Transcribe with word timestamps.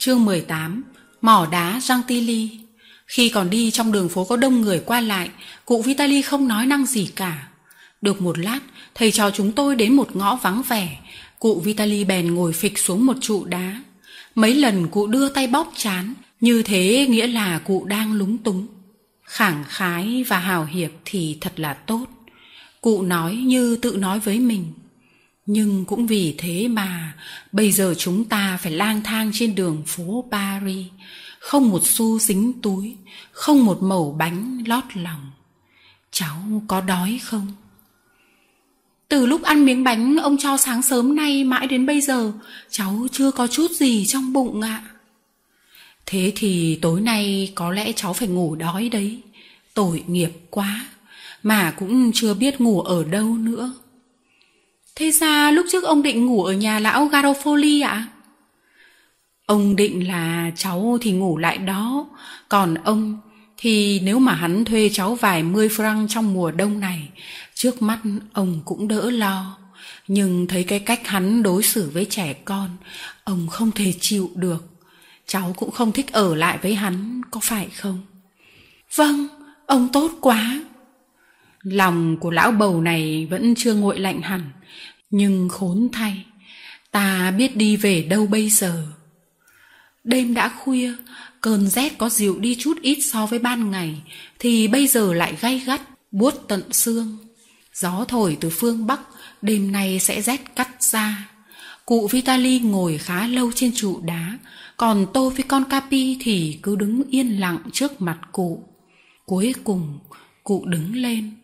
Chương 0.00 0.24
18 0.24 0.82
Mỏ 1.20 1.46
đá 1.52 1.80
Giang 1.82 2.02
Khi 3.06 3.28
còn 3.28 3.50
đi 3.50 3.70
trong 3.70 3.92
đường 3.92 4.08
phố 4.08 4.24
có 4.24 4.36
đông 4.36 4.60
người 4.60 4.80
qua 4.86 5.00
lại, 5.00 5.30
cụ 5.64 5.82
Vitali 5.82 6.22
không 6.22 6.48
nói 6.48 6.66
năng 6.66 6.86
gì 6.86 7.10
cả. 7.16 7.48
Được 8.00 8.20
một 8.20 8.38
lát, 8.38 8.60
thầy 8.94 9.10
trò 9.10 9.30
chúng 9.30 9.52
tôi 9.52 9.76
đến 9.76 9.92
một 9.92 10.16
ngõ 10.16 10.36
vắng 10.36 10.62
vẻ. 10.68 10.98
Cụ 11.38 11.60
Vitali 11.64 12.04
bèn 12.04 12.34
ngồi 12.34 12.52
phịch 12.52 12.78
xuống 12.78 13.06
một 13.06 13.16
trụ 13.20 13.44
đá. 13.44 13.82
Mấy 14.34 14.54
lần 14.54 14.88
cụ 14.88 15.06
đưa 15.06 15.28
tay 15.28 15.46
bóp 15.46 15.72
chán, 15.76 16.14
như 16.40 16.62
thế 16.62 17.06
nghĩa 17.10 17.26
là 17.26 17.58
cụ 17.58 17.84
đang 17.84 18.12
lúng 18.12 18.38
túng. 18.38 18.66
Khẳng 19.24 19.64
khái 19.68 20.24
và 20.28 20.38
hào 20.38 20.64
hiệp 20.64 20.90
thì 21.04 21.38
thật 21.40 21.52
là 21.60 21.74
tốt. 21.74 22.06
Cụ 22.80 23.02
nói 23.02 23.34
như 23.34 23.76
tự 23.76 23.96
nói 23.96 24.20
với 24.20 24.38
mình. 24.38 24.72
Nhưng 25.52 25.84
cũng 25.84 26.06
vì 26.06 26.34
thế 26.38 26.68
mà 26.68 27.14
bây 27.52 27.72
giờ 27.72 27.94
chúng 27.98 28.24
ta 28.24 28.58
phải 28.62 28.72
lang 28.72 29.02
thang 29.02 29.30
trên 29.34 29.54
đường 29.54 29.82
phố 29.86 30.24
Paris, 30.30 30.86
không 31.38 31.70
một 31.70 31.86
xu 31.86 32.18
dính 32.18 32.52
túi, 32.62 32.96
không 33.32 33.64
một 33.64 33.82
mẩu 33.82 34.16
bánh 34.18 34.62
lót 34.66 34.84
lòng. 34.94 35.30
Cháu 36.10 36.62
có 36.68 36.80
đói 36.80 37.20
không? 37.22 37.46
Từ 39.08 39.26
lúc 39.26 39.42
ăn 39.42 39.64
miếng 39.64 39.84
bánh 39.84 40.16
ông 40.16 40.36
cho 40.38 40.56
sáng 40.56 40.82
sớm 40.82 41.16
nay 41.16 41.44
mãi 41.44 41.66
đến 41.66 41.86
bây 41.86 42.00
giờ, 42.00 42.32
cháu 42.70 43.06
chưa 43.12 43.30
có 43.30 43.46
chút 43.46 43.70
gì 43.70 44.06
trong 44.06 44.32
bụng 44.32 44.60
ạ. 44.60 44.84
Thế 46.06 46.32
thì 46.36 46.78
tối 46.82 47.00
nay 47.00 47.52
có 47.54 47.72
lẽ 47.72 47.92
cháu 47.92 48.12
phải 48.12 48.28
ngủ 48.28 48.54
đói 48.54 48.88
đấy. 48.88 49.20
Tội 49.74 50.04
nghiệp 50.06 50.32
quá, 50.50 50.86
mà 51.42 51.70
cũng 51.70 52.10
chưa 52.14 52.34
biết 52.34 52.60
ngủ 52.60 52.80
ở 52.80 53.04
đâu 53.04 53.34
nữa. 53.38 53.74
Thế 55.00 55.10
ra 55.10 55.50
lúc 55.50 55.66
trước 55.72 55.84
ông 55.84 56.02
định 56.02 56.26
ngủ 56.26 56.44
ở 56.44 56.52
nhà 56.52 56.78
lão 56.78 57.08
Garofoli 57.08 57.86
ạ? 57.86 58.06
Ông 59.46 59.76
định 59.76 60.08
là 60.08 60.50
cháu 60.56 60.98
thì 61.00 61.12
ngủ 61.12 61.38
lại 61.38 61.58
đó, 61.58 62.06
còn 62.48 62.74
ông 62.74 63.20
thì 63.56 64.00
nếu 64.00 64.18
mà 64.18 64.34
hắn 64.34 64.64
thuê 64.64 64.90
cháu 64.92 65.14
vài 65.14 65.42
mươi 65.42 65.68
franc 65.68 66.08
trong 66.08 66.34
mùa 66.34 66.50
đông 66.50 66.80
này, 66.80 67.08
trước 67.54 67.82
mắt 67.82 67.98
ông 68.32 68.60
cũng 68.64 68.88
đỡ 68.88 69.10
lo. 69.10 69.58
Nhưng 70.08 70.46
thấy 70.46 70.64
cái 70.64 70.78
cách 70.78 71.08
hắn 71.08 71.42
đối 71.42 71.62
xử 71.62 71.90
với 71.94 72.04
trẻ 72.04 72.32
con, 72.44 72.70
ông 73.24 73.48
không 73.50 73.70
thể 73.70 73.92
chịu 74.00 74.30
được. 74.34 74.64
Cháu 75.26 75.54
cũng 75.56 75.70
không 75.70 75.92
thích 75.92 76.12
ở 76.12 76.34
lại 76.34 76.58
với 76.62 76.74
hắn, 76.74 77.20
có 77.30 77.40
phải 77.42 77.68
không? 77.68 78.00
Vâng, 78.94 79.28
ông 79.66 79.88
tốt 79.92 80.10
quá. 80.20 80.60
Lòng 81.62 82.16
của 82.20 82.30
lão 82.30 82.52
bầu 82.52 82.80
này 82.80 83.26
vẫn 83.30 83.54
chưa 83.54 83.74
nguội 83.74 83.98
lạnh 83.98 84.22
hẳn, 84.22 84.42
nhưng 85.10 85.48
khốn 85.48 85.88
thay, 85.92 86.24
ta 86.90 87.30
biết 87.30 87.56
đi 87.56 87.76
về 87.76 88.02
đâu 88.02 88.26
bây 88.26 88.50
giờ. 88.50 88.86
Đêm 90.04 90.34
đã 90.34 90.48
khuya, 90.48 90.92
cơn 91.40 91.68
rét 91.68 91.98
có 91.98 92.08
dịu 92.08 92.38
đi 92.38 92.54
chút 92.54 92.78
ít 92.82 92.98
so 93.00 93.26
với 93.26 93.38
ban 93.38 93.70
ngày, 93.70 94.02
thì 94.38 94.68
bây 94.68 94.86
giờ 94.86 95.12
lại 95.12 95.36
gay 95.40 95.58
gắt, 95.58 95.80
buốt 96.10 96.34
tận 96.48 96.72
xương. 96.72 97.18
Gió 97.74 98.04
thổi 98.08 98.36
từ 98.40 98.50
phương 98.50 98.86
Bắc, 98.86 99.00
đêm 99.42 99.72
nay 99.72 99.98
sẽ 99.98 100.22
rét 100.22 100.56
cắt 100.56 100.82
ra. 100.82 101.28
Cụ 101.86 102.08
Vitali 102.10 102.58
ngồi 102.58 102.98
khá 102.98 103.26
lâu 103.26 103.52
trên 103.54 103.72
trụ 103.74 104.00
đá, 104.04 104.38
còn 104.76 105.06
tôi 105.14 105.30
với 105.30 105.42
con 105.42 105.64
Capi 105.64 106.16
thì 106.20 106.58
cứ 106.62 106.76
đứng 106.76 107.02
yên 107.10 107.40
lặng 107.40 107.58
trước 107.72 108.00
mặt 108.00 108.18
cụ. 108.32 108.64
Cuối 109.26 109.54
cùng, 109.64 109.98
cụ 110.44 110.64
đứng 110.66 110.94
lên. 110.94 111.39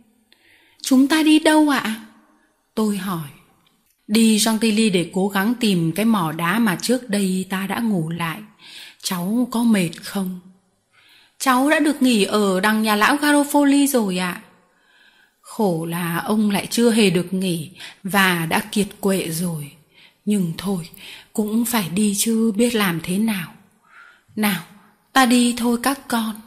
Chúng 0.87 1.09
ta 1.09 1.23
đi 1.23 1.39
đâu 1.39 1.69
ạ? 1.69 2.01
Tôi 2.75 2.97
hỏi. 2.97 3.29
Đi 4.06 4.39
Gentilly 4.47 4.91
để 4.91 5.11
cố 5.15 5.28
gắng 5.28 5.55
tìm 5.61 5.93
cái 5.93 6.05
mỏ 6.05 6.33
đá 6.33 6.59
mà 6.59 6.78
trước 6.83 7.10
đây 7.10 7.47
ta 7.50 7.66
đã 7.66 7.81
ngủ 7.81 8.09
lại. 8.09 8.41
Cháu 9.03 9.49
có 9.50 9.62
mệt 9.62 9.91
không? 10.03 10.41
Cháu 11.38 11.71
đã 11.71 11.81
được 11.81 12.03
nghỉ 12.03 12.25
ở 12.25 12.60
đằng 12.60 12.83
nhà 12.83 12.97
lão 12.97 13.16
Garofoli 13.16 13.87
rồi 13.87 14.19
ạ. 14.19 14.41
Khổ 15.41 15.87
là 15.87 16.19
ông 16.19 16.50
lại 16.50 16.66
chưa 16.71 16.91
hề 16.91 17.10
được 17.10 17.33
nghỉ 17.33 17.71
và 18.03 18.47
đã 18.47 18.60
kiệt 18.72 18.89
quệ 19.00 19.28
rồi. 19.31 19.72
Nhưng 20.25 20.53
thôi, 20.59 20.89
cũng 21.33 21.65
phải 21.65 21.89
đi 21.94 22.15
chứ 22.16 22.53
biết 22.56 22.75
làm 22.75 23.00
thế 23.03 23.19
nào. 23.19 23.55
Nào, 24.37 24.62
ta 25.12 25.27
đi 25.27 25.55
thôi 25.59 25.78
các 25.83 26.09
con. 26.09 26.46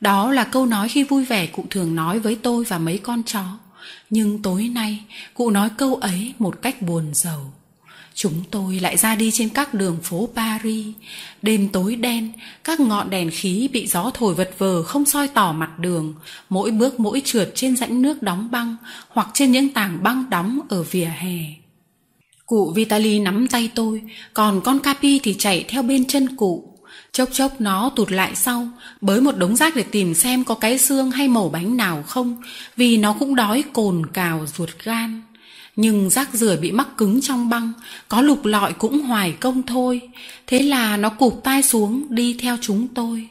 Đó 0.00 0.32
là 0.32 0.44
câu 0.44 0.66
nói 0.66 0.88
khi 0.88 1.04
vui 1.04 1.24
vẻ 1.24 1.46
cụ 1.46 1.64
thường 1.70 1.94
nói 1.94 2.18
với 2.18 2.34
tôi 2.42 2.64
và 2.64 2.78
mấy 2.78 2.98
con 2.98 3.22
chó. 3.22 3.44
Nhưng 4.10 4.42
tối 4.42 4.68
nay 4.68 5.04
cụ 5.34 5.50
nói 5.50 5.68
câu 5.76 5.94
ấy 5.94 6.34
một 6.38 6.62
cách 6.62 6.82
buồn 6.82 7.14
rầu. 7.14 7.40
Chúng 8.14 8.42
tôi 8.50 8.80
lại 8.80 8.96
ra 8.96 9.14
đi 9.14 9.30
trên 9.30 9.48
các 9.48 9.74
đường 9.74 9.98
phố 10.02 10.28
Paris. 10.34 10.86
Đêm 11.42 11.68
tối 11.68 11.96
đen, 11.96 12.32
các 12.64 12.80
ngọn 12.80 13.10
đèn 13.10 13.30
khí 13.30 13.68
bị 13.72 13.86
gió 13.86 14.10
thổi 14.14 14.34
vật 14.34 14.50
vờ 14.58 14.82
không 14.82 15.04
soi 15.04 15.28
tỏ 15.28 15.52
mặt 15.52 15.78
đường. 15.78 16.14
Mỗi 16.48 16.70
bước 16.70 17.00
mỗi 17.00 17.22
trượt 17.24 17.52
trên 17.54 17.76
rãnh 17.76 18.02
nước 18.02 18.22
đóng 18.22 18.50
băng 18.50 18.76
hoặc 19.08 19.28
trên 19.34 19.52
những 19.52 19.68
tảng 19.68 20.02
băng 20.02 20.30
đóng 20.30 20.60
ở 20.68 20.82
vỉa 20.82 21.10
hè. 21.18 21.38
Cụ 22.46 22.72
Vitali 22.74 23.18
nắm 23.18 23.48
tay 23.48 23.70
tôi, 23.74 24.02
còn 24.34 24.60
con 24.60 24.78
Capi 24.78 25.18
thì 25.18 25.34
chạy 25.38 25.64
theo 25.68 25.82
bên 25.82 26.04
chân 26.04 26.36
cụ. 26.36 26.75
Chốc 27.16 27.28
chốc 27.32 27.60
nó 27.60 27.90
tụt 27.96 28.12
lại 28.12 28.34
sau, 28.34 28.68
bới 29.00 29.20
một 29.20 29.36
đống 29.36 29.56
rác 29.56 29.76
để 29.76 29.82
tìm 29.82 30.14
xem 30.14 30.44
có 30.44 30.54
cái 30.54 30.78
xương 30.78 31.10
hay 31.10 31.28
mẩu 31.28 31.48
bánh 31.48 31.76
nào 31.76 32.02
không, 32.02 32.42
vì 32.76 32.96
nó 32.96 33.12
cũng 33.12 33.34
đói 33.34 33.64
cồn 33.72 34.06
cào 34.06 34.46
ruột 34.56 34.68
gan. 34.84 35.22
Nhưng 35.76 36.10
rác 36.10 36.28
rưởi 36.32 36.56
bị 36.56 36.72
mắc 36.72 36.88
cứng 36.96 37.20
trong 37.20 37.48
băng, 37.48 37.72
có 38.08 38.20
lục 38.20 38.44
lọi 38.44 38.72
cũng 38.72 39.00
hoài 39.00 39.32
công 39.32 39.62
thôi. 39.62 40.00
Thế 40.46 40.62
là 40.62 40.96
nó 40.96 41.08
cụp 41.08 41.40
tai 41.44 41.62
xuống 41.62 42.06
đi 42.10 42.36
theo 42.40 42.56
chúng 42.60 42.88
tôi. 42.88 43.28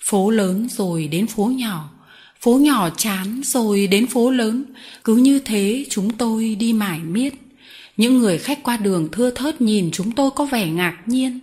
Phố 0.00 0.30
lớn 0.30 0.68
rồi 0.70 1.08
đến 1.08 1.26
phố 1.26 1.44
nhỏ, 1.44 1.90
phố 2.40 2.58
nhỏ 2.58 2.90
chán 2.96 3.40
rồi 3.44 3.86
đến 3.86 4.06
phố 4.06 4.30
lớn, 4.30 4.64
cứ 5.04 5.16
như 5.16 5.38
thế 5.38 5.86
chúng 5.90 6.10
tôi 6.10 6.54
đi 6.54 6.72
mải 6.72 6.98
miết. 6.98 7.34
Những 7.96 8.18
người 8.18 8.38
khách 8.38 8.62
qua 8.62 8.76
đường 8.76 9.08
thưa 9.12 9.30
thớt 9.30 9.60
nhìn 9.60 9.90
chúng 9.92 10.12
tôi 10.12 10.30
có 10.30 10.44
vẻ 10.44 10.66
ngạc 10.66 10.98
nhiên. 11.06 11.40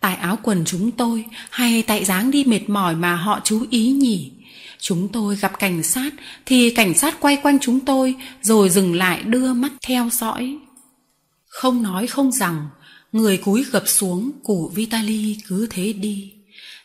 Tại 0.00 0.16
áo 0.16 0.38
quần 0.42 0.64
chúng 0.64 0.90
tôi 0.90 1.24
hay 1.50 1.82
tại 1.82 2.04
dáng 2.04 2.30
đi 2.30 2.44
mệt 2.44 2.68
mỏi 2.68 2.94
mà 2.96 3.16
họ 3.16 3.40
chú 3.44 3.66
ý 3.70 3.90
nhỉ? 3.90 4.32
Chúng 4.80 5.08
tôi 5.08 5.36
gặp 5.36 5.58
cảnh 5.58 5.82
sát 5.82 6.10
thì 6.46 6.70
cảnh 6.70 6.94
sát 6.94 7.20
quay 7.20 7.36
quanh 7.42 7.58
chúng 7.60 7.80
tôi 7.80 8.14
rồi 8.42 8.68
dừng 8.70 8.94
lại 8.94 9.22
đưa 9.22 9.52
mắt 9.52 9.72
theo 9.82 10.08
dõi. 10.12 10.58
Không 11.46 11.82
nói 11.82 12.06
không 12.06 12.32
rằng, 12.32 12.68
người 13.12 13.36
cúi 13.36 13.64
gập 13.64 13.82
xuống 13.86 14.30
cụ 14.44 14.72
Vitali 14.74 15.36
cứ 15.48 15.66
thế 15.70 15.92
đi. 15.92 16.32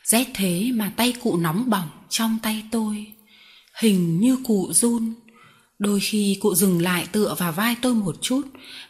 Rét 0.03 0.27
thế 0.33 0.71
mà 0.73 0.91
tay 0.95 1.13
cụ 1.23 1.37
nóng 1.37 1.69
bỏng 1.69 1.89
trong 2.09 2.37
tay 2.43 2.63
tôi. 2.71 3.07
Hình 3.81 4.19
như 4.19 4.37
cụ 4.43 4.69
run. 4.73 5.13
Đôi 5.79 5.99
khi 5.99 6.37
cụ 6.41 6.55
dừng 6.55 6.81
lại 6.81 7.07
tựa 7.11 7.35
vào 7.39 7.51
vai 7.51 7.75
tôi 7.81 7.93
một 7.93 8.15
chút 8.21 8.41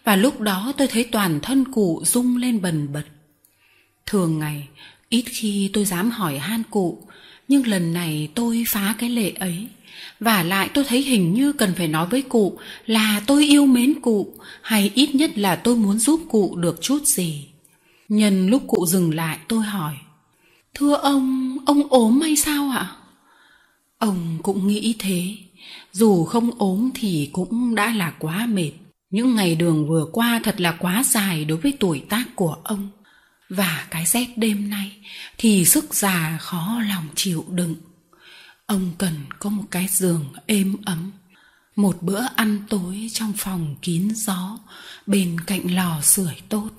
và 0.04 0.16
lúc 0.16 0.42
đó 0.42 0.74
tôi 0.78 0.88
thấy 0.88 1.04
toàn 1.04 1.40
thân 1.42 1.72
cụ 1.72 2.04
rung 2.06 2.38
lên 2.38 2.62
bần 2.62 2.94
bật. 2.94 3.04
Thường 4.06 4.40
ngày, 4.40 4.68
ít 5.09 5.24
khi 5.28 5.69
tôi 5.74 5.86
dám 5.86 6.12
hỏi 6.12 6.38
han 6.38 6.64
cụ, 6.72 7.08
nhưng 7.47 7.68
lần 7.68 7.94
này 7.94 8.30
tôi 8.36 8.64
phá 8.68 8.96
cái 9.00 9.09
lệ 9.09 9.31
ấy. 9.31 9.68
Và 10.19 10.44
lại 10.44 10.69
tôi 10.74 10.84
thấy 10.84 11.02
hình 11.02 11.34
như 11.34 11.53
cần 11.53 11.74
phải 11.78 11.88
nói 11.88 12.08
với 12.08 12.22
cụ 12.22 12.59
là 12.86 13.22
tôi 13.28 13.46
yêu 13.46 13.66
mến 13.66 14.02
cụ, 14.02 14.34
hay 14.62 14.92
ít 14.96 15.16
nhất 15.16 15.38
là 15.38 15.56
tôi 15.56 15.75
muốn 15.75 16.00
giúp 16.00 16.22
cụ 16.30 16.56
được 16.56 16.81
chút 16.81 17.08
gì. 17.08 17.47
Nhân 18.09 18.47
lúc 18.47 18.63
cụ 18.68 18.86
dừng 18.86 19.16
lại 19.16 19.38
tôi 19.47 19.63
hỏi, 19.63 19.94
Thưa 20.74 20.94
ông, 20.94 21.58
ông 21.66 21.84
ốm 21.90 22.22
hay 22.22 22.36
sao 22.36 22.69
ạ? 22.69 22.96
Ông 23.97 24.38
cũng 24.44 24.68
nghĩ 24.68 24.95
thế, 25.00 25.36
dù 25.92 26.25
không 26.25 26.51
ốm 26.57 26.89
thì 26.95 27.30
cũng 27.33 27.75
đã 27.75 27.94
là 27.94 28.13
quá 28.19 28.45
mệt. 28.45 28.72
Những 29.10 29.36
ngày 29.36 29.56
đường 29.56 29.88
vừa 29.88 30.06
qua 30.12 30.39
thật 30.44 30.62
là 30.62 30.72
quá 30.72 31.04
dài 31.04 31.45
đối 31.45 31.57
với 31.57 31.74
tuổi 31.80 32.04
tác 32.10 32.24
của 32.36 32.57
ông. 32.63 32.89
Và 33.56 33.88
cái 33.92 34.06
rét 34.06 34.28
đêm 34.36 34.70
nay 34.70 34.92
thì 35.38 35.66
sức 35.66 35.94
già 35.94 36.38
khó 36.42 36.82
lòng 36.90 37.08
chịu 37.16 37.46
đựng. 37.50 37.76
Ông 38.66 38.92
cần 38.98 39.14
có 39.40 39.50
một 39.50 39.64
cái 39.72 39.88
giường 39.90 40.34
êm 40.46 40.76
ấm, 40.86 41.12
một 41.76 41.98
bữa 42.02 42.22
ăn 42.36 42.60
tối 42.70 43.10
trong 43.14 43.34
phòng 43.38 43.76
kín 43.82 44.10
gió 44.16 44.60
bên 45.08 45.40
cạnh 45.48 45.76
lò 45.76 46.02
sưởi 46.02 46.36
tốt. 46.50 46.70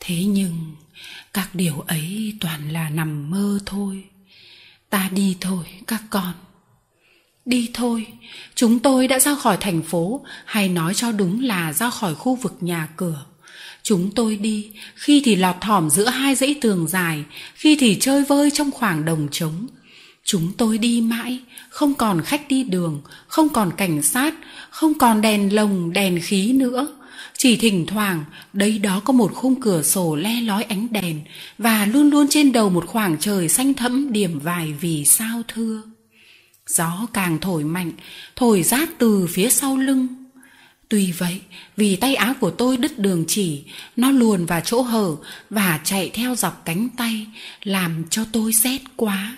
Thế 0.00 0.24
nhưng 0.24 0.76
các 1.34 1.54
điều 1.54 1.80
ấy 1.80 2.36
toàn 2.40 2.72
là 2.72 2.88
nằm 2.90 3.30
mơ 3.30 3.58
thôi. 3.66 4.04
Ta 4.90 5.08
đi 5.12 5.36
thôi 5.40 5.64
các 5.86 6.02
con. 6.10 6.32
Đi 7.44 7.70
thôi, 7.74 8.06
chúng 8.54 8.78
tôi 8.78 9.08
đã 9.08 9.18
ra 9.18 9.34
khỏi 9.34 9.56
thành 9.60 9.82
phố, 9.82 10.24
hay 10.44 10.68
nói 10.68 10.94
cho 10.94 11.12
đúng 11.12 11.44
là 11.44 11.72
ra 11.72 11.90
khỏi 11.90 12.14
khu 12.14 12.36
vực 12.36 12.56
nhà 12.60 12.88
cửa. 12.96 13.24
Chúng 13.88 14.10
tôi 14.10 14.36
đi, 14.36 14.70
khi 14.94 15.22
thì 15.24 15.36
lọt 15.36 15.56
thỏm 15.60 15.90
giữa 15.90 16.08
hai 16.08 16.34
dãy 16.34 16.54
tường 16.60 16.88
dài, 16.88 17.24
khi 17.54 17.76
thì 17.80 17.96
chơi 18.00 18.24
vơi 18.24 18.50
trong 18.50 18.70
khoảng 18.70 19.04
đồng 19.04 19.28
trống. 19.30 19.66
Chúng 20.24 20.52
tôi 20.56 20.78
đi 20.78 21.00
mãi, 21.00 21.38
không 21.68 21.94
còn 21.94 22.22
khách 22.22 22.48
đi 22.48 22.64
đường, 22.64 23.00
không 23.26 23.48
còn 23.48 23.70
cảnh 23.76 24.02
sát, 24.02 24.34
không 24.70 24.98
còn 24.98 25.20
đèn 25.20 25.54
lồng, 25.54 25.92
đèn 25.92 26.20
khí 26.22 26.52
nữa. 26.52 26.88
chỉ 27.36 27.56
thỉnh 27.56 27.86
thoảng 27.86 28.24
đấy 28.52 28.78
đó 28.78 29.00
có 29.04 29.12
một 29.12 29.34
khung 29.34 29.60
cửa 29.60 29.82
sổ 29.82 30.16
le 30.16 30.40
lói 30.40 30.62
ánh 30.62 30.86
đèn 30.90 31.20
và 31.58 31.86
luôn 31.86 32.10
luôn 32.10 32.26
trên 32.30 32.52
đầu 32.52 32.70
một 32.70 32.86
khoảng 32.86 33.16
trời 33.20 33.48
xanh 33.48 33.74
thẫm 33.74 34.12
điểm 34.12 34.38
vài 34.38 34.74
vì 34.80 35.04
sao 35.04 35.42
thưa 35.48 35.82
gió 36.66 37.06
càng 37.12 37.38
thổi 37.40 37.64
mạnh 37.64 37.92
thổi 38.36 38.62
rát 38.62 38.88
từ 38.98 39.26
phía 39.30 39.50
sau 39.50 39.76
lưng 39.76 40.06
tuy 40.88 41.12
vậy, 41.12 41.40
vì 41.76 41.96
tay 41.96 42.14
áo 42.14 42.34
của 42.40 42.50
tôi 42.50 42.76
đứt 42.76 42.98
đường 42.98 43.24
chỉ, 43.28 43.62
nó 43.96 44.10
luồn 44.10 44.46
vào 44.46 44.60
chỗ 44.60 44.82
hở 44.82 45.16
và 45.50 45.80
chạy 45.84 46.10
theo 46.14 46.34
dọc 46.34 46.62
cánh 46.64 46.88
tay, 46.96 47.26
làm 47.62 48.04
cho 48.10 48.24
tôi 48.32 48.52
rét 48.52 48.80
quá. 48.96 49.36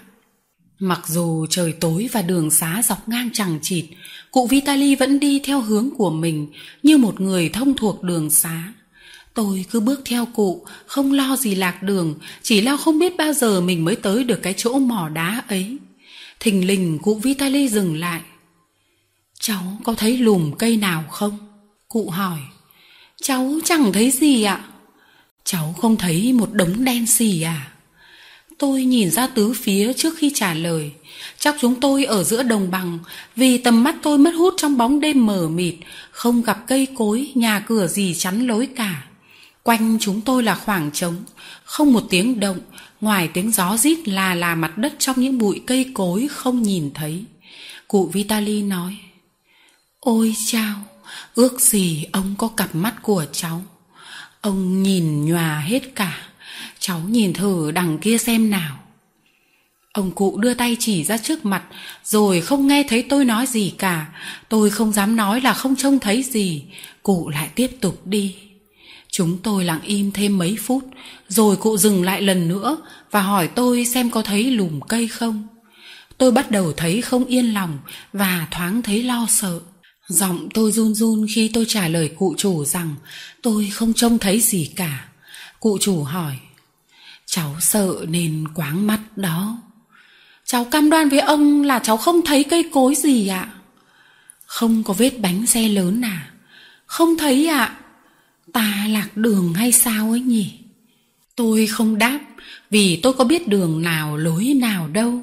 Mặc 0.78 1.00
dù 1.08 1.46
trời 1.50 1.72
tối 1.72 2.08
và 2.12 2.22
đường 2.22 2.50
xá 2.50 2.82
dọc 2.84 3.08
ngang 3.08 3.30
chẳng 3.32 3.58
chịt, 3.62 3.84
cụ 4.30 4.46
vitali 4.46 4.94
vẫn 4.94 5.20
đi 5.20 5.40
theo 5.44 5.60
hướng 5.60 5.90
của 5.98 6.10
mình 6.10 6.46
như 6.82 6.98
một 6.98 7.20
người 7.20 7.48
thông 7.48 7.74
thuộc 7.74 8.02
đường 8.02 8.30
xá. 8.30 8.72
Tôi 9.34 9.64
cứ 9.70 9.80
bước 9.80 10.02
theo 10.04 10.26
cụ, 10.26 10.66
không 10.86 11.12
lo 11.12 11.36
gì 11.36 11.54
lạc 11.54 11.82
đường, 11.82 12.14
chỉ 12.42 12.60
lo 12.60 12.76
không 12.76 12.98
biết 12.98 13.16
bao 13.16 13.32
giờ 13.32 13.60
mình 13.60 13.84
mới 13.84 13.96
tới 13.96 14.24
được 14.24 14.42
cái 14.42 14.54
chỗ 14.56 14.78
mỏ 14.78 15.08
đá 15.08 15.42
ấy. 15.48 15.76
Thình 16.40 16.66
lình 16.66 16.98
cụ 16.98 17.14
vitali 17.14 17.68
dừng 17.68 17.96
lại 17.96 18.20
cháu 19.40 19.78
có 19.84 19.94
thấy 19.94 20.18
lùm 20.18 20.52
cây 20.52 20.76
nào 20.76 21.04
không? 21.10 21.38
Cụ 21.88 22.10
hỏi. 22.10 22.38
Cháu 23.22 23.54
chẳng 23.64 23.92
thấy 23.92 24.10
gì 24.10 24.42
ạ. 24.42 24.64
Cháu 25.44 25.74
không 25.80 25.96
thấy 25.96 26.32
một 26.32 26.52
đống 26.52 26.84
đen 26.84 27.06
xì 27.06 27.42
à? 27.42 27.72
Tôi 28.58 28.84
nhìn 28.84 29.10
ra 29.10 29.26
tứ 29.26 29.52
phía 29.52 29.92
trước 29.92 30.14
khi 30.18 30.32
trả 30.34 30.54
lời. 30.54 30.90
Chắc 31.38 31.56
chúng 31.60 31.80
tôi 31.80 32.04
ở 32.04 32.24
giữa 32.24 32.42
đồng 32.42 32.70
bằng, 32.70 32.98
vì 33.36 33.58
tầm 33.58 33.84
mắt 33.84 33.96
tôi 34.02 34.18
mất 34.18 34.30
hút 34.30 34.54
trong 34.56 34.76
bóng 34.76 35.00
đêm 35.00 35.26
mờ 35.26 35.48
mịt, 35.48 35.74
không 36.10 36.42
gặp 36.42 36.64
cây 36.66 36.86
cối, 36.94 37.30
nhà 37.34 37.60
cửa 37.60 37.86
gì 37.86 38.14
chắn 38.14 38.46
lối 38.46 38.68
cả. 38.76 39.04
Quanh 39.62 39.98
chúng 40.00 40.20
tôi 40.20 40.42
là 40.42 40.54
khoảng 40.54 40.90
trống, 40.92 41.16
không 41.64 41.92
một 41.92 42.02
tiếng 42.10 42.40
động, 42.40 42.58
ngoài 43.00 43.28
tiếng 43.34 43.50
gió 43.50 43.76
rít 43.76 44.08
là 44.08 44.34
là 44.34 44.54
mặt 44.54 44.78
đất 44.78 44.94
trong 44.98 45.20
những 45.20 45.38
bụi 45.38 45.60
cây 45.66 45.86
cối 45.94 46.28
không 46.30 46.62
nhìn 46.62 46.90
thấy. 46.94 47.24
Cụ 47.88 48.10
vitali 48.12 48.62
nói 48.62 48.96
ôi 50.00 50.34
chao, 50.46 50.74
ước 51.34 51.60
gì 51.60 52.06
ông 52.12 52.34
có 52.38 52.48
cặp 52.48 52.74
mắt 52.74 52.94
của 53.02 53.24
cháu. 53.32 53.62
Ông 54.40 54.82
nhìn 54.82 55.24
nhòa 55.24 55.60
hết 55.60 55.94
cả, 55.94 56.18
cháu 56.78 57.00
nhìn 57.00 57.32
thử 57.32 57.70
đằng 57.70 57.98
kia 57.98 58.18
xem 58.18 58.50
nào. 58.50 58.76
Ông 59.92 60.10
cụ 60.10 60.38
đưa 60.38 60.54
tay 60.54 60.76
chỉ 60.80 61.04
ra 61.04 61.16
trước 61.18 61.44
mặt, 61.44 61.62
rồi 62.04 62.40
không 62.40 62.66
nghe 62.66 62.84
thấy 62.88 63.02
tôi 63.02 63.24
nói 63.24 63.46
gì 63.46 63.74
cả. 63.78 64.06
Tôi 64.48 64.70
không 64.70 64.92
dám 64.92 65.16
nói 65.16 65.40
là 65.40 65.54
không 65.54 65.76
trông 65.76 65.98
thấy 65.98 66.22
gì. 66.22 66.64
Cụ 67.02 67.28
lại 67.28 67.48
tiếp 67.54 67.70
tục 67.80 68.06
đi. 68.06 68.36
Chúng 69.08 69.38
tôi 69.42 69.64
lặng 69.64 69.80
im 69.84 70.12
thêm 70.12 70.38
mấy 70.38 70.56
phút, 70.60 70.84
rồi 71.28 71.56
cụ 71.56 71.76
dừng 71.76 72.04
lại 72.04 72.22
lần 72.22 72.48
nữa 72.48 72.76
và 73.10 73.22
hỏi 73.22 73.48
tôi 73.48 73.84
xem 73.84 74.10
có 74.10 74.22
thấy 74.22 74.44
lùm 74.44 74.80
cây 74.80 75.08
không. 75.08 75.46
Tôi 76.18 76.32
bắt 76.32 76.50
đầu 76.50 76.72
thấy 76.72 77.02
không 77.02 77.24
yên 77.24 77.54
lòng 77.54 77.78
và 78.12 78.46
thoáng 78.50 78.82
thấy 78.82 79.02
lo 79.02 79.26
sợ 79.28 79.60
giọng 80.10 80.48
tôi 80.54 80.72
run 80.72 80.94
run 80.94 81.26
khi 81.34 81.50
tôi 81.54 81.64
trả 81.68 81.88
lời 81.88 82.10
cụ 82.18 82.34
chủ 82.38 82.64
rằng 82.64 82.94
tôi 83.42 83.70
không 83.72 83.94
trông 83.94 84.18
thấy 84.18 84.40
gì 84.40 84.70
cả. 84.76 85.08
Cụ 85.60 85.78
chủ 85.80 86.02
hỏi, 86.02 86.38
cháu 87.26 87.56
sợ 87.60 87.94
nên 88.08 88.44
quáng 88.54 88.86
mắt 88.86 89.00
đó. 89.16 89.58
Cháu 90.44 90.64
cam 90.64 90.90
đoan 90.90 91.08
với 91.08 91.20
ông 91.20 91.62
là 91.62 91.78
cháu 91.78 91.96
không 91.96 92.20
thấy 92.24 92.44
cây 92.44 92.64
cối 92.72 92.94
gì 92.94 93.28
ạ. 93.28 93.48
Không 94.46 94.82
có 94.82 94.94
vết 94.94 95.20
bánh 95.20 95.46
xe 95.46 95.68
lớn 95.68 96.04
à? 96.04 96.30
Không 96.86 97.18
thấy 97.18 97.46
ạ. 97.46 97.76
Ta 98.52 98.86
lạc 98.88 99.16
đường 99.16 99.54
hay 99.54 99.72
sao 99.72 100.10
ấy 100.10 100.20
nhỉ? 100.20 100.52
Tôi 101.36 101.66
không 101.66 101.98
đáp, 101.98 102.20
vì 102.70 103.00
tôi 103.02 103.12
có 103.12 103.24
biết 103.24 103.48
đường 103.48 103.82
nào 103.82 104.16
lối 104.16 104.44
nào 104.44 104.88
đâu. 104.88 105.22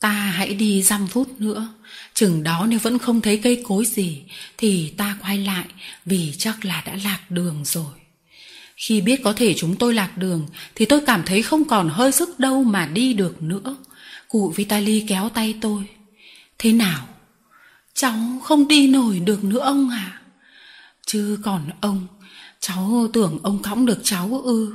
Ta 0.00 0.10
hãy 0.10 0.54
đi 0.54 0.82
dăm 0.82 1.06
phút 1.06 1.40
nữa 1.40 1.68
chừng 2.14 2.42
đó 2.42 2.66
nếu 2.68 2.78
vẫn 2.78 2.98
không 2.98 3.20
thấy 3.20 3.36
cây 3.36 3.62
cối 3.64 3.84
gì, 3.86 4.22
thì 4.58 4.94
ta 4.96 5.16
quay 5.22 5.38
lại, 5.38 5.64
vì 6.06 6.32
chắc 6.38 6.64
là 6.64 6.82
đã 6.86 6.96
lạc 7.04 7.20
đường 7.30 7.62
rồi. 7.64 7.94
Khi 8.76 9.00
biết 9.00 9.20
có 9.24 9.32
thể 9.32 9.54
chúng 9.54 9.76
tôi 9.76 9.94
lạc 9.94 10.18
đường, 10.18 10.46
thì 10.74 10.84
tôi 10.84 11.00
cảm 11.06 11.22
thấy 11.26 11.42
không 11.42 11.64
còn 11.64 11.88
hơi 11.88 12.12
sức 12.12 12.40
đâu 12.40 12.64
mà 12.64 12.86
đi 12.86 13.12
được 13.12 13.42
nữa. 13.42 13.76
Cụ 14.28 14.52
vitali 14.56 15.04
kéo 15.08 15.28
tay 15.28 15.54
tôi. 15.60 15.82
Thế 16.58 16.72
nào? 16.72 17.08
Cháu 17.94 18.40
không 18.42 18.68
đi 18.68 18.88
nổi 18.88 19.18
được 19.18 19.44
nữa 19.44 19.60
ông 19.60 19.90
à 19.90 20.20
chứ 21.06 21.38
còn 21.42 21.70
ông, 21.80 22.06
cháu 22.60 23.08
tưởng 23.12 23.38
ông 23.42 23.62
cõng 23.62 23.86
được 23.86 23.98
cháu 24.02 24.40
ư? 24.44 24.72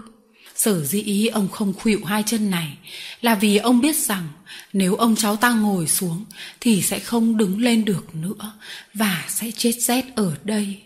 Sở 0.59 0.85
dĩ 0.85 1.27
ông 1.27 1.47
không 1.47 1.73
khuỵu 1.73 2.05
hai 2.05 2.23
chân 2.25 2.49
này, 2.49 2.77
là 3.21 3.35
vì 3.35 3.57
ông 3.57 3.81
biết 3.81 3.95
rằng 3.95 4.27
nếu 4.73 4.95
ông 4.95 5.15
cháu 5.15 5.35
ta 5.35 5.49
ngồi 5.49 5.87
xuống 5.87 6.25
thì 6.59 6.81
sẽ 6.81 6.99
không 6.99 7.37
đứng 7.37 7.61
lên 7.61 7.85
được 7.85 8.15
nữa 8.15 8.53
và 8.93 9.25
sẽ 9.27 9.51
chết 9.51 9.71
rét 9.71 10.05
ở 10.15 10.35
đây. 10.43 10.81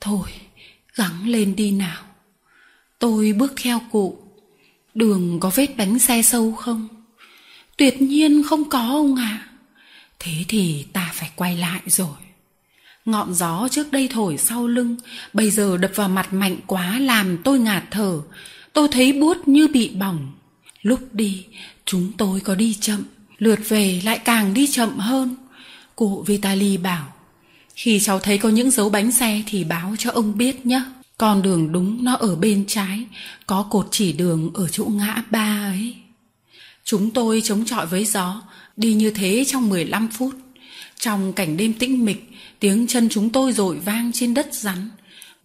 Thôi, 0.00 0.28
gắng 0.94 1.28
lên 1.28 1.56
đi 1.56 1.70
nào. 1.70 2.02
Tôi 2.98 3.32
bước 3.32 3.52
theo 3.56 3.80
cụ. 3.92 4.18
Đường 4.94 5.40
có 5.40 5.50
vết 5.54 5.76
bánh 5.76 5.98
xe 5.98 6.22
sâu 6.22 6.52
không? 6.52 6.88
Tuyệt 7.76 8.02
nhiên 8.02 8.42
không 8.42 8.68
có 8.68 8.78
ông 8.78 9.16
à 9.16 9.48
thế 10.24 10.32
thì 10.48 10.86
ta 10.92 11.10
phải 11.14 11.30
quay 11.36 11.56
lại 11.56 11.80
rồi. 11.86 12.16
Ngọn 13.04 13.34
gió 13.34 13.68
trước 13.70 13.92
đây 13.92 14.08
thổi 14.12 14.38
sau 14.38 14.66
lưng, 14.66 14.96
bây 15.32 15.50
giờ 15.50 15.76
đập 15.76 15.90
vào 15.94 16.08
mặt 16.08 16.32
mạnh 16.32 16.56
quá 16.66 16.98
làm 16.98 17.38
tôi 17.44 17.58
ngạt 17.58 17.84
thở 17.90 18.20
tôi 18.72 18.88
thấy 18.92 19.12
buốt 19.12 19.48
như 19.48 19.68
bị 19.68 19.88
bỏng. 19.88 20.32
Lúc 20.82 21.14
đi, 21.14 21.44
chúng 21.84 22.12
tôi 22.12 22.40
có 22.40 22.54
đi 22.54 22.74
chậm, 22.74 23.04
lượt 23.38 23.58
về 23.68 24.00
lại 24.04 24.18
càng 24.18 24.54
đi 24.54 24.66
chậm 24.66 24.98
hơn. 24.98 25.36
Cụ 25.96 26.24
vitali 26.26 26.76
bảo, 26.76 27.12
khi 27.74 28.00
cháu 28.00 28.18
thấy 28.18 28.38
có 28.38 28.48
những 28.48 28.70
dấu 28.70 28.90
bánh 28.90 29.12
xe 29.12 29.42
thì 29.46 29.64
báo 29.64 29.94
cho 29.98 30.10
ông 30.10 30.38
biết 30.38 30.66
nhé. 30.66 30.82
Con 31.18 31.42
đường 31.42 31.72
đúng 31.72 32.04
nó 32.04 32.14
ở 32.14 32.36
bên 32.36 32.64
trái, 32.68 33.04
có 33.46 33.62
cột 33.70 33.88
chỉ 33.90 34.12
đường 34.12 34.50
ở 34.54 34.68
chỗ 34.68 34.84
ngã 34.84 35.22
ba 35.30 35.72
ấy. 35.72 35.94
Chúng 36.84 37.10
tôi 37.10 37.40
chống 37.44 37.64
chọi 37.64 37.86
với 37.86 38.04
gió, 38.04 38.42
đi 38.76 38.94
như 38.94 39.10
thế 39.10 39.44
trong 39.48 39.68
15 39.68 40.08
phút. 40.08 40.34
Trong 40.98 41.32
cảnh 41.32 41.56
đêm 41.56 41.72
tĩnh 41.72 42.04
mịch, 42.04 42.30
tiếng 42.60 42.86
chân 42.86 43.08
chúng 43.08 43.30
tôi 43.30 43.52
rội 43.52 43.76
vang 43.76 44.10
trên 44.14 44.34
đất 44.34 44.54
rắn 44.54 44.90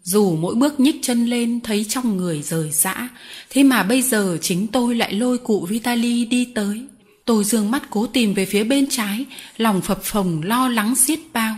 dù 0.07 0.35
mỗi 0.35 0.55
bước 0.55 0.79
nhích 0.79 0.99
chân 1.01 1.25
lên 1.25 1.59
thấy 1.61 1.85
trong 1.89 2.17
người 2.17 2.41
rời 2.41 2.71
rã, 2.71 3.09
thế 3.49 3.63
mà 3.63 3.83
bây 3.83 4.01
giờ 4.01 4.37
chính 4.41 4.67
tôi 4.67 4.95
lại 4.95 5.13
lôi 5.13 5.37
cụ 5.37 5.65
vitali 5.65 6.25
đi 6.25 6.45
tới. 6.55 6.83
Tôi 7.25 7.43
dương 7.43 7.71
mắt 7.71 7.83
cố 7.89 8.07
tìm 8.07 8.33
về 8.33 8.45
phía 8.45 8.63
bên 8.63 8.87
trái, 8.89 9.25
lòng 9.57 9.81
phập 9.81 10.03
phồng, 10.03 10.41
lo 10.43 10.69
lắng 10.69 10.95
xiết 10.95 11.19
bao. 11.33 11.55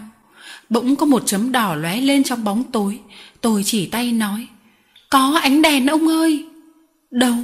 Bỗng 0.70 0.96
có 0.96 1.06
một 1.06 1.24
chấm 1.25 1.51
đỏ 1.51 1.75
lóe 1.75 2.01
lên 2.01 2.24
trong 2.24 2.44
bóng 2.44 2.63
tối. 2.72 3.00
Tôi 3.41 3.63
chỉ 3.63 3.86
tay 3.86 4.12
nói, 4.12 4.48
có 5.10 5.39
ánh 5.41 5.62
đèn 5.62 5.88
ông 5.88 6.08
ơi. 6.08 6.46
Đâu? 7.12 7.36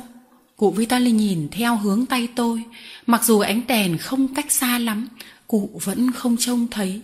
Cụ 0.55 0.71
vitali 0.71 1.11
nhìn 1.11 1.47
theo 1.51 1.77
hướng 1.77 2.05
tay 2.05 2.27
tôi. 2.35 2.63
Mặc 3.07 3.25
dù 3.25 3.39
ánh 3.39 3.61
đèn 3.67 3.97
không 3.97 4.27
cách 4.27 4.51
xa 4.51 4.79
lắm, 4.79 5.07
cụ 5.47 5.81
vẫn 5.83 6.11
không 6.11 6.37
trông 6.39 6.67
thấy. 6.71 7.01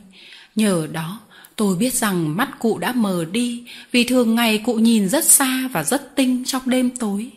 Nhờ 0.56 0.88
đó 0.92 1.20
tôi 1.62 1.76
biết 1.76 1.94
rằng 1.94 2.38
mắt 2.38 2.60
cụ 2.60 2.78
đã 2.78 2.92
mờ 2.92 3.26
đi, 3.32 3.64
vì 3.92 4.04
thường 4.04 4.36
ngày 4.36 4.58
cụ 4.58 4.74
nhìn 4.74 5.10
rất 5.10 5.26
xa 5.26 5.70
và 5.74 5.84
rất 5.84 6.16
tinh 6.16 6.44
trong 6.46 6.62
đêm 6.66 6.90
tối. 6.90 7.30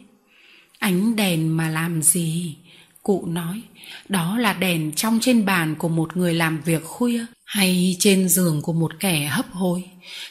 Ánh 0.78 1.16
đèn 1.16 1.56
mà 1.56 1.68
làm 1.68 2.02
gì? 2.02 2.56
Cụ 3.02 3.26
nói, 3.26 3.62
đó 4.08 4.38
là 4.38 4.52
đèn 4.52 4.92
trong 4.92 5.18
trên 5.20 5.44
bàn 5.44 5.74
của 5.78 5.88
một 5.88 6.16
người 6.16 6.34
làm 6.34 6.60
việc 6.64 6.84
khuya 6.84 7.26
hay 7.44 7.96
trên 7.98 8.28
giường 8.28 8.62
của 8.62 8.72
một 8.72 8.92
kẻ 9.00 9.26
hấp 9.26 9.52
hối. 9.52 9.84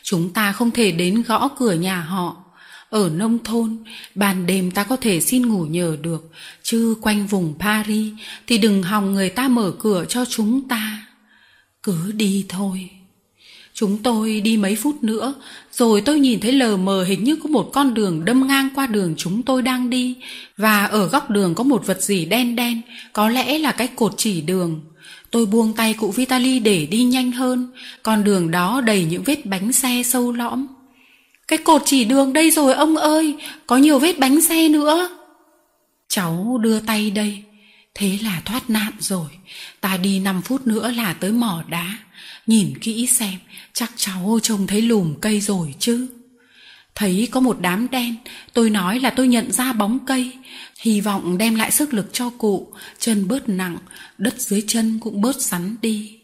Chúng 0.04 0.34
ta 0.34 0.52
không 0.52 0.72
thể 0.72 0.92
đến 0.92 1.24
gõ 1.28 1.50
cửa 1.58 1.74
nhà 1.74 2.02
họ. 2.02 2.44
Ở 2.90 3.10
nông 3.10 3.44
thôn, 3.44 3.84
ban 4.16 4.46
đêm 4.46 4.72
ta 4.72 4.84
có 4.84 4.96
thể 4.96 5.22
xin 5.22 5.48
ngủ 5.48 5.66
nhờ 5.66 5.98
được, 6.02 6.32
chứ 6.64 6.96
quanh 7.02 7.28
vùng 7.28 7.54
paris 7.60 8.14
thì 8.48 8.58
đừng 8.58 8.84
hòng 8.84 9.14
người 9.14 9.30
ta 9.30 9.48
mở 9.48 9.74
cửa 9.80 10.06
cho 10.10 10.26
chúng 10.26 10.68
ta. 10.68 11.08
Cứ 11.84 12.12
đi 12.12 12.46
thôi 12.50 12.90
chúng 13.74 13.98
tôi 13.98 14.42
đi 14.42 14.58
mấy 14.58 14.76
phút 14.76 15.04
nữa, 15.04 15.34
rồi 15.72 16.02
tôi 16.02 16.20
nhìn 16.20 16.40
thấy 16.40 16.52
lờ 16.52 16.78
mờ 16.78 17.04
hình 17.04 17.24
như 17.24 17.36
có 17.36 17.50
một 17.50 17.70
con 17.74 17.94
đường 17.94 18.26
đâm 18.26 18.48
ngang 18.48 18.70
qua 18.76 18.88
đường 18.88 19.14
chúng 19.18 19.42
tôi 19.42 19.62
đang 19.62 19.90
đi, 19.90 20.16
và 20.58 20.86
ở 20.86 21.08
góc 21.08 21.30
đường 21.30 21.56
có 21.56 21.64
một 21.64 21.86
vật 21.86 22.02
gì 22.02 22.26
đen 22.26 22.56
đen, 22.56 22.82
có 23.14 23.30
lẽ 23.30 23.60
là 23.60 23.72
cái 23.72 23.88
cột 23.88 24.14
chỉ 24.18 24.42
đường. 24.42 24.82
Tôi 25.32 25.46
buông 25.46 25.74
tay 25.74 25.94
cụ 25.94 26.12
vitali 26.12 26.60
để 26.60 26.86
đi 26.86 27.04
nhanh 27.04 27.32
hơn, 27.32 27.68
con 28.04 28.24
đường 28.24 28.52
đó 28.52 28.82
đầy 28.82 29.06
những 29.06 29.24
vết 29.24 29.46
bánh 29.46 29.72
xe 29.72 30.02
sâu 30.06 30.32
lõm. 30.32 30.68
Cái 31.48 31.58
cột 31.58 31.82
chỉ 31.86 32.06
đường 32.06 32.34
đây 32.34 32.52
rồi 32.52 32.74
ông 32.74 32.98
ơi, 32.98 33.36
có 33.68 33.78
nhiều 33.78 34.00
vết 34.00 34.20
bánh 34.20 34.42
xe 34.42 34.70
nữa. 34.70 35.10
Cháu 36.08 36.60
đưa 36.62 36.80
tay 36.80 37.12
đây. 37.12 37.44
Thế 37.96 38.20
là 38.24 38.42
thoát 38.46 38.70
nạn 38.70 38.94
rồi, 39.00 39.30
ta 39.82 39.98
đi 39.98 40.20
5 40.20 40.42
phút 40.42 40.68
nữa 40.68 40.92
là 40.92 41.14
tới 41.14 41.32
mỏ 41.32 41.64
đá. 41.70 41.98
Nhìn 42.48 42.74
kỹ 42.82 43.08
xem, 43.08 43.40
chắc 43.74 43.92
cháu 43.96 44.40
trông 44.44 44.68
thấy 44.68 44.82
lùm 44.82 45.16
cây 45.22 45.42
rồi 45.42 45.76
chứ. 45.80 46.08
Thấy 46.96 47.28
có 47.32 47.40
một 47.40 47.58
đám 47.62 47.90
đen, 47.90 48.16
tôi 48.54 48.70
nói 48.70 49.00
là 49.00 49.10
tôi 49.10 49.28
nhận 49.28 49.52
ra 49.52 49.74
bóng 49.74 50.00
cây, 50.06 50.32
hy 50.80 51.02
vọng 51.02 51.38
đem 51.38 51.56
lại 51.56 51.72
sức 51.72 51.94
lực 51.94 52.10
cho 52.14 52.30
cụ, 52.30 52.74
chân 53.00 53.28
bớt 53.28 53.50
nặng, 53.50 53.78
đất 54.18 54.42
dưới 54.42 54.64
chân 54.68 55.00
cũng 55.00 55.22
bớt 55.22 55.42
sắn 55.42 55.76
đi. 55.82 56.20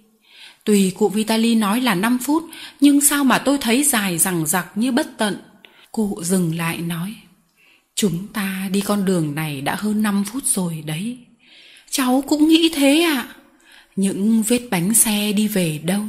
Tùy 0.63 0.93
cụ 0.97 1.09
Vitali 1.09 1.55
nói 1.55 1.81
là 1.81 1.95
5 1.95 2.17
phút, 2.23 2.43
nhưng 2.79 3.01
sao 3.01 3.23
mà 3.23 3.37
tôi 3.37 3.57
thấy 3.57 3.83
dài 3.83 4.17
rằng 4.17 4.47
giặc 4.47 4.77
như 4.77 4.91
bất 4.91 5.17
tận. 5.17 5.37
Cụ 5.91 6.19
dừng 6.23 6.57
lại 6.57 6.77
nói, 6.77 7.15
chúng 7.95 8.27
ta 8.27 8.69
đi 8.71 8.81
con 8.81 9.05
đường 9.05 9.35
này 9.35 9.61
đã 9.61 9.75
hơn 9.75 10.01
5 10.01 10.23
phút 10.23 10.43
rồi 10.45 10.83
đấy. 10.85 11.17
Cháu 11.89 12.23
cũng 12.27 12.47
nghĩ 12.47 12.69
thế 12.75 13.01
ạ. 13.01 13.15
À? 13.15 13.35
Những 13.95 14.43
vết 14.43 14.61
bánh 14.71 14.93
xe 14.93 15.31
đi 15.31 15.47
về 15.47 15.79
đâu? 15.83 16.03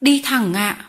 Đi 0.00 0.22
thẳng 0.24 0.54
ạ. 0.54 0.76
À. 0.78 0.84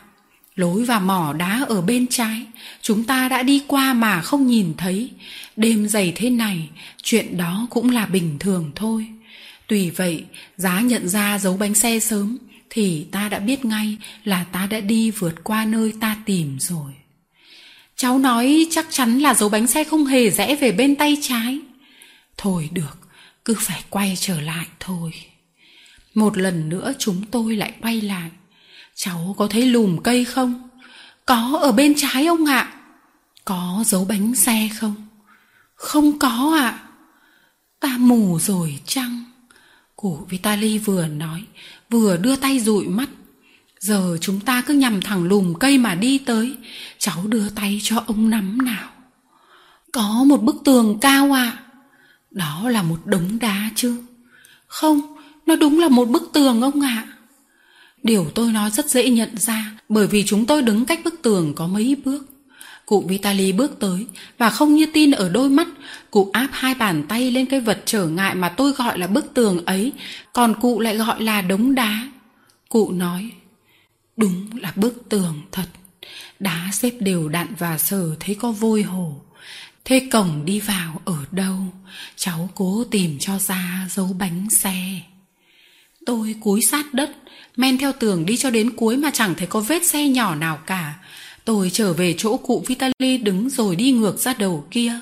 Lối 0.54 0.84
và 0.84 0.98
mỏ 0.98 1.32
đá 1.32 1.64
ở 1.68 1.82
bên 1.82 2.06
trái, 2.06 2.46
chúng 2.82 3.04
ta 3.04 3.28
đã 3.28 3.42
đi 3.42 3.62
qua 3.66 3.94
mà 3.94 4.22
không 4.22 4.46
nhìn 4.46 4.74
thấy. 4.78 5.10
Đêm 5.56 5.88
dày 5.88 6.12
thế 6.16 6.30
này, 6.30 6.68
chuyện 7.02 7.36
đó 7.36 7.66
cũng 7.70 7.90
là 7.90 8.06
bình 8.06 8.36
thường 8.40 8.70
thôi. 8.74 9.06
Tùy 9.68 9.90
vậy, 9.90 10.24
giá 10.56 10.80
nhận 10.80 11.08
ra 11.08 11.38
dấu 11.38 11.56
bánh 11.56 11.74
xe 11.74 12.00
sớm, 12.00 12.38
thì 12.70 13.06
ta 13.10 13.28
đã 13.28 13.38
biết 13.38 13.64
ngay 13.64 13.96
là 14.24 14.44
ta 14.44 14.66
đã 14.66 14.80
đi 14.80 15.10
vượt 15.10 15.44
qua 15.44 15.64
nơi 15.64 15.92
ta 16.00 16.16
tìm 16.26 16.56
rồi. 16.60 16.92
Cháu 17.96 18.18
nói 18.18 18.66
chắc 18.70 18.86
chắn 18.90 19.18
là 19.18 19.34
dấu 19.34 19.48
bánh 19.48 19.66
xe 19.66 19.84
không 19.84 20.06
hề 20.06 20.30
rẽ 20.30 20.56
về 20.56 20.72
bên 20.72 20.96
tay 20.96 21.16
trái. 21.22 21.58
Thôi 22.36 22.68
được, 22.72 23.03
cứ 23.44 23.54
phải 23.58 23.84
quay 23.90 24.14
trở 24.20 24.40
lại 24.40 24.66
thôi. 24.80 25.12
Một 26.14 26.38
lần 26.38 26.68
nữa 26.68 26.92
chúng 26.98 27.22
tôi 27.30 27.56
lại 27.56 27.72
quay 27.82 28.00
lại. 28.00 28.30
Cháu 28.94 29.34
có 29.38 29.46
thấy 29.46 29.66
lùm 29.66 29.98
cây 29.98 30.24
không? 30.24 30.68
Có 31.26 31.58
ở 31.62 31.72
bên 31.72 31.94
trái 31.96 32.26
ông 32.26 32.44
ạ. 32.44 32.72
Có 33.44 33.84
dấu 33.86 34.04
bánh 34.04 34.34
xe 34.34 34.68
không? 34.80 34.94
Không 35.74 36.18
có 36.18 36.56
ạ. 36.58 36.78
Ta 37.80 37.96
mù 37.98 38.38
rồi 38.38 38.78
chăng? 38.86 39.24
Cụ 39.96 40.26
Vitali 40.28 40.78
vừa 40.78 41.06
nói, 41.06 41.44
vừa 41.90 42.16
đưa 42.16 42.36
tay 42.36 42.60
dụi 42.60 42.86
mắt. 42.86 43.08
Giờ 43.80 44.18
chúng 44.20 44.40
ta 44.40 44.62
cứ 44.66 44.74
nhằm 44.74 45.00
thẳng 45.00 45.24
lùm 45.24 45.54
cây 45.54 45.78
mà 45.78 45.94
đi 45.94 46.18
tới. 46.18 46.56
Cháu 46.98 47.26
đưa 47.26 47.48
tay 47.48 47.80
cho 47.82 48.04
ông 48.06 48.30
nắm 48.30 48.64
nào. 48.64 48.90
Có 49.92 50.24
một 50.26 50.42
bức 50.42 50.56
tường 50.64 50.98
cao 51.00 51.32
ạ. 51.32 51.56
À. 51.56 51.63
Đó 52.34 52.68
là 52.68 52.82
một 52.82 52.98
đống 53.04 53.38
đá 53.40 53.70
chứ. 53.74 53.96
Không, 54.66 55.00
nó 55.46 55.56
đúng 55.56 55.80
là 55.80 55.88
một 55.88 56.08
bức 56.08 56.30
tường 56.32 56.62
ông 56.62 56.80
ạ. 56.80 57.04
À. 57.06 57.12
Điều 58.02 58.26
tôi 58.34 58.52
nói 58.52 58.70
rất 58.70 58.90
dễ 58.90 59.10
nhận 59.10 59.38
ra 59.38 59.72
bởi 59.88 60.06
vì 60.06 60.24
chúng 60.24 60.46
tôi 60.46 60.62
đứng 60.62 60.84
cách 60.84 61.00
bức 61.04 61.22
tường 61.22 61.52
có 61.54 61.66
mấy 61.66 61.96
bước. 62.04 62.26
Cụ 62.86 63.04
Vitali 63.08 63.52
bước 63.52 63.78
tới 63.80 64.06
và 64.38 64.50
không 64.50 64.74
như 64.74 64.86
tin 64.86 65.10
ở 65.10 65.28
đôi 65.28 65.50
mắt, 65.50 65.68
cụ 66.10 66.30
áp 66.32 66.48
hai 66.52 66.74
bàn 66.74 67.04
tay 67.08 67.30
lên 67.30 67.46
cái 67.46 67.60
vật 67.60 67.82
trở 67.84 68.06
ngại 68.06 68.34
mà 68.34 68.48
tôi 68.48 68.72
gọi 68.72 68.98
là 68.98 69.06
bức 69.06 69.34
tường 69.34 69.64
ấy, 69.64 69.92
còn 70.32 70.54
cụ 70.60 70.80
lại 70.80 70.96
gọi 70.96 71.22
là 71.22 71.42
đống 71.42 71.74
đá. 71.74 72.08
Cụ 72.68 72.92
nói, 72.92 73.30
đúng 74.16 74.46
là 74.60 74.72
bức 74.76 75.08
tường 75.08 75.42
thật, 75.52 75.66
đá 76.38 76.68
xếp 76.72 76.92
đều 77.00 77.28
đặn 77.28 77.46
và 77.58 77.78
sờ 77.78 78.16
thấy 78.20 78.34
có 78.34 78.52
vôi 78.52 78.82
hồ. 78.82 79.23
Thế 79.84 80.08
cổng 80.12 80.44
đi 80.44 80.60
vào 80.60 81.00
ở 81.04 81.16
đâu? 81.30 81.56
Cháu 82.16 82.50
cố 82.54 82.84
tìm 82.90 83.18
cho 83.20 83.38
ra 83.38 83.88
dấu 83.90 84.16
bánh 84.18 84.50
xe. 84.50 85.00
Tôi 86.06 86.34
cúi 86.40 86.62
sát 86.62 86.94
đất, 86.94 87.10
men 87.56 87.78
theo 87.78 87.92
tường 87.92 88.26
đi 88.26 88.36
cho 88.36 88.50
đến 88.50 88.76
cuối 88.76 88.96
mà 88.96 89.10
chẳng 89.10 89.34
thấy 89.34 89.46
có 89.46 89.60
vết 89.60 89.86
xe 89.86 90.08
nhỏ 90.08 90.34
nào 90.34 90.56
cả. 90.66 90.94
Tôi 91.44 91.70
trở 91.70 91.92
về 91.92 92.14
chỗ 92.18 92.36
cụ 92.36 92.64
Vitali 92.66 93.18
đứng 93.18 93.50
rồi 93.50 93.76
đi 93.76 93.92
ngược 93.92 94.18
ra 94.18 94.34
đầu 94.34 94.64
kia. 94.70 94.92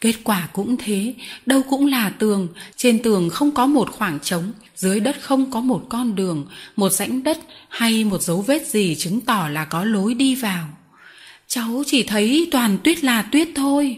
Kết 0.00 0.14
quả 0.24 0.48
cũng 0.52 0.76
thế, 0.76 1.14
đâu 1.46 1.62
cũng 1.62 1.86
là 1.86 2.10
tường, 2.10 2.48
trên 2.76 3.02
tường 3.02 3.30
không 3.30 3.50
có 3.50 3.66
một 3.66 3.92
khoảng 3.92 4.20
trống, 4.20 4.52
dưới 4.76 5.00
đất 5.00 5.16
không 5.20 5.50
có 5.50 5.60
một 5.60 5.86
con 5.88 6.14
đường, 6.14 6.46
một 6.76 6.92
rãnh 6.92 7.22
đất 7.22 7.38
hay 7.68 8.04
một 8.04 8.22
dấu 8.22 8.42
vết 8.42 8.66
gì 8.66 8.94
chứng 8.94 9.20
tỏ 9.20 9.48
là 9.48 9.64
có 9.64 9.84
lối 9.84 10.14
đi 10.14 10.34
vào. 10.34 10.68
Cháu 11.48 11.82
chỉ 11.86 12.02
thấy 12.02 12.48
toàn 12.50 12.78
tuyết 12.84 13.04
là 13.04 13.22
tuyết 13.22 13.48
thôi. 13.54 13.96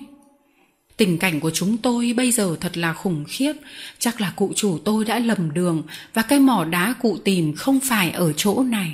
Tình 0.98 1.18
cảnh 1.18 1.40
của 1.40 1.50
chúng 1.54 1.76
tôi 1.76 2.14
bây 2.16 2.32
giờ 2.32 2.56
thật 2.60 2.76
là 2.76 2.92
khủng 2.92 3.24
khiếp, 3.28 3.52
chắc 3.98 4.20
là 4.20 4.32
cụ 4.36 4.52
chủ 4.56 4.78
tôi 4.84 5.04
đã 5.04 5.18
lầm 5.18 5.54
đường 5.54 5.82
và 6.14 6.22
cái 6.22 6.38
mỏ 6.38 6.64
đá 6.64 6.94
cụ 7.02 7.18
tìm 7.24 7.54
không 7.56 7.80
phải 7.80 8.10
ở 8.10 8.32
chỗ 8.32 8.62
này. 8.62 8.90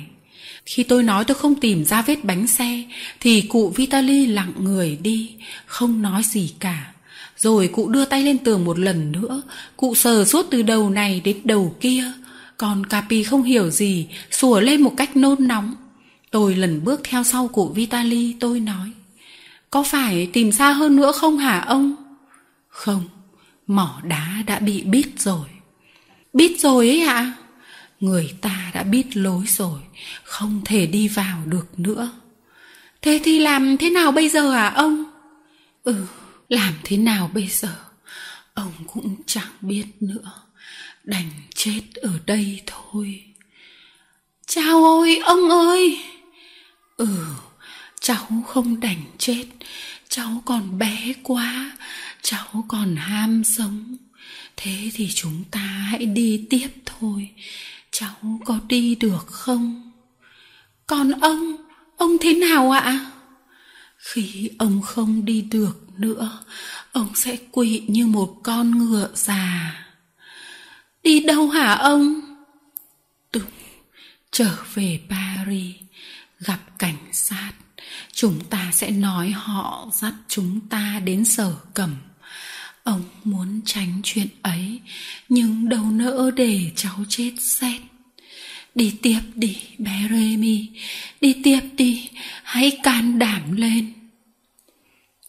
Khi 0.65 0.83
tôi 0.83 1.03
nói 1.03 1.23
tôi 1.25 1.35
không 1.35 1.55
tìm 1.55 1.85
ra 1.85 2.01
vết 2.01 2.25
bánh 2.25 2.47
xe 2.47 2.83
thì 3.19 3.41
cụ 3.41 3.69
Vitali 3.69 4.25
lặng 4.25 4.53
người 4.59 4.97
đi, 5.01 5.31
không 5.65 6.01
nói 6.01 6.21
gì 6.23 6.53
cả. 6.59 6.91
Rồi 7.37 7.67
cụ 7.67 7.89
đưa 7.89 8.05
tay 8.05 8.23
lên 8.23 8.37
tường 8.37 8.65
một 8.65 8.79
lần 8.79 9.11
nữa, 9.11 9.41
cụ 9.77 9.95
sờ 9.95 10.25
suốt 10.25 10.45
từ 10.51 10.61
đầu 10.61 10.89
này 10.89 11.21
đến 11.23 11.37
đầu 11.43 11.75
kia. 11.81 12.03
Còn 12.57 12.85
Capi 12.85 13.23
không 13.23 13.43
hiểu 13.43 13.69
gì, 13.69 14.07
sủa 14.31 14.59
lên 14.59 14.81
một 14.81 14.93
cách 14.97 15.17
nôn 15.17 15.47
nóng. 15.47 15.75
Tôi 16.31 16.55
lần 16.55 16.83
bước 16.83 17.01
theo 17.03 17.23
sau 17.23 17.47
cụ 17.47 17.67
Vitali, 17.67 18.35
tôi 18.39 18.59
nói. 18.59 18.91
Có 19.75 19.83
phải 19.83 20.29
tìm 20.33 20.51
xa 20.51 20.71
hơn 20.71 20.95
nữa 20.95 21.11
không 21.11 21.37
hả 21.37 21.59
ông? 21.59 21.95
Không, 22.67 23.03
mỏ 23.67 24.01
đá 24.03 24.43
đã 24.47 24.59
bị 24.59 24.81
bít 24.81 25.07
rồi. 25.17 25.47
Bít 26.33 26.59
rồi 26.59 26.89
ấy 26.89 27.01
ạ? 27.01 27.13
À? 27.13 27.33
Người 27.99 28.33
ta 28.41 28.71
đã 28.73 28.83
biết 28.83 29.17
lối 29.17 29.43
rồi, 29.47 29.79
không 30.23 30.61
thể 30.65 30.85
đi 30.85 31.07
vào 31.07 31.41
được 31.45 31.79
nữa. 31.79 32.11
Thế 33.01 33.21
thì 33.23 33.39
làm 33.39 33.77
thế 33.77 33.89
nào 33.89 34.11
bây 34.11 34.29
giờ 34.29 34.53
à 34.53 34.67
ông? 34.67 35.03
Ừ, 35.83 35.95
làm 36.49 36.73
thế 36.83 36.97
nào 36.97 37.29
bây 37.33 37.47
giờ? 37.47 37.75
Ông 38.53 38.73
cũng 38.87 39.15
chẳng 39.25 39.51
biết 39.61 39.85
nữa. 39.99 40.31
Đành 41.03 41.29
chết 41.55 41.81
ở 42.01 42.11
đây 42.25 42.61
thôi. 42.65 43.23
Chào 44.47 44.83
ôi, 44.83 45.19
ông 45.25 45.49
ơi! 45.49 45.99
Ừ, 46.97 47.07
cháu 48.05 48.43
không 48.47 48.79
đành 48.79 49.03
chết. 49.17 49.45
Cháu 50.09 50.41
còn 50.45 50.77
bé 50.77 51.13
quá, 51.23 51.77
cháu 52.21 52.65
còn 52.67 52.95
ham 52.95 53.43
sống. 53.43 53.97
Thế 54.57 54.91
thì 54.93 55.09
chúng 55.15 55.43
ta 55.51 55.59
hãy 55.59 56.05
đi 56.05 56.45
tiếp 56.49 56.67
thôi. 56.85 57.29
Cháu 57.91 58.39
có 58.45 58.59
đi 58.67 58.95
được 58.95 59.27
không? 59.27 59.91
Còn 60.87 61.11
ông 61.11 61.55
ông 61.97 62.17
thế 62.21 62.33
nào 62.33 62.71
ạ? 62.71 63.11
Khi 63.97 64.49
ông 64.59 64.81
không 64.81 65.25
đi 65.25 65.41
được 65.41 65.87
nữa 65.97 66.43
ông 66.91 67.15
sẽ 67.15 67.37
quỵ 67.51 67.83
như 67.87 68.07
một 68.07 68.35
con 68.43 68.77
ngựa 68.77 69.09
già. 69.13 69.75
Đi 71.03 71.19
đâu 71.19 71.49
hả 71.49 71.73
ông? 71.73 72.21
Tôi 73.31 73.43
trở 74.31 74.57
về 74.73 74.99
paris 75.09 75.75
gặp 76.39 76.59
cảnh 76.77 76.97
sát 77.11 77.51
chúng 78.15 78.39
ta 78.49 78.71
sẽ 78.73 78.91
nói 78.91 79.29
họ 79.29 79.89
dắt 79.93 80.13
chúng 80.27 80.59
ta 80.69 81.01
đến 81.05 81.25
sở 81.25 81.55
cẩm 81.73 81.95
Ông 82.85 83.03
muốn 83.23 83.61
tránh 83.65 84.01
chuyện 84.03 84.27
ấy, 84.41 84.79
nhưng 85.29 85.69
đâu 85.69 85.83
nỡ 85.91 86.31
để 86.35 86.71
cháu 86.75 86.95
chết 87.09 87.31
rét. 87.37 87.79
Đi 88.75 88.95
tiếp 89.01 89.19
đi, 89.35 89.57
bé 89.77 90.07
Remy, 90.09 90.67
đi 91.21 91.35
tiếp 91.43 91.59
đi, 91.77 92.09
hãy 92.43 92.79
can 92.83 93.19
đảm 93.19 93.55
lên. 93.55 93.93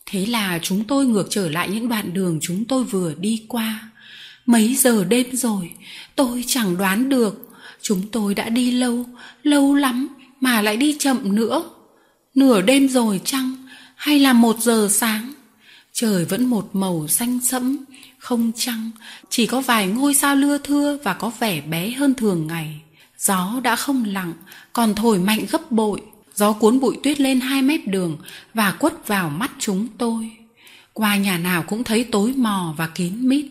Thế 0.06 0.26
là 0.26 0.58
chúng 0.62 0.84
tôi 0.84 1.06
ngược 1.06 1.26
trở 1.30 1.48
lại 1.48 1.68
những 1.68 1.88
đoạn 1.88 2.14
đường 2.14 2.38
chúng 2.42 2.64
tôi 2.64 2.84
vừa 2.84 3.14
đi 3.14 3.44
qua. 3.48 3.90
Mấy 4.46 4.74
giờ 4.74 5.04
đêm 5.04 5.36
rồi, 5.36 5.70
tôi 6.16 6.44
chẳng 6.46 6.76
đoán 6.76 7.08
được. 7.08 7.48
Chúng 7.82 8.08
tôi 8.12 8.34
đã 8.34 8.48
đi 8.48 8.70
lâu, 8.70 9.06
lâu 9.42 9.74
lắm 9.74 10.08
mà 10.40 10.62
lại 10.62 10.76
đi 10.76 10.96
chậm 10.98 11.34
nữa. 11.36 11.70
Nửa 12.36 12.62
đêm 12.62 12.88
rồi 12.88 13.20
chăng? 13.24 13.54
Hay 13.94 14.18
là 14.18 14.32
một 14.32 14.58
giờ 14.60 14.88
sáng? 14.90 15.32
Trời 15.92 16.24
vẫn 16.24 16.46
một 16.46 16.68
màu 16.72 17.08
xanh 17.08 17.40
sẫm, 17.40 17.76
không 18.18 18.52
trăng, 18.56 18.90
chỉ 19.28 19.46
có 19.46 19.60
vài 19.60 19.86
ngôi 19.86 20.14
sao 20.14 20.36
lưa 20.36 20.58
thưa 20.58 20.98
và 21.04 21.14
có 21.14 21.32
vẻ 21.38 21.60
bé 21.60 21.90
hơn 21.90 22.14
thường 22.14 22.46
ngày. 22.46 22.80
Gió 23.18 23.60
đã 23.62 23.76
không 23.76 24.04
lặng, 24.04 24.32
còn 24.72 24.94
thổi 24.94 25.18
mạnh 25.18 25.46
gấp 25.50 25.70
bội. 25.70 26.02
Gió 26.34 26.52
cuốn 26.52 26.80
bụi 26.80 26.96
tuyết 27.02 27.20
lên 27.20 27.40
hai 27.40 27.62
mép 27.62 27.80
đường 27.86 28.18
và 28.54 28.72
quất 28.72 29.06
vào 29.06 29.30
mắt 29.30 29.50
chúng 29.58 29.88
tôi. 29.98 30.30
Qua 30.92 31.16
nhà 31.16 31.38
nào 31.38 31.62
cũng 31.62 31.84
thấy 31.84 32.04
tối 32.04 32.32
mò 32.36 32.74
và 32.76 32.86
kín 32.86 33.28
mít. 33.28 33.46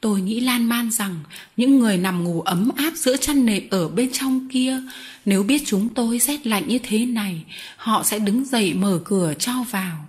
Tôi 0.00 0.20
nghĩ 0.20 0.40
lan 0.40 0.68
man 0.68 0.90
rằng 0.90 1.20
những 1.56 1.78
người 1.78 1.96
nằm 1.96 2.24
ngủ 2.24 2.40
ấm 2.40 2.70
áp 2.76 2.92
giữa 2.96 3.16
chăn 3.16 3.46
nệm 3.46 3.62
ở 3.70 3.88
bên 3.88 4.10
trong 4.12 4.48
kia, 4.48 4.82
nếu 5.24 5.42
biết 5.42 5.62
chúng 5.66 5.88
tôi 5.88 6.18
rét 6.18 6.46
lạnh 6.46 6.68
như 6.68 6.78
thế 6.82 7.06
này, 7.06 7.42
họ 7.76 8.02
sẽ 8.02 8.18
đứng 8.18 8.44
dậy 8.44 8.74
mở 8.74 9.00
cửa 9.04 9.34
cho 9.38 9.52
vào. 9.70 10.08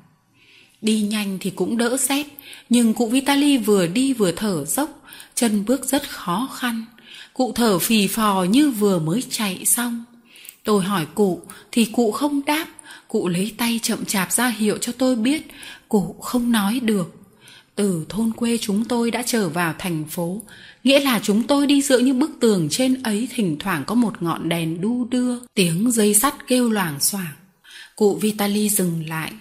Đi 0.82 1.02
nhanh 1.02 1.38
thì 1.42 1.50
cũng 1.50 1.78
đỡ 1.78 1.98
rét, 1.98 2.28
nhưng 2.70 2.94
cụ 2.94 3.08
Vitali 3.08 3.58
vừa 3.58 3.88
đi 3.88 4.14
vừa 4.14 4.32
thở 4.32 4.66
dốc, 4.66 5.04
chân 5.36 5.66
bước 5.66 5.86
rất 5.86 6.10
khó 6.10 6.50
khăn. 6.56 6.86
Cụ 7.34 7.52
thở 7.56 7.80
phì 7.80 8.08
phò 8.08 8.46
như 8.50 8.72
vừa 8.72 9.00
mới 9.00 9.24
chạy 9.30 9.66
xong. 9.66 10.04
Tôi 10.64 10.84
hỏi 10.84 11.06
cụ 11.16 11.42
thì 11.72 11.86
cụ 11.86 12.12
không 12.12 12.46
đáp, 12.46 12.66
cụ 13.08 13.28
lấy 13.28 13.54
tay 13.58 13.80
chậm 13.84 14.06
chạp 14.06 14.32
ra 14.32 14.48
hiệu 14.48 14.78
cho 14.78 14.92
tôi 14.92 15.16
biết 15.16 15.48
cụ 15.90 16.16
không 16.22 16.52
nói 16.52 16.80
được. 16.84 17.19
Từ 17.80 18.06
thôn 18.10 18.32
quê 18.32 18.58
chúng 18.58 18.86
tôi 18.86 19.12
đã 19.12 19.24
trở 19.26 19.50
vào 19.50 19.74
thành 19.80 20.06
phố, 20.06 20.42
nghĩa 20.84 21.00
là 21.00 21.20
chúng 21.24 21.48
tôi 21.48 21.68
đi 21.68 21.82
giữa 21.82 22.00
những 22.00 22.20
bức 22.20 22.32
tường 22.40 22.68
trên 22.72 23.04
ấy 23.04 23.28
thỉnh 23.36 23.58
thoảng 23.60 23.84
có 23.88 23.96
một 23.96 24.22
ngọn 24.22 24.50
đèn 24.50 24.82
đu 24.82 25.06
đưa, 25.06 25.40
tiếng 25.54 25.92
dây 25.92 26.14
sắt 26.14 26.48
kêu 26.48 26.70
loảng 26.70 27.00
xoảng. 27.00 27.34
Cụ 27.96 28.16
Vitali 28.16 28.70
dừng 28.70 29.10
lại, 29.10 29.32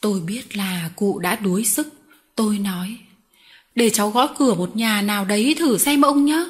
tôi 0.00 0.20
biết 0.20 0.56
là 0.56 0.90
cụ 0.96 1.18
đã 1.18 1.36
đuối 1.36 1.64
sức. 1.64 1.88
Tôi 2.34 2.58
nói, 2.58 2.96
để 3.74 3.90
cháu 3.90 4.10
gõ 4.10 4.26
cửa 4.38 4.54
một 4.54 4.76
nhà 4.76 5.02
nào 5.02 5.24
đấy 5.24 5.54
thử 5.58 5.78
xem 5.78 6.02
ông 6.02 6.24
nhé. 6.24 6.44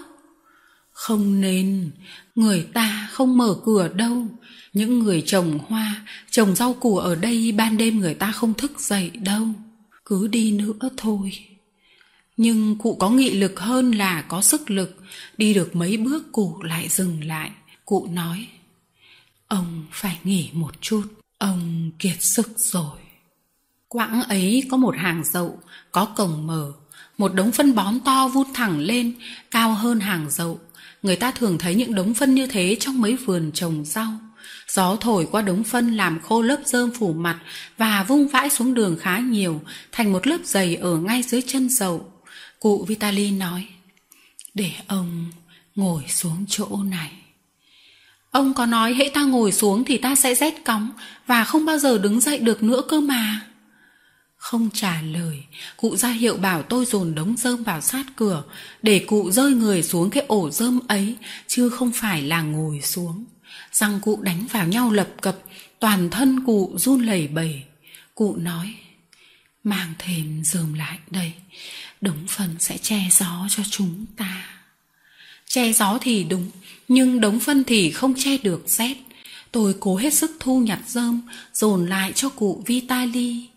Không 0.92 1.40
nên, 1.40 1.90
người 2.34 2.66
ta 2.74 3.08
không 3.12 3.38
mở 3.38 3.54
cửa 3.64 3.88
đâu. 3.88 4.26
Những 4.72 4.98
người 4.98 5.22
trồng 5.26 5.58
hoa, 5.68 6.02
trồng 6.30 6.54
rau 6.54 6.74
củ 6.74 6.98
ở 6.98 7.14
đây 7.14 7.52
ban 7.52 7.76
đêm 7.76 7.98
người 7.98 8.14
ta 8.14 8.32
không 8.32 8.54
thức 8.54 8.80
dậy 8.80 9.10
đâu. 9.14 9.48
Cứ 10.04 10.26
đi 10.26 10.52
nữa 10.52 10.88
thôi. 10.96 11.32
Nhưng 12.36 12.78
cụ 12.78 12.96
có 13.00 13.10
nghị 13.10 13.30
lực 13.30 13.60
hơn 13.60 13.92
là 13.92 14.22
có 14.22 14.42
sức 14.42 14.70
lực. 14.70 14.96
Đi 15.36 15.54
được 15.54 15.76
mấy 15.76 15.96
bước 15.96 16.32
cụ 16.32 16.62
lại 16.62 16.88
dừng 16.88 17.24
lại. 17.24 17.50
Cụ 17.84 18.06
nói, 18.12 18.46
ông 19.48 19.86
phải 19.90 20.18
nghỉ 20.24 20.48
một 20.52 20.80
chút. 20.80 21.02
Ông 21.38 21.90
kiệt 21.98 22.16
sức 22.20 22.50
rồi. 22.56 22.98
Quãng 23.88 24.22
ấy 24.22 24.64
có 24.70 24.76
một 24.76 24.96
hàng 24.96 25.22
dậu, 25.24 25.58
có 25.92 26.04
cổng 26.04 26.46
mở, 26.46 26.72
một 27.18 27.34
đống 27.34 27.52
phân 27.52 27.74
bón 27.74 28.00
to 28.00 28.28
vút 28.28 28.46
thẳng 28.54 28.78
lên, 28.78 29.14
cao 29.50 29.74
hơn 29.74 30.00
hàng 30.00 30.30
dậu. 30.30 30.60
Người 31.02 31.16
ta 31.16 31.30
thường 31.30 31.58
thấy 31.58 31.74
những 31.74 31.94
đống 31.94 32.14
phân 32.14 32.34
như 32.34 32.46
thế 32.46 32.76
trong 32.80 33.00
mấy 33.00 33.16
vườn 33.16 33.50
trồng 33.54 33.84
rau. 33.84 34.12
Gió 34.68 34.96
thổi 34.96 35.28
qua 35.30 35.42
đống 35.42 35.64
phân 35.64 35.96
làm 35.96 36.20
khô 36.20 36.42
lớp 36.42 36.60
rơm 36.64 36.90
phủ 36.90 37.12
mặt 37.12 37.38
và 37.78 38.02
vung 38.02 38.28
vãi 38.28 38.50
xuống 38.50 38.74
đường 38.74 38.96
khá 39.00 39.18
nhiều, 39.18 39.60
thành 39.92 40.12
một 40.12 40.26
lớp 40.26 40.38
dày 40.44 40.76
ở 40.76 40.96
ngay 40.96 41.22
dưới 41.22 41.42
chân 41.46 41.68
dậu. 41.68 42.12
Cụ 42.60 42.84
Vitali 42.88 43.30
nói, 43.30 43.66
để 44.54 44.70
ông 44.86 45.30
ngồi 45.74 46.02
xuống 46.08 46.44
chỗ 46.48 46.78
này. 46.90 47.12
Ông 48.30 48.54
có 48.54 48.66
nói 48.66 48.94
hễ 48.94 49.08
ta 49.08 49.22
ngồi 49.22 49.52
xuống 49.52 49.84
thì 49.84 49.98
ta 49.98 50.14
sẽ 50.14 50.34
rét 50.34 50.64
cóng 50.64 50.90
và 51.26 51.44
không 51.44 51.64
bao 51.64 51.78
giờ 51.78 51.98
đứng 51.98 52.20
dậy 52.20 52.38
được 52.38 52.62
nữa 52.62 52.82
cơ 52.88 53.00
mà. 53.00 53.40
Không 54.36 54.70
trả 54.74 55.02
lời, 55.02 55.42
cụ 55.76 55.96
ra 55.96 56.08
hiệu 56.08 56.36
bảo 56.36 56.62
tôi 56.62 56.84
dồn 56.84 57.14
đống 57.14 57.34
rơm 57.36 57.62
vào 57.62 57.80
sát 57.80 58.04
cửa 58.16 58.42
để 58.82 59.04
cụ 59.06 59.30
rơi 59.30 59.52
người 59.52 59.82
xuống 59.82 60.10
cái 60.10 60.24
ổ 60.28 60.50
rơm 60.50 60.80
ấy 60.88 61.16
chứ 61.46 61.68
không 61.68 61.92
phải 61.94 62.22
là 62.22 62.42
ngồi 62.42 62.80
xuống. 62.80 63.24
Răng 63.72 64.00
cụ 64.00 64.22
đánh 64.22 64.46
vào 64.50 64.68
nhau 64.68 64.90
lập 64.90 65.08
cập, 65.20 65.38
toàn 65.78 66.10
thân 66.10 66.44
cụ 66.46 66.72
run 66.76 67.02
lẩy 67.02 67.28
bẩy. 67.28 67.62
Cụ 68.14 68.36
nói, 68.36 68.74
mang 69.64 69.94
thêm 69.98 70.42
rơm 70.44 70.74
lại 70.74 70.98
đây, 71.10 71.32
đống 72.00 72.26
phân 72.28 72.56
sẽ 72.58 72.78
che 72.78 73.00
gió 73.10 73.46
cho 73.50 73.62
chúng 73.70 74.06
ta. 74.16 74.48
Che 75.46 75.72
gió 75.72 75.98
thì 76.00 76.24
đúng, 76.24 76.50
nhưng 76.88 77.20
đống 77.20 77.40
phân 77.40 77.64
thì 77.64 77.90
không 77.90 78.14
che 78.16 78.38
được 78.38 78.64
rét. 78.66 78.96
Tôi 79.52 79.74
cố 79.80 79.96
hết 79.96 80.14
sức 80.14 80.36
thu 80.40 80.60
nhặt 80.60 80.80
rơm, 80.86 81.20
dồn 81.54 81.86
lại 81.86 82.12
cho 82.14 82.28
cụ 82.28 82.62
Vitali. 82.66 83.48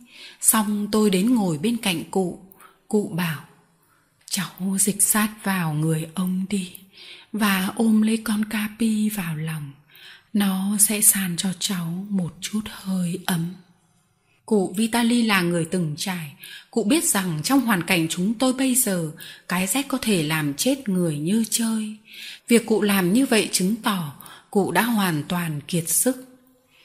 Xong 0.41 0.87
tôi 0.91 1.09
đến 1.09 1.35
ngồi 1.35 1.57
bên 1.57 1.77
cạnh 1.77 2.03
cụ. 2.11 2.39
Cụ 2.87 3.11
bảo, 3.15 3.45
cháu 4.29 4.77
dịch 4.79 5.01
sát 5.01 5.29
vào 5.43 5.73
người 5.73 6.07
ông 6.15 6.45
đi 6.49 6.73
và 7.33 7.69
ôm 7.75 8.01
lấy 8.01 8.17
con 8.17 8.45
Capi 8.45 9.09
vào 9.09 9.35
lòng. 9.35 9.71
Nó 10.35 10.77
sẽ 10.79 11.01
sàn 11.01 11.35
cho 11.37 11.49
cháu 11.59 12.05
một 12.09 12.33
chút 12.41 12.61
hơi 12.65 13.19
ấm. 13.25 13.53
Cụ 14.45 14.73
Vitali 14.77 15.21
là 15.21 15.41
người 15.41 15.65
từng 15.71 15.95
trải, 15.97 16.33
cụ 16.71 16.83
biết 16.83 17.03
rằng 17.03 17.39
trong 17.43 17.61
hoàn 17.61 17.83
cảnh 17.83 18.07
chúng 18.09 18.33
tôi 18.33 18.53
bây 18.53 18.75
giờ, 18.75 19.11
cái 19.47 19.67
rét 19.67 19.87
có 19.87 19.97
thể 20.01 20.23
làm 20.23 20.53
chết 20.53 20.89
người 20.89 21.17
như 21.17 21.43
chơi. 21.49 21.97
Việc 22.47 22.65
cụ 22.65 22.81
làm 22.81 23.13
như 23.13 23.25
vậy 23.25 23.49
chứng 23.51 23.75
tỏ 23.75 24.13
cụ 24.51 24.71
đã 24.71 24.81
hoàn 24.81 25.23
toàn 25.27 25.61
kiệt 25.67 25.89
sức. 25.89 26.25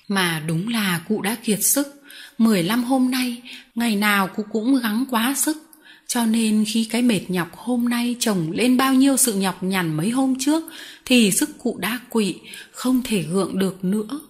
Mà 0.09 0.43
đúng 0.47 0.69
là 0.69 1.01
cụ 1.09 1.23
đã 1.23 1.37
kiệt 1.45 1.65
sức, 1.65 2.03
15 2.39 2.85
hôm 2.85 3.11
nay, 3.11 3.43
ngày 3.75 3.97
nào 3.97 4.29
cụ 4.29 4.43
cũng 4.53 4.81
gắng 4.81 5.05
quá 5.11 5.35
sức. 5.37 5.70
Cho 6.13 6.27
nên 6.27 6.65
khi 6.69 6.85
cái 6.85 7.03
mệt 7.03 7.21
nhọc 7.29 7.57
hôm 7.57 7.89
nay 7.89 8.17
chồng 8.21 8.51
lên 8.51 8.77
bao 8.77 8.95
nhiêu 8.95 9.17
sự 9.17 9.35
nhọc 9.35 9.63
nhằn 9.63 9.97
mấy 9.97 10.11
hôm 10.11 10.35
trước 10.39 10.63
thì 11.05 11.31
sức 11.31 11.59
cụ 11.59 11.77
đã 11.79 12.01
quỵ, 12.09 12.35
không 12.73 13.03
thể 13.05 13.23
gượng 13.23 13.59
được 13.59 13.85
nữa. 13.85 14.21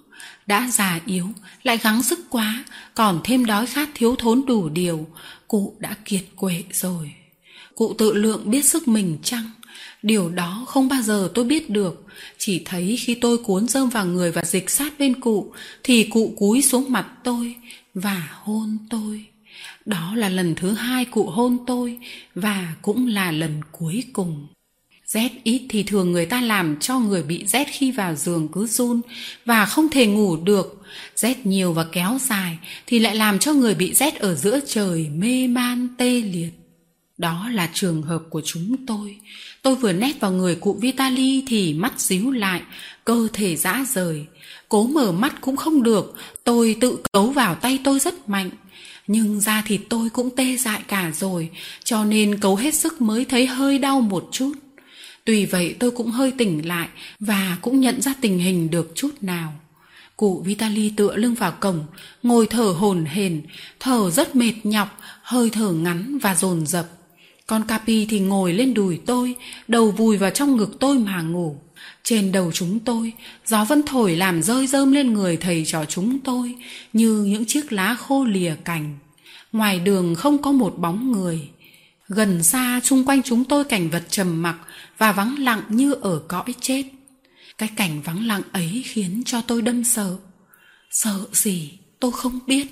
Đã 0.46 0.70
già 0.72 1.00
yếu, 1.06 1.26
lại 1.62 1.78
gắng 1.78 2.02
sức 2.02 2.20
quá, 2.30 2.64
còn 2.94 3.20
thêm 3.24 3.44
đói 3.44 3.66
khát 3.66 3.88
thiếu 3.94 4.16
thốn 4.18 4.42
đủ 4.46 4.68
điều, 4.68 5.06
cụ 5.48 5.74
đã 5.78 5.96
kiệt 6.04 6.24
quệ 6.36 6.62
rồi. 6.72 7.12
Cụ 7.74 7.94
tự 7.98 8.12
lượng 8.12 8.50
biết 8.50 8.64
sức 8.64 8.88
mình 8.88 9.18
chăng? 9.22 9.50
Điều 10.02 10.30
đó 10.30 10.64
không 10.68 10.88
bao 10.88 11.02
giờ 11.02 11.30
tôi 11.34 11.44
biết 11.44 11.70
được, 11.70 12.06
chỉ 12.38 12.62
thấy 12.64 12.96
khi 13.00 13.14
tôi 13.14 13.38
cuốn 13.38 13.68
rơm 13.68 13.88
vào 13.88 14.06
người 14.06 14.32
và 14.32 14.44
dịch 14.44 14.70
sát 14.70 14.98
bên 14.98 15.20
cụ, 15.20 15.52
thì 15.82 16.04
cụ 16.04 16.34
cúi 16.36 16.62
xuống 16.62 16.92
mặt 16.92 17.06
tôi 17.24 17.54
và 17.94 18.28
hôn 18.42 18.78
tôi. 18.90 19.29
Đó 19.84 20.14
là 20.16 20.28
lần 20.28 20.54
thứ 20.54 20.72
hai 20.72 21.04
cụ 21.04 21.30
hôn 21.30 21.58
tôi 21.66 21.98
và 22.34 22.74
cũng 22.82 23.06
là 23.06 23.32
lần 23.32 23.60
cuối 23.72 24.04
cùng. 24.12 24.46
Rét 25.06 25.30
ít 25.44 25.62
thì 25.68 25.82
thường 25.82 26.12
người 26.12 26.26
ta 26.26 26.40
làm 26.40 26.76
cho 26.80 26.98
người 26.98 27.22
bị 27.22 27.46
rét 27.46 27.68
khi 27.70 27.90
vào 27.90 28.14
giường 28.14 28.48
cứ 28.52 28.66
run 28.66 29.00
và 29.44 29.66
không 29.66 29.88
thể 29.88 30.06
ngủ 30.06 30.36
được. 30.36 30.82
Rét 31.16 31.46
nhiều 31.46 31.72
và 31.72 31.84
kéo 31.92 32.18
dài 32.20 32.58
thì 32.86 32.98
lại 32.98 33.16
làm 33.16 33.38
cho 33.38 33.52
người 33.52 33.74
bị 33.74 33.94
rét 33.94 34.14
ở 34.14 34.34
giữa 34.34 34.60
trời 34.66 35.08
mê 35.14 35.46
man 35.46 35.88
tê 35.98 36.20
liệt. 36.20 36.50
Đó 37.18 37.48
là 37.52 37.70
trường 37.74 38.02
hợp 38.02 38.22
của 38.30 38.42
chúng 38.44 38.86
tôi. 38.86 39.16
Tôi 39.62 39.74
vừa 39.76 39.92
nét 39.92 40.20
vào 40.20 40.32
người 40.32 40.54
cụ 40.54 40.78
Vitali 40.80 41.44
thì 41.46 41.74
mắt 41.74 42.00
díu 42.00 42.30
lại, 42.30 42.62
cơ 43.04 43.28
thể 43.32 43.56
dã 43.56 43.84
rời. 43.94 44.26
Cố 44.68 44.86
mở 44.86 45.12
mắt 45.12 45.40
cũng 45.40 45.56
không 45.56 45.82
được, 45.82 46.14
tôi 46.44 46.76
tự 46.80 46.98
cấu 47.12 47.30
vào 47.30 47.54
tay 47.54 47.78
tôi 47.84 48.00
rất 48.00 48.28
mạnh. 48.28 48.50
Nhưng 49.06 49.40
da 49.40 49.62
thịt 49.66 49.80
tôi 49.88 50.10
cũng 50.10 50.36
tê 50.36 50.56
dại 50.56 50.82
cả 50.88 51.10
rồi, 51.14 51.50
cho 51.84 52.04
nên 52.04 52.38
cấu 52.38 52.56
hết 52.56 52.74
sức 52.74 53.00
mới 53.00 53.24
thấy 53.24 53.46
hơi 53.46 53.78
đau 53.78 54.00
một 54.00 54.28
chút. 54.32 54.52
Tuy 55.24 55.46
vậy 55.46 55.76
tôi 55.78 55.90
cũng 55.90 56.10
hơi 56.10 56.32
tỉnh 56.38 56.68
lại 56.68 56.88
và 57.20 57.58
cũng 57.62 57.80
nhận 57.80 58.02
ra 58.02 58.14
tình 58.20 58.38
hình 58.38 58.70
được 58.70 58.92
chút 58.94 59.10
nào. 59.20 59.52
Cụ 60.16 60.42
Vitali 60.46 60.92
tựa 60.96 61.16
lưng 61.16 61.34
vào 61.34 61.52
cổng, 61.52 61.84
ngồi 62.22 62.46
thở 62.46 62.74
hổn 62.78 63.04
hển, 63.04 63.42
thở 63.80 64.10
rất 64.10 64.36
mệt 64.36 64.54
nhọc, 64.62 65.00
hơi 65.22 65.50
thở 65.50 65.72
ngắn 65.72 66.18
và 66.18 66.34
dồn 66.34 66.66
dập. 66.66 66.86
Con 67.46 67.62
Capi 67.68 68.06
thì 68.06 68.20
ngồi 68.20 68.52
lên 68.52 68.74
đùi 68.74 69.00
tôi, 69.06 69.34
đầu 69.68 69.90
vùi 69.90 70.16
vào 70.16 70.30
trong 70.30 70.56
ngực 70.56 70.76
tôi 70.80 70.98
mà 70.98 71.22
ngủ. 71.22 71.56
Trên 72.02 72.32
đầu 72.32 72.52
chúng 72.52 72.80
tôi, 72.80 73.12
gió 73.46 73.64
vẫn 73.64 73.82
thổi 73.82 74.16
làm 74.16 74.42
rơi 74.42 74.66
rơm 74.66 74.92
lên 74.92 75.12
người 75.12 75.36
thầy 75.36 75.64
trò 75.66 75.84
chúng 75.84 76.18
tôi 76.18 76.54
như 76.92 77.24
những 77.24 77.44
chiếc 77.44 77.72
lá 77.72 77.94
khô 77.94 78.24
lìa 78.24 78.54
cành. 78.64 78.98
Ngoài 79.52 79.78
đường 79.78 80.14
không 80.14 80.42
có 80.42 80.52
một 80.52 80.78
bóng 80.78 81.12
người. 81.12 81.48
Gần 82.08 82.42
xa 82.42 82.80
chung 82.84 83.04
quanh 83.04 83.22
chúng 83.22 83.44
tôi 83.44 83.64
cảnh 83.64 83.90
vật 83.90 84.02
trầm 84.10 84.42
mặc 84.42 84.56
và 84.98 85.12
vắng 85.12 85.38
lặng 85.38 85.62
như 85.68 85.92
ở 85.92 86.22
cõi 86.28 86.54
chết. 86.60 86.84
Cái 87.58 87.68
cảnh 87.76 88.02
vắng 88.02 88.26
lặng 88.26 88.42
ấy 88.52 88.82
khiến 88.86 89.22
cho 89.26 89.40
tôi 89.40 89.62
đâm 89.62 89.84
sợ. 89.84 90.16
Sợ 90.90 91.26
gì? 91.32 91.78
Tôi 92.00 92.12
không 92.12 92.38
biết. 92.46 92.66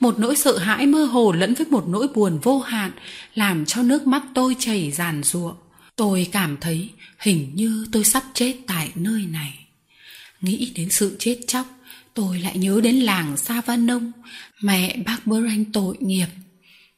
Một 0.00 0.18
nỗi 0.18 0.36
sợ 0.36 0.58
hãi 0.58 0.86
mơ 0.86 1.04
hồ 1.04 1.32
lẫn 1.32 1.54
với 1.54 1.66
một 1.66 1.84
nỗi 1.88 2.08
buồn 2.08 2.38
vô 2.42 2.58
hạn 2.58 2.90
làm 3.34 3.66
cho 3.66 3.82
nước 3.82 4.06
mắt 4.06 4.22
tôi 4.34 4.56
chảy 4.58 4.90
ràn 4.90 5.22
ruộng. 5.22 5.54
Tôi 5.96 6.26
cảm 6.32 6.56
thấy 6.60 6.90
hình 7.20 7.50
như 7.54 7.86
tôi 7.92 8.04
sắp 8.04 8.22
chết 8.34 8.54
tại 8.66 8.90
nơi 8.94 9.26
này. 9.32 9.58
Nghĩ 10.40 10.72
đến 10.74 10.90
sự 10.90 11.16
chết 11.18 11.38
chóc, 11.46 11.66
tôi 12.14 12.38
lại 12.38 12.58
nhớ 12.58 12.80
đến 12.82 12.96
làng 12.96 13.36
Savanông, 13.36 14.12
mẹ 14.62 14.96
bác 15.06 15.26
Branh 15.26 15.64
tội 15.72 15.96
nghiệp. 16.00 16.28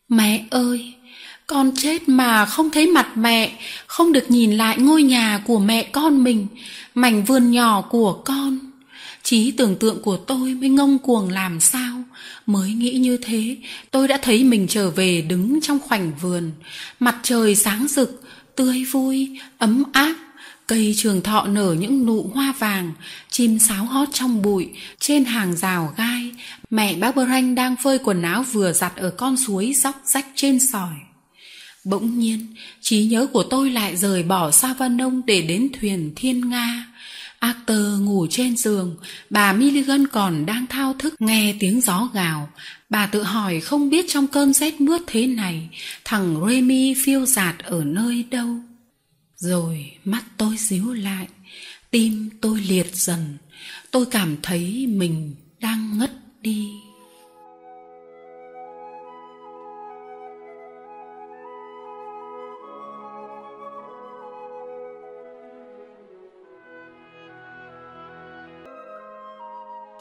Mẹ 0.09 0.45
ơi, 0.51 0.95
con 1.47 1.73
chết 1.77 2.09
mà 2.09 2.47
không 2.47 2.71
thấy 2.71 2.87
mặt 2.87 3.17
mẹ, 3.17 3.59
không 3.87 4.13
được 4.13 4.31
nhìn 4.31 4.53
lại 4.53 4.79
ngôi 4.79 5.03
nhà 5.03 5.43
của 5.47 5.59
mẹ 5.59 5.83
con 5.83 6.25
mình, 6.25 6.47
mảnh 6.95 7.25
vườn 7.25 7.51
nhỏ 7.51 7.81
của 7.81 8.13
con. 8.13 8.59
Trí 9.23 9.51
tưởng 9.51 9.77
tượng 9.77 10.03
của 10.03 10.17
tôi 10.17 10.55
mới 10.55 10.69
ngông 10.69 10.99
cuồng 10.99 11.29
làm 11.29 11.61
sao 11.61 12.03
Mới 12.47 12.73
nghĩ 12.73 12.93
như 12.93 13.17
thế 13.17 13.57
Tôi 13.91 14.09
đã 14.09 14.19
thấy 14.23 14.45
mình 14.45 14.67
trở 14.69 14.91
về 14.91 15.23
đứng 15.23 15.61
trong 15.61 15.79
khoảnh 15.79 16.13
vườn 16.21 16.51
Mặt 17.01 17.17
trời 17.23 17.55
sáng 17.55 17.89
rực 17.89 18.22
Tươi 18.57 18.85
vui, 18.85 19.39
ấm 19.59 19.83
áp. 19.93 20.15
Cây 20.67 20.95
trường 20.97 21.23
thọ 21.23 21.47
nở 21.47 21.77
những 21.79 22.07
nụ 22.07 22.31
hoa 22.35 22.55
vàng 22.59 22.93
Chim 23.31 23.59
sáo 23.59 23.85
hót 23.85 24.09
trong 24.13 24.43
bụi 24.43 24.69
Trên 25.01 25.25
hàng 25.25 25.57
rào 25.57 25.95
gai. 25.97 26.31
Mẹ 26.71 26.95
bác 26.95 27.17
Bơ 27.17 27.27
Ranh 27.27 27.55
đang 27.55 27.77
phơi 27.83 27.99
quần 27.99 28.23
áo 28.23 28.43
vừa 28.43 28.73
giặt 28.73 28.97
Ở 28.97 29.11
con 29.11 29.37
suối 29.37 29.73
dốc 29.77 30.03
rách 30.05 30.27
trên 30.35 30.61
sỏi. 30.61 30.95
Bỗng 31.85 32.19
nhiên, 32.19 32.47
trí 32.81 33.05
nhớ 33.05 33.27
của 33.33 33.43
tôi 33.43 33.71
lại 33.71 33.97
rời 33.97 34.23
bỏ 34.23 34.51
Sa 34.51 34.75
Van 34.79 34.97
Nông 34.97 35.23
để 35.27 35.43
đến 35.43 35.69
thuyền 35.81 36.13
Thiên 36.17 36.49
Nga. 36.49 36.92
Arthur 37.43 38.01
ngủ 38.01 38.27
trên 38.31 38.57
giường, 38.57 38.97
bà 39.31 39.53
Milligan 39.53 40.07
còn 40.07 40.47
đang 40.47 40.67
thao 40.67 40.95
thức 40.99 41.15
nghe 41.19 41.55
tiếng 41.61 41.81
gió 41.81 42.09
gào. 42.15 42.49
Bà 42.91 43.07
tự 43.07 43.23
hỏi 43.23 43.61
không 43.61 43.91
biết 43.91 44.05
trong 44.09 44.27
cơn 44.27 44.53
rét 44.53 44.81
mướt 44.81 45.01
thế 45.07 45.27
này, 45.27 45.69
thằng 46.05 46.47
Remy 46.49 46.95
phiêu 47.05 47.27
dạt 47.27 47.59
ở 47.59 47.85
nơi 47.85 48.25
đâu. 48.31 48.57
Rồi 49.37 49.93
mắt 50.05 50.25
tôi 50.37 50.57
díu 50.57 50.93
lại, 50.93 51.27
tim 51.91 52.31
tôi 52.41 52.61
liệt 52.61 52.97
dần, 52.97 53.37
tôi 53.91 54.07
cảm 54.07 54.37
thấy 54.43 54.87
mình 54.87 55.35
đang 55.61 55.99
ngất 55.99 56.13
đi. 56.41 56.69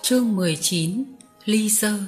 Chương 0.04 0.36
19 0.36 1.04
Ly 1.46 1.70
sơ 1.70 2.00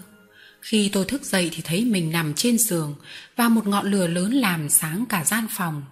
Khi 0.61 0.89
tôi 0.93 1.05
thức 1.05 1.25
dậy 1.25 1.49
thì 1.53 1.61
thấy 1.63 1.85
mình 1.85 2.11
nằm 2.11 2.33
trên 2.33 2.57
giường 2.57 2.95
và 3.35 3.49
một 3.49 3.67
ngọn 3.67 3.91
lửa 3.91 4.07
lớn 4.07 4.33
làm 4.33 4.69
sáng 4.69 5.05
cả 5.09 5.23
gian 5.25 5.47
phòng. 5.51 5.83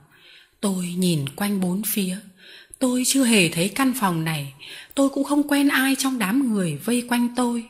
Tôi 0.62 0.96
nhìn 0.98 1.26
quanh 1.36 1.60
bốn 1.60 1.82
phía. 1.86 2.18
Tôi 2.80 3.04
chưa 3.06 3.24
hề 3.24 3.50
thấy 3.50 3.70
căn 3.70 3.94
phòng 4.00 4.24
này. 4.24 4.54
Tôi 4.96 5.10
cũng 5.10 5.24
không 5.24 5.48
quen 5.48 5.68
ai 5.68 5.96
trong 5.98 6.20
đám 6.20 6.54
người 6.54 6.80
vây 6.86 7.06
quanh 7.10 7.30
tôi. 7.36 7.66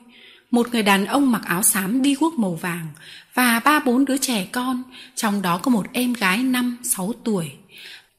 Một 0.52 0.68
người 0.72 0.84
đàn 0.84 1.06
ông 1.06 1.32
mặc 1.32 1.42
áo 1.46 1.64
xám 1.64 2.02
đi 2.02 2.16
guốc 2.16 2.34
màu 2.34 2.56
vàng 2.56 2.88
và 3.34 3.60
ba 3.60 3.80
bốn 3.80 4.06
đứa 4.06 4.18
trẻ 4.18 4.48
con, 4.52 4.84
trong 5.16 5.42
đó 5.42 5.58
có 5.58 5.72
một 5.72 5.86
em 5.94 6.14
gái 6.14 6.38
năm 6.38 6.78
sáu 6.84 7.14
tuổi. 7.24 7.52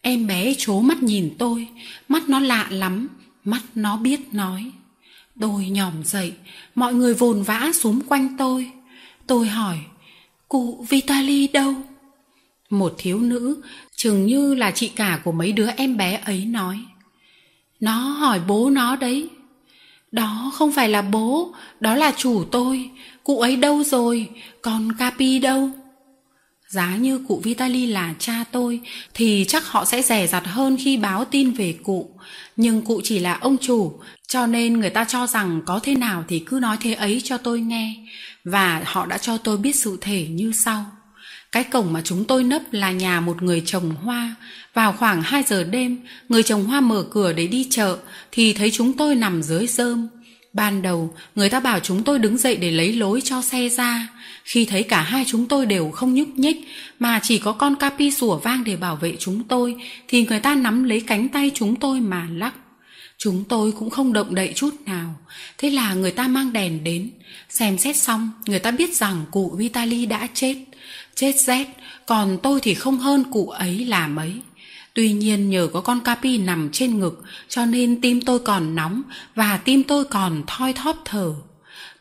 Em 0.03 0.27
bé 0.27 0.55
chố 0.59 0.81
mắt 0.81 1.03
nhìn 1.03 1.35
tôi, 1.39 1.69
mắt 2.09 2.29
nó 2.29 2.41
lạ 2.41 2.67
lắm, 2.71 3.09
mắt 3.45 3.63
nó 3.75 3.97
biết 3.97 4.21
nói. 4.33 4.73
Tôi 5.41 5.65
nhòm 5.65 6.05
dậy, 6.05 6.33
mọi 6.75 6.95
người 6.95 7.15
vồn 7.15 7.43
vã 7.43 7.71
xúm 7.75 8.01
quanh 8.09 8.37
tôi. 8.39 8.71
Tôi 9.27 9.49
hỏi, 9.49 9.79
cụ 10.49 10.87
Vitali 10.89 11.49
đâu? 11.49 11.75
Một 12.71 12.95
thiếu 12.99 13.21
nữ, 13.21 13.63
chừng 13.97 14.27
như 14.27 14.55
là 14.55 14.71
chị 14.71 14.89
cả 14.89 15.21
của 15.25 15.33
mấy 15.33 15.53
đứa 15.53 15.69
em 15.77 15.97
bé 15.97 16.21
ấy 16.25 16.45
nói. 16.45 16.79
Nó 17.81 17.95
hỏi 17.95 18.41
bố 18.49 18.71
nó 18.71 18.97
đấy. 18.97 19.29
Đó 20.13 20.53
không 20.55 20.73
phải 20.73 20.89
là 20.89 21.03
bố, 21.03 21.55
đó 21.81 21.95
là 21.95 22.13
chủ 22.17 22.45
tôi. 22.51 22.91
Cụ 23.25 23.41
ấy 23.41 23.57
đâu 23.57 23.85
rồi, 23.85 24.29
còn 24.63 24.93
Capi 24.99 25.39
đâu? 25.39 25.71
Giá 26.73 26.97
như 26.97 27.19
cụ 27.29 27.41
Vitali 27.45 27.87
là 27.87 28.15
cha 28.19 28.45
tôi 28.53 28.81
thì 29.15 29.45
chắc 29.49 29.67
họ 29.67 29.85
sẽ 29.85 30.03
rẻ 30.03 30.27
rặt 30.27 30.47
hơn 30.47 30.77
khi 30.85 30.97
báo 30.97 31.25
tin 31.25 31.51
về 31.51 31.75
cụ. 31.83 32.11
Nhưng 32.57 32.83
cụ 32.83 33.01
chỉ 33.05 33.19
là 33.19 33.39
ông 33.41 33.57
chủ, 33.61 34.01
cho 34.29 34.47
nên 34.47 34.81
người 34.81 34.91
ta 34.91 35.05
cho 35.05 35.27
rằng 35.27 35.63
có 35.67 35.81
thế 35.83 35.95
nào 35.95 36.25
thì 36.29 36.39
cứ 36.39 36.59
nói 36.63 36.77
thế 36.81 36.95
ấy 36.95 37.21
cho 37.25 37.39
tôi 37.39 37.61
nghe. 37.61 37.95
Và 38.45 38.83
họ 38.85 39.07
đã 39.07 39.19
cho 39.19 39.39
tôi 39.39 39.57
biết 39.57 39.77
sự 39.77 39.99
thể 40.01 40.27
như 40.31 40.53
sau. 40.53 40.85
Cái 41.53 41.65
cổng 41.65 41.93
mà 41.93 42.01
chúng 42.05 42.25
tôi 42.25 42.45
nấp 42.45 42.63
là 42.73 42.91
nhà 42.91 43.21
một 43.21 43.43
người 43.43 43.63
trồng 43.67 43.91
hoa. 43.91 44.35
Vào 44.75 44.93
khoảng 44.93 45.23
2 45.23 45.43
giờ 45.43 45.65
đêm, 45.65 45.99
người 46.29 46.43
trồng 46.43 46.65
hoa 46.65 46.81
mở 46.81 47.05
cửa 47.11 47.33
để 47.33 47.47
đi 47.47 47.67
chợ 47.71 47.99
thì 48.33 48.53
thấy 48.53 48.71
chúng 48.71 48.93
tôi 48.93 49.15
nằm 49.15 49.43
dưới 49.43 49.67
rơm. 49.67 50.09
Ban 50.53 50.83
đầu, 50.83 51.15
người 51.35 51.49
ta 51.49 51.61
bảo 51.61 51.81
chúng 51.81 52.03
tôi 52.03 52.19
đứng 52.19 52.39
dậy 52.39 52.57
để 52.57 52.71
lấy 52.71 52.93
lối 52.93 53.21
cho 53.21 53.43
xe 53.43 53.69
ra. 53.69 54.09
Khi 54.45 54.65
thấy 54.65 54.83
cả 54.83 55.03
hai 55.03 55.25
chúng 55.29 55.49
tôi 55.49 55.67
đều 55.67 55.91
không 55.91 56.15
nhúc 56.15 56.29
nhích, 56.29 56.69
mà 56.99 57.21
chỉ 57.23 57.39
có 57.39 57.53
con 57.53 57.77
Capi 57.77 58.11
sủa 58.11 58.39
vang 58.39 58.65
để 58.65 58.77
bảo 58.77 58.97
vệ 58.97 59.17
chúng 59.19 59.45
tôi, 59.45 59.77
thì 60.09 60.27
người 60.27 60.41
ta 60.41 60.55
nắm 60.55 60.85
lấy 60.85 61.01
cánh 61.01 61.29
tay 61.29 61.51
chúng 61.55 61.77
tôi 61.77 62.01
mà 62.01 62.29
lắc. 62.33 62.55
Chúng 63.19 63.45
tôi 63.45 63.73
cũng 63.73 63.91
không 63.91 64.13
động 64.13 64.35
đậy 64.35 64.53
chút 64.55 64.75
nào. 64.87 65.15
Thế 65.59 65.71
là 65.71 65.95
người 65.95 66.11
ta 66.11 66.29
mang 66.29 66.53
đèn 66.53 66.85
đến. 66.85 67.11
Xem 67.49 67.79
xét 67.79 67.97
xong, 67.97 68.31
người 68.47 68.59
ta 68.59 68.71
biết 68.71 68.97
rằng 68.97 69.25
cụ 69.31 69.55
Vitali 69.59 70.07
đã 70.07 70.29
chết. 70.35 70.57
Chết 71.15 71.33
rét, 71.41 71.67
còn 72.07 72.39
tôi 72.43 72.61
thì 72.63 72.75
không 72.75 72.99
hơn 72.99 73.25
cụ 73.33 73.49
ấy 73.49 73.85
là 73.85 74.09
mấy. 74.09 74.33
Tuy 74.95 75.13
nhiên 75.13 75.51
nhờ 75.51 75.69
có 75.73 75.81
con 75.81 76.01
Capi 76.01 76.39
nằm 76.39 76.71
trên 76.73 76.99
ngực 76.99 77.23
cho 77.49 77.67
nên 77.67 78.01
tim 78.01 78.21
tôi 78.21 78.39
còn 78.39 78.75
nóng 78.75 79.03
và 79.35 79.57
tim 79.57 79.83
tôi 79.83 80.05
còn 80.05 80.43
thoi 80.47 80.73
thóp 80.73 81.03
thở. 81.05 81.35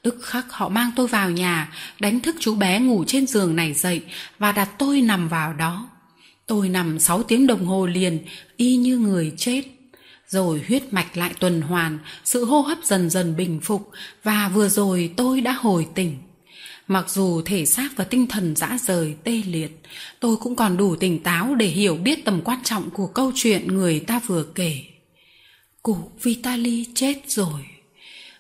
Tức 0.01 0.17
khắc 0.21 0.53
họ 0.53 0.69
mang 0.69 0.91
tôi 0.95 1.07
vào 1.07 1.29
nhà, 1.29 1.73
đánh 1.99 2.19
thức 2.19 2.35
chú 2.39 2.55
bé 2.55 2.79
ngủ 2.79 3.03
trên 3.07 3.27
giường 3.27 3.55
này 3.55 3.73
dậy 3.73 4.01
và 4.39 4.51
đặt 4.51 4.69
tôi 4.77 5.01
nằm 5.01 5.27
vào 5.29 5.53
đó. 5.53 5.89
Tôi 6.47 6.69
nằm 6.69 6.99
6 6.99 7.23
tiếng 7.23 7.47
đồng 7.47 7.65
hồ 7.65 7.85
liền, 7.85 8.19
y 8.57 8.75
như 8.75 8.97
người 8.97 9.33
chết. 9.37 9.63
Rồi 10.27 10.61
huyết 10.67 10.93
mạch 10.93 11.17
lại 11.17 11.33
tuần 11.39 11.61
hoàn, 11.61 11.99
sự 12.23 12.45
hô 12.45 12.61
hấp 12.61 12.77
dần 12.83 13.09
dần 13.09 13.35
bình 13.35 13.59
phục 13.63 13.91
và 14.23 14.51
vừa 14.53 14.69
rồi 14.69 15.13
tôi 15.17 15.41
đã 15.41 15.51
hồi 15.51 15.87
tỉnh. 15.95 16.17
Mặc 16.91 17.09
dù 17.09 17.41
thể 17.41 17.65
xác 17.65 17.89
và 17.95 18.03
tinh 18.03 18.27
thần 18.27 18.55
dã 18.55 18.77
rời, 18.87 19.15
tê 19.23 19.41
liệt, 19.47 19.81
tôi 20.19 20.37
cũng 20.37 20.55
còn 20.55 20.77
đủ 20.77 20.95
tỉnh 20.95 21.23
táo 21.23 21.55
để 21.55 21.65
hiểu 21.65 21.95
biết 21.95 22.25
tầm 22.25 22.41
quan 22.43 22.59
trọng 22.63 22.89
của 22.89 23.07
câu 23.07 23.31
chuyện 23.35 23.67
người 23.67 23.99
ta 23.99 24.19
vừa 24.27 24.43
kể. 24.43 24.77
Cụ 25.83 25.97
Vitali 26.21 26.85
chết 26.95 27.15
rồi. 27.27 27.61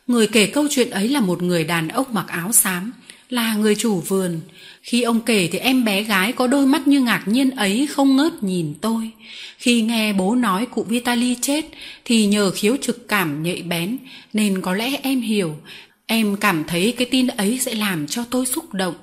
Người 0.07 0.27
kể 0.27 0.45
câu 0.45 0.67
chuyện 0.69 0.89
ấy 0.89 1.07
là 1.07 1.19
một 1.19 1.41
người 1.41 1.63
đàn 1.63 1.87
ông 1.87 2.05
mặc 2.11 2.25
áo 2.27 2.51
xám, 2.51 2.91
là 3.29 3.55
người 3.55 3.75
chủ 3.75 3.99
vườn. 3.99 4.39
Khi 4.81 5.01
ông 5.01 5.21
kể 5.21 5.49
thì 5.51 5.59
em 5.59 5.85
bé 5.85 6.03
gái 6.03 6.31
có 6.33 6.47
đôi 6.47 6.65
mắt 6.65 6.87
như 6.87 7.01
ngạc 7.01 7.23
nhiên 7.25 7.51
ấy 7.51 7.87
không 7.87 8.15
ngớt 8.15 8.43
nhìn 8.43 8.73
tôi. 8.81 9.11
Khi 9.57 9.81
nghe 9.81 10.13
bố 10.13 10.35
nói 10.35 10.65
cụ 10.65 10.83
Vitali 10.83 11.35
chết 11.41 11.65
thì 12.05 12.25
nhờ 12.25 12.51
khiếu 12.51 12.75
trực 12.81 13.07
cảm 13.07 13.43
nhạy 13.43 13.61
bén 13.61 13.97
nên 14.33 14.61
có 14.61 14.73
lẽ 14.73 14.99
em 15.03 15.21
hiểu. 15.21 15.55
Em 16.13 16.35
cảm 16.35 16.63
thấy 16.63 16.93
cái 16.97 17.07
tin 17.11 17.27
ấy 17.27 17.59
sẽ 17.59 17.75
làm 17.75 18.07
cho 18.07 18.23
tôi 18.29 18.45
xúc 18.45 18.73
động. 18.73 18.95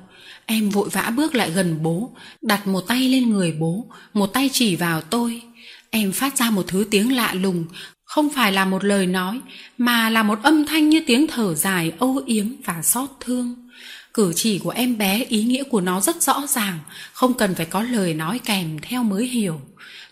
Em 0.46 0.70
vội 0.70 0.88
vã 0.92 1.12
bước 1.16 1.34
lại 1.34 1.50
gần 1.50 1.78
bố, 1.82 2.10
đặt 2.42 2.66
một 2.66 2.80
tay 2.80 3.08
lên 3.08 3.30
người 3.30 3.52
bố, 3.52 3.86
một 4.14 4.26
tay 4.26 4.50
chỉ 4.52 4.76
vào 4.76 5.00
tôi. 5.00 5.42
Em 5.90 6.12
phát 6.12 6.38
ra 6.38 6.50
một 6.50 6.64
thứ 6.68 6.84
tiếng 6.90 7.16
lạ 7.16 7.34
lùng, 7.34 7.64
không 8.04 8.28
phải 8.34 8.52
là 8.52 8.64
một 8.64 8.84
lời 8.84 9.06
nói, 9.06 9.40
mà 9.78 10.10
là 10.10 10.22
một 10.22 10.38
âm 10.42 10.66
thanh 10.66 10.88
như 10.88 11.02
tiếng 11.06 11.26
thở 11.26 11.54
dài 11.54 11.92
âu 11.98 12.22
yếm 12.26 12.46
và 12.64 12.82
xót 12.82 13.10
thương. 13.20 13.68
Cử 14.14 14.32
chỉ 14.36 14.58
của 14.58 14.70
em 14.70 14.98
bé 14.98 15.24
ý 15.28 15.42
nghĩa 15.42 15.62
của 15.62 15.80
nó 15.80 16.00
rất 16.00 16.22
rõ 16.22 16.46
ràng, 16.48 16.78
không 17.12 17.34
cần 17.34 17.54
phải 17.54 17.66
có 17.66 17.82
lời 17.82 18.14
nói 18.14 18.40
kèm 18.44 18.78
theo 18.82 19.02
mới 19.02 19.26
hiểu. 19.26 19.60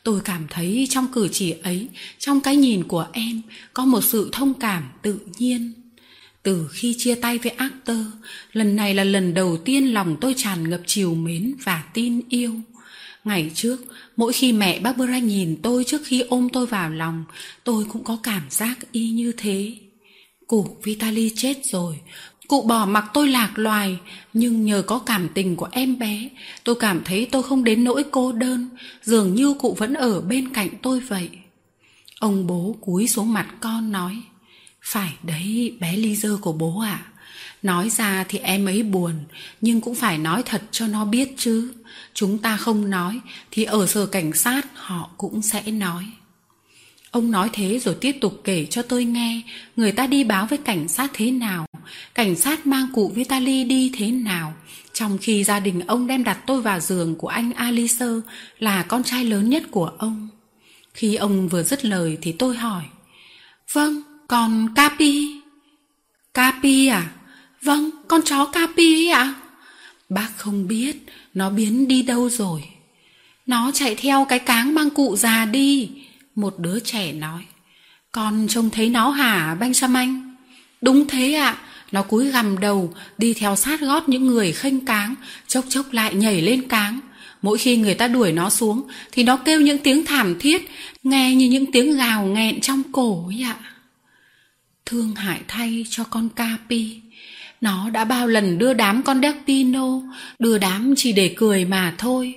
Tôi 0.03 0.21
cảm 0.25 0.47
thấy 0.51 0.87
trong 0.91 1.07
cử 1.13 1.29
chỉ 1.33 1.55
ấy, 1.63 1.89
trong 2.19 2.41
cái 2.41 2.57
nhìn 2.57 2.85
của 2.85 3.07
em, 3.13 3.43
có 3.75 3.85
một 3.85 4.05
sự 4.05 4.29
thông 4.33 4.55
cảm 4.55 4.89
tự 5.03 5.19
nhiên. 5.39 5.86
Từ 6.47 6.69
khi 6.73 6.95
chia 6.99 7.15
tay 7.15 7.39
với 7.39 7.53
Actor, 7.53 7.99
lần 8.53 8.77
này 8.77 8.95
là 8.95 9.05
lần 9.05 9.35
đầu 9.35 9.57
tiên 9.57 9.95
lòng 9.95 10.17
tôi 10.21 10.35
tràn 10.37 10.71
ngập 10.71 10.81
chiều 10.87 11.15
mến 11.15 11.55
và 11.65 11.85
tin 11.95 12.21
yêu. 12.29 12.55
Ngày 13.25 13.51
trước, 13.55 13.77
mỗi 14.17 14.33
khi 14.33 14.53
mẹ 14.53 14.81
Barbara 14.81 15.19
nhìn 15.19 15.57
tôi 15.63 15.85
trước 15.85 16.03
khi 16.05 16.21
ôm 16.21 16.49
tôi 16.53 16.67
vào 16.67 16.91
lòng, 16.91 17.25
tôi 17.65 17.85
cũng 17.85 18.05
có 18.05 18.19
cảm 18.23 18.43
giác 18.51 18.93
y 18.93 19.11
như 19.11 19.33
thế. 19.37 19.73
Cụ 20.47 20.77
Vitali 20.83 21.31
chết 21.37 21.57
rồi, 21.65 21.99
cụ 22.49 22.63
bỏ 22.63 22.87
mặc 22.87 23.05
tôi 23.15 23.29
lạc 23.29 23.53
loài, 23.55 23.99
nhưng 24.33 24.65
nhờ 24.65 24.83
có 24.87 24.99
cảm 24.99 25.29
tình 25.35 25.57
của 25.57 25.69
em 25.73 25.99
bé, 25.99 26.29
tôi 26.65 26.75
cảm 26.75 27.01
thấy 27.05 27.29
tôi 27.33 27.43
không 27.43 27.65
đến 27.65 27.85
nỗi 27.85 28.05
cô 28.11 28.33
đơn, 28.33 28.69
dường 29.03 29.35
như 29.35 29.55
cụ 29.55 29.77
vẫn 29.79 29.95
ở 29.95 30.21
bên 30.21 30.49
cạnh 30.53 30.69
tôi 30.83 31.01
vậy. 31.01 31.31
Ông 32.21 32.47
bố 32.47 32.77
cúi 32.81 33.09
xuống 33.09 33.33
mặt 33.33 33.47
con 33.61 33.93
nói, 33.93 34.23
phải 34.87 35.13
đấy 35.23 35.77
bé 35.81 35.97
Lisa 35.97 36.29
của 36.41 36.53
bố 36.53 36.81
ạ. 36.81 37.01
À? 37.05 37.13
Nói 37.63 37.91
ra 37.91 38.25
thì 38.29 38.39
em 38.39 38.67
ấy 38.67 38.83
buồn, 38.83 39.13
nhưng 39.61 39.81
cũng 39.81 39.95
phải 39.95 40.19
nói 40.19 40.43
thật 40.47 40.63
cho 40.71 40.87
nó 40.87 41.05
biết 41.05 41.29
chứ. 41.37 41.73
Chúng 42.15 42.39
ta 42.39 42.57
không 42.57 42.91
nói, 42.91 43.21
thì 43.51 43.65
ở 43.65 43.87
sở 43.87 44.07
cảnh 44.07 44.33
sát 44.33 44.67
họ 44.75 45.11
cũng 45.17 45.43
sẽ 45.43 45.63
nói. 45.63 46.05
Ông 47.11 47.31
nói 47.31 47.51
thế 47.53 47.79
rồi 47.79 47.97
tiếp 48.01 48.17
tục 48.21 48.41
kể 48.45 48.67
cho 48.71 48.83
tôi 48.83 49.05
nghe 49.05 49.43
người 49.77 49.93
ta 49.93 50.07
đi 50.07 50.25
báo 50.25 50.47
với 50.47 50.59
cảnh 50.59 50.89
sát 50.89 51.11
thế 51.15 51.31
nào, 51.31 51.67
cảnh 52.15 52.37
sát 52.37 52.67
mang 52.67 52.87
cụ 52.95 53.13
Vitali 53.15 53.65
đi 53.65 53.93
thế 53.95 54.11
nào, 54.11 54.55
trong 54.93 55.19
khi 55.19 55.45
gia 55.45 55.61
đình 55.61 55.81
ông 55.81 56.07
đem 56.07 56.25
đặt 56.25 56.39
tôi 56.47 56.63
vào 56.63 56.81
giường 56.81 57.15
của 57.15 57.29
anh 57.29 57.53
Alicer 57.53 58.19
là 58.59 58.83
con 58.83 59.03
trai 59.03 59.25
lớn 59.25 59.51
nhất 59.51 59.63
của 59.71 59.93
ông. 59.99 60.29
Khi 60.95 61.15
ông 61.15 61.49
vừa 61.49 61.63
dứt 61.63 61.85
lời 61.85 62.19
thì 62.23 62.33
tôi 62.33 62.57
hỏi, 62.57 62.85
Vâng, 63.73 64.03
còn 64.29 64.75
Capi? 64.75 65.41
Capi 66.35 66.87
à? 66.87 67.11
Vâng, 67.63 67.91
con 68.09 68.21
chó 68.25 68.45
Capi 68.45 69.09
ạ. 69.09 69.19
À? 69.19 69.35
Bác 70.09 70.29
không 70.37 70.69
biết 70.69 70.97
nó 71.35 71.51
biến 71.51 71.89
đi 71.89 72.03
đâu 72.03 72.31
rồi. 72.31 72.65
Nó 73.47 73.71
chạy 73.75 73.95
theo 73.95 74.27
cái 74.29 74.39
cáng 74.39 74.75
mang 74.75 74.91
cụ 74.91 75.17
già 75.17 75.45
đi. 75.45 75.91
Một 76.35 76.59
đứa 76.59 76.81
trẻ 76.81 77.13
nói. 77.13 77.43
Con 78.13 78.47
trông 78.49 78.71
thấy 78.71 78.89
nó 78.89 79.11
hả 79.11 79.57
Benjamin? 79.61 80.21
Đúng 80.81 81.09
thế 81.09 81.35
ạ. 81.35 81.51
À. 81.51 81.63
Nó 81.93 82.03
cúi 82.03 82.31
gằm 82.31 82.59
đầu, 82.59 82.95
đi 83.19 83.35
theo 83.35 83.57
sát 83.57 83.81
gót 83.81 84.09
những 84.09 84.27
người 84.27 84.53
khênh 84.53 84.85
cáng, 84.85 85.15
chốc 85.47 85.65
chốc 85.69 85.93
lại 85.93 86.15
nhảy 86.15 86.43
lên 86.43 86.69
cáng. 86.69 87.01
Mỗi 87.43 87.59
khi 87.59 87.77
người 87.77 87.95
ta 87.95 88.09
đuổi 88.09 88.33
nó 88.33 88.51
xuống 88.51 88.83
thì 89.13 89.23
nó 89.23 89.37
kêu 89.37 89.61
những 89.61 89.79
tiếng 89.79 90.05
thảm 90.05 90.37
thiết, 90.39 90.71
nghe 91.03 91.35
như 91.35 91.49
những 91.49 91.73
tiếng 91.73 91.97
gào 91.97 92.27
nghẹn 92.27 92.61
trong 92.61 92.83
cổ 92.93 93.27
ấy 93.27 93.43
ạ. 93.43 93.57
Thương 94.87 95.15
hại 95.15 95.41
thay 95.49 95.85
cho 95.91 96.05
con 96.05 96.29
Capi. 96.29 97.01
Nó 97.61 97.91
đã 97.91 98.05
bao 98.05 98.27
lần 98.27 98.59
đưa 98.59 98.75
đám 98.75 99.03
con 99.03 99.21
Delpino, 99.23 100.01
đưa 100.39 100.59
đám 100.59 100.95
chỉ 100.97 101.13
để 101.13 101.35
cười 101.37 101.65
mà 101.65 101.95
thôi. 101.99 102.35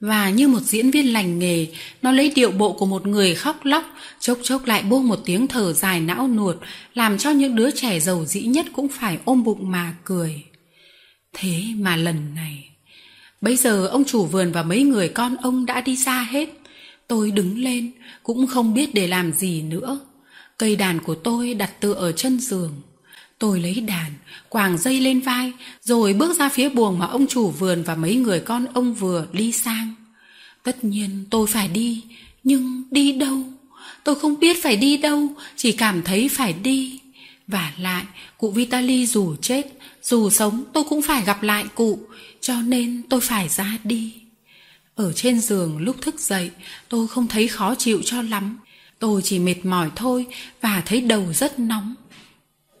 Và 0.00 0.30
như 0.30 0.48
một 0.48 0.60
diễn 0.62 0.90
viên 0.90 1.12
lành 1.12 1.38
nghề, 1.38 1.66
nó 2.02 2.12
lấy 2.12 2.32
điệu 2.34 2.50
bộ 2.50 2.72
của 2.72 2.86
một 2.86 3.06
người 3.06 3.34
khóc 3.34 3.64
lóc, 3.64 3.84
chốc 4.20 4.38
chốc 4.42 4.66
lại 4.66 4.82
buông 4.82 5.08
một 5.08 5.20
tiếng 5.24 5.46
thở 5.46 5.72
dài 5.72 6.00
não 6.00 6.28
nuột, 6.28 6.56
làm 6.94 7.18
cho 7.18 7.30
những 7.30 7.56
đứa 7.56 7.70
trẻ 7.70 8.00
giàu 8.00 8.24
dĩ 8.24 8.42
nhất 8.42 8.66
cũng 8.72 8.88
phải 8.88 9.18
ôm 9.24 9.44
bụng 9.44 9.70
mà 9.70 9.94
cười. 10.04 10.42
Thế 11.32 11.62
mà 11.76 11.96
lần 11.96 12.34
này, 12.34 12.68
bây 13.40 13.56
giờ 13.56 13.86
ông 13.86 14.04
chủ 14.04 14.24
vườn 14.24 14.52
và 14.52 14.62
mấy 14.62 14.82
người 14.82 15.08
con 15.08 15.36
ông 15.36 15.66
đã 15.66 15.80
đi 15.80 15.96
xa 15.96 16.26
hết. 16.30 16.48
Tôi 17.08 17.30
đứng 17.30 17.58
lên, 17.58 17.90
cũng 18.22 18.46
không 18.46 18.74
biết 18.74 18.94
để 18.94 19.06
làm 19.06 19.32
gì 19.32 19.62
nữa. 19.62 20.00
Cây 20.58 20.76
đàn 20.76 21.00
của 21.00 21.14
tôi 21.14 21.54
đặt 21.54 21.80
tựa 21.80 21.92
ở 21.92 22.12
chân 22.12 22.40
giường. 22.40 22.72
Tôi 23.38 23.60
lấy 23.60 23.80
đàn, 23.80 24.12
quàng 24.48 24.78
dây 24.78 25.00
lên 25.00 25.20
vai, 25.20 25.52
rồi 25.82 26.12
bước 26.12 26.38
ra 26.38 26.48
phía 26.48 26.68
buồng 26.68 26.98
mà 26.98 27.06
ông 27.06 27.26
chủ 27.26 27.50
vườn 27.50 27.82
và 27.82 27.94
mấy 27.94 28.16
người 28.16 28.40
con 28.40 28.66
ông 28.74 28.94
vừa 28.94 29.26
đi 29.32 29.52
sang. 29.52 29.94
Tất 30.62 30.84
nhiên 30.84 31.24
tôi 31.30 31.46
phải 31.46 31.68
đi, 31.68 32.02
nhưng 32.44 32.82
đi 32.90 33.12
đâu? 33.12 33.38
Tôi 34.04 34.14
không 34.14 34.38
biết 34.38 34.62
phải 34.62 34.76
đi 34.76 34.96
đâu, 34.96 35.28
chỉ 35.56 35.72
cảm 35.72 36.02
thấy 36.02 36.28
phải 36.28 36.52
đi. 36.52 37.00
Và 37.46 37.72
lại, 37.78 38.04
cụ 38.38 38.50
Vitali 38.50 39.06
dù 39.06 39.36
chết, 39.36 39.66
dù 40.02 40.30
sống 40.30 40.64
tôi 40.72 40.84
cũng 40.84 41.02
phải 41.02 41.22
gặp 41.24 41.42
lại 41.42 41.64
cụ, 41.74 41.98
cho 42.40 42.54
nên 42.62 43.02
tôi 43.08 43.20
phải 43.20 43.48
ra 43.48 43.78
đi. 43.84 44.14
Ở 44.94 45.12
trên 45.12 45.40
giường 45.40 45.78
lúc 45.78 46.02
thức 46.02 46.20
dậy, 46.20 46.50
tôi 46.88 47.08
không 47.08 47.28
thấy 47.28 47.48
khó 47.48 47.74
chịu 47.74 48.00
cho 48.04 48.22
lắm. 48.22 48.58
Tôi 49.04 49.22
chỉ 49.22 49.38
mệt 49.38 49.64
mỏi 49.64 49.90
thôi 49.96 50.26
và 50.60 50.82
thấy 50.86 51.00
đầu 51.00 51.32
rất 51.32 51.58
nóng. 51.58 51.94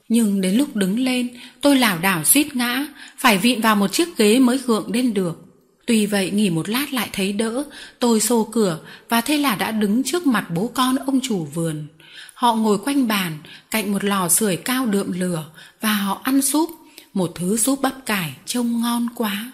Nhưng 0.08 0.40
đến 0.40 0.54
lúc 0.56 0.76
đứng 0.76 0.98
lên, 0.98 1.28
tôi 1.60 1.76
lảo 1.76 1.98
đảo 1.98 2.24
suýt 2.24 2.56
ngã, 2.56 2.86
phải 3.18 3.38
vịn 3.38 3.60
vào 3.60 3.76
một 3.76 3.92
chiếc 3.92 4.16
ghế 4.16 4.38
mới 4.38 4.58
gượng 4.58 4.92
lên 4.92 5.14
được. 5.14 5.44
Tuy 5.86 6.06
vậy 6.06 6.30
nghỉ 6.30 6.50
một 6.50 6.68
lát 6.68 6.92
lại 6.92 7.08
thấy 7.12 7.32
đỡ, 7.32 7.64
tôi 7.98 8.20
xô 8.20 8.48
cửa 8.52 8.78
và 9.08 9.20
thế 9.20 9.38
là 9.38 9.56
đã 9.56 9.70
đứng 9.70 10.02
trước 10.02 10.26
mặt 10.26 10.46
bố 10.54 10.70
con 10.74 10.96
ông 10.96 11.20
chủ 11.22 11.44
vườn. 11.44 11.86
Họ 12.34 12.54
ngồi 12.54 12.78
quanh 12.78 13.08
bàn, 13.08 13.38
cạnh 13.70 13.92
một 13.92 14.04
lò 14.04 14.28
sưởi 14.28 14.56
cao 14.56 14.86
đượm 14.86 15.12
lửa 15.12 15.44
và 15.80 15.92
họ 15.92 16.20
ăn 16.24 16.42
súp, 16.42 16.70
một 17.14 17.32
thứ 17.34 17.56
súp 17.56 17.80
bắp 17.80 18.06
cải 18.06 18.34
trông 18.46 18.80
ngon 18.80 19.08
quá. 19.14 19.52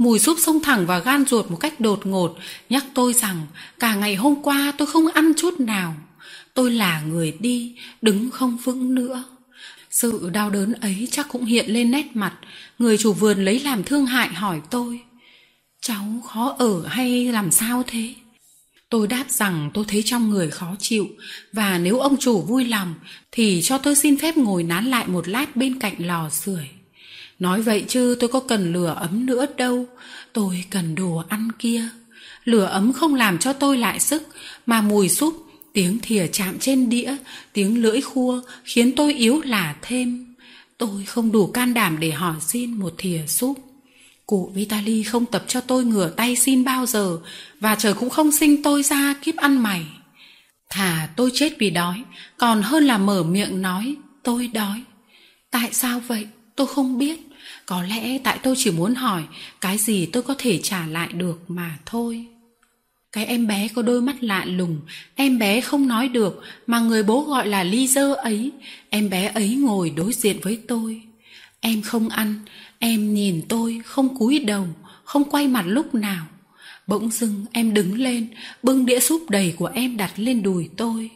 Mùi 0.00 0.18
súp 0.18 0.38
xông 0.38 0.62
thẳng 0.62 0.86
vào 0.86 1.00
gan 1.00 1.24
ruột 1.26 1.50
một 1.50 1.56
cách 1.56 1.80
đột 1.80 2.06
ngột, 2.06 2.36
nhắc 2.68 2.84
tôi 2.94 3.14
rằng 3.14 3.46
cả 3.78 3.94
ngày 3.94 4.14
hôm 4.14 4.42
qua 4.42 4.72
tôi 4.78 4.86
không 4.86 5.06
ăn 5.08 5.32
chút 5.36 5.60
nào. 5.60 5.96
Tôi 6.54 6.70
là 6.70 7.00
người 7.00 7.32
đi, 7.40 7.76
đứng 8.02 8.30
không 8.30 8.56
vững 8.56 8.94
nữa. 8.94 9.24
Sự 9.90 10.30
đau 10.32 10.50
đớn 10.50 10.72
ấy 10.72 11.08
chắc 11.10 11.28
cũng 11.28 11.44
hiện 11.44 11.70
lên 11.70 11.90
nét 11.90 12.06
mặt, 12.14 12.32
người 12.78 12.98
chủ 12.98 13.12
vườn 13.12 13.44
lấy 13.44 13.60
làm 13.60 13.84
thương 13.84 14.06
hại 14.06 14.28
hỏi 14.28 14.60
tôi. 14.70 15.00
Cháu 15.80 16.22
khó 16.28 16.56
ở 16.58 16.86
hay 16.86 17.32
làm 17.32 17.50
sao 17.50 17.82
thế? 17.86 18.14
Tôi 18.88 19.06
đáp 19.06 19.24
rằng 19.28 19.70
tôi 19.74 19.84
thấy 19.88 20.02
trong 20.06 20.30
người 20.30 20.50
khó 20.50 20.76
chịu 20.78 21.08
và 21.52 21.78
nếu 21.78 21.98
ông 21.98 22.16
chủ 22.16 22.40
vui 22.40 22.64
lòng 22.64 22.94
thì 23.32 23.60
cho 23.62 23.78
tôi 23.78 23.96
xin 23.96 24.18
phép 24.18 24.36
ngồi 24.36 24.62
nán 24.62 24.84
lại 24.84 25.06
một 25.08 25.28
lát 25.28 25.56
bên 25.56 25.78
cạnh 25.78 25.94
lò 25.98 26.30
sưởi. 26.30 26.68
Nói 27.40 27.62
vậy 27.62 27.84
chứ 27.88 28.16
tôi 28.20 28.28
có 28.28 28.40
cần 28.40 28.72
lửa 28.72 28.94
ấm 29.00 29.26
nữa 29.26 29.46
đâu, 29.56 29.86
tôi 30.32 30.64
cần 30.70 30.94
đồ 30.94 31.22
ăn 31.28 31.48
kia. 31.58 31.88
Lửa 32.44 32.64
ấm 32.64 32.92
không 32.92 33.14
làm 33.14 33.38
cho 33.38 33.52
tôi 33.52 33.78
lại 33.78 34.00
sức, 34.00 34.22
mà 34.66 34.82
mùi 34.82 35.08
súp, 35.08 35.46
tiếng 35.72 35.98
thìa 36.02 36.26
chạm 36.26 36.58
trên 36.58 36.90
đĩa, 36.90 37.16
tiếng 37.52 37.82
lưỡi 37.82 38.00
khua 38.00 38.42
khiến 38.64 38.92
tôi 38.96 39.14
yếu 39.14 39.40
là 39.44 39.76
thêm. 39.82 40.34
Tôi 40.78 41.04
không 41.04 41.32
đủ 41.32 41.46
can 41.46 41.74
đảm 41.74 42.00
để 42.00 42.10
hỏi 42.10 42.36
xin 42.40 42.72
một 42.72 42.94
thìa 42.98 43.20
súp. 43.26 43.58
Cụ 44.26 44.52
Vitali 44.54 45.02
không 45.02 45.26
tập 45.26 45.44
cho 45.48 45.60
tôi 45.60 45.84
ngửa 45.84 46.08
tay 46.08 46.36
xin 46.36 46.64
bao 46.64 46.86
giờ 46.86 47.18
và 47.60 47.74
trời 47.74 47.94
cũng 47.94 48.10
không 48.10 48.32
sinh 48.32 48.62
tôi 48.62 48.82
ra 48.82 49.14
kiếp 49.22 49.36
ăn 49.36 49.62
mày. 49.62 49.84
Thà 50.70 51.08
tôi 51.16 51.30
chết 51.34 51.52
vì 51.58 51.70
đói, 51.70 52.02
còn 52.38 52.62
hơn 52.62 52.84
là 52.84 52.98
mở 52.98 53.22
miệng 53.22 53.62
nói 53.62 53.94
tôi 54.22 54.48
đói. 54.48 54.82
Tại 55.50 55.68
sao 55.72 56.00
vậy? 56.00 56.26
Tôi 56.56 56.66
không 56.66 56.98
biết. 56.98 57.29
Có 57.70 57.82
lẽ 57.82 58.18
tại 58.24 58.38
tôi 58.42 58.54
chỉ 58.58 58.70
muốn 58.70 58.94
hỏi 58.94 59.22
cái 59.60 59.78
gì 59.78 60.06
tôi 60.06 60.22
có 60.22 60.34
thể 60.38 60.58
trả 60.62 60.86
lại 60.86 61.08
được 61.12 61.40
mà 61.48 61.78
thôi. 61.86 62.26
Cái 63.12 63.26
em 63.26 63.46
bé 63.46 63.68
có 63.68 63.82
đôi 63.82 64.02
mắt 64.02 64.16
lạ 64.24 64.44
lùng, 64.44 64.80
em 65.14 65.38
bé 65.38 65.60
không 65.60 65.88
nói 65.88 66.08
được 66.08 66.42
mà 66.66 66.80
người 66.80 67.02
bố 67.02 67.22
gọi 67.22 67.48
là 67.48 67.62
ly 67.62 67.86
dơ 67.86 68.14
ấy, 68.14 68.50
em 68.88 69.10
bé 69.10 69.26
ấy 69.26 69.54
ngồi 69.54 69.90
đối 69.90 70.12
diện 70.12 70.36
với 70.42 70.58
tôi. 70.68 71.02
Em 71.60 71.82
không 71.82 72.08
ăn, 72.08 72.34
em 72.78 73.14
nhìn 73.14 73.42
tôi 73.48 73.80
không 73.84 74.18
cúi 74.18 74.38
đầu, 74.38 74.66
không 75.04 75.30
quay 75.30 75.48
mặt 75.48 75.64
lúc 75.66 75.94
nào. 75.94 76.26
Bỗng 76.86 77.10
dưng 77.10 77.44
em 77.52 77.74
đứng 77.74 77.98
lên, 77.98 78.28
bưng 78.62 78.86
đĩa 78.86 79.00
súp 79.00 79.30
đầy 79.30 79.54
của 79.56 79.70
em 79.74 79.96
đặt 79.96 80.12
lên 80.16 80.42
đùi 80.42 80.68
tôi. 80.76 81.10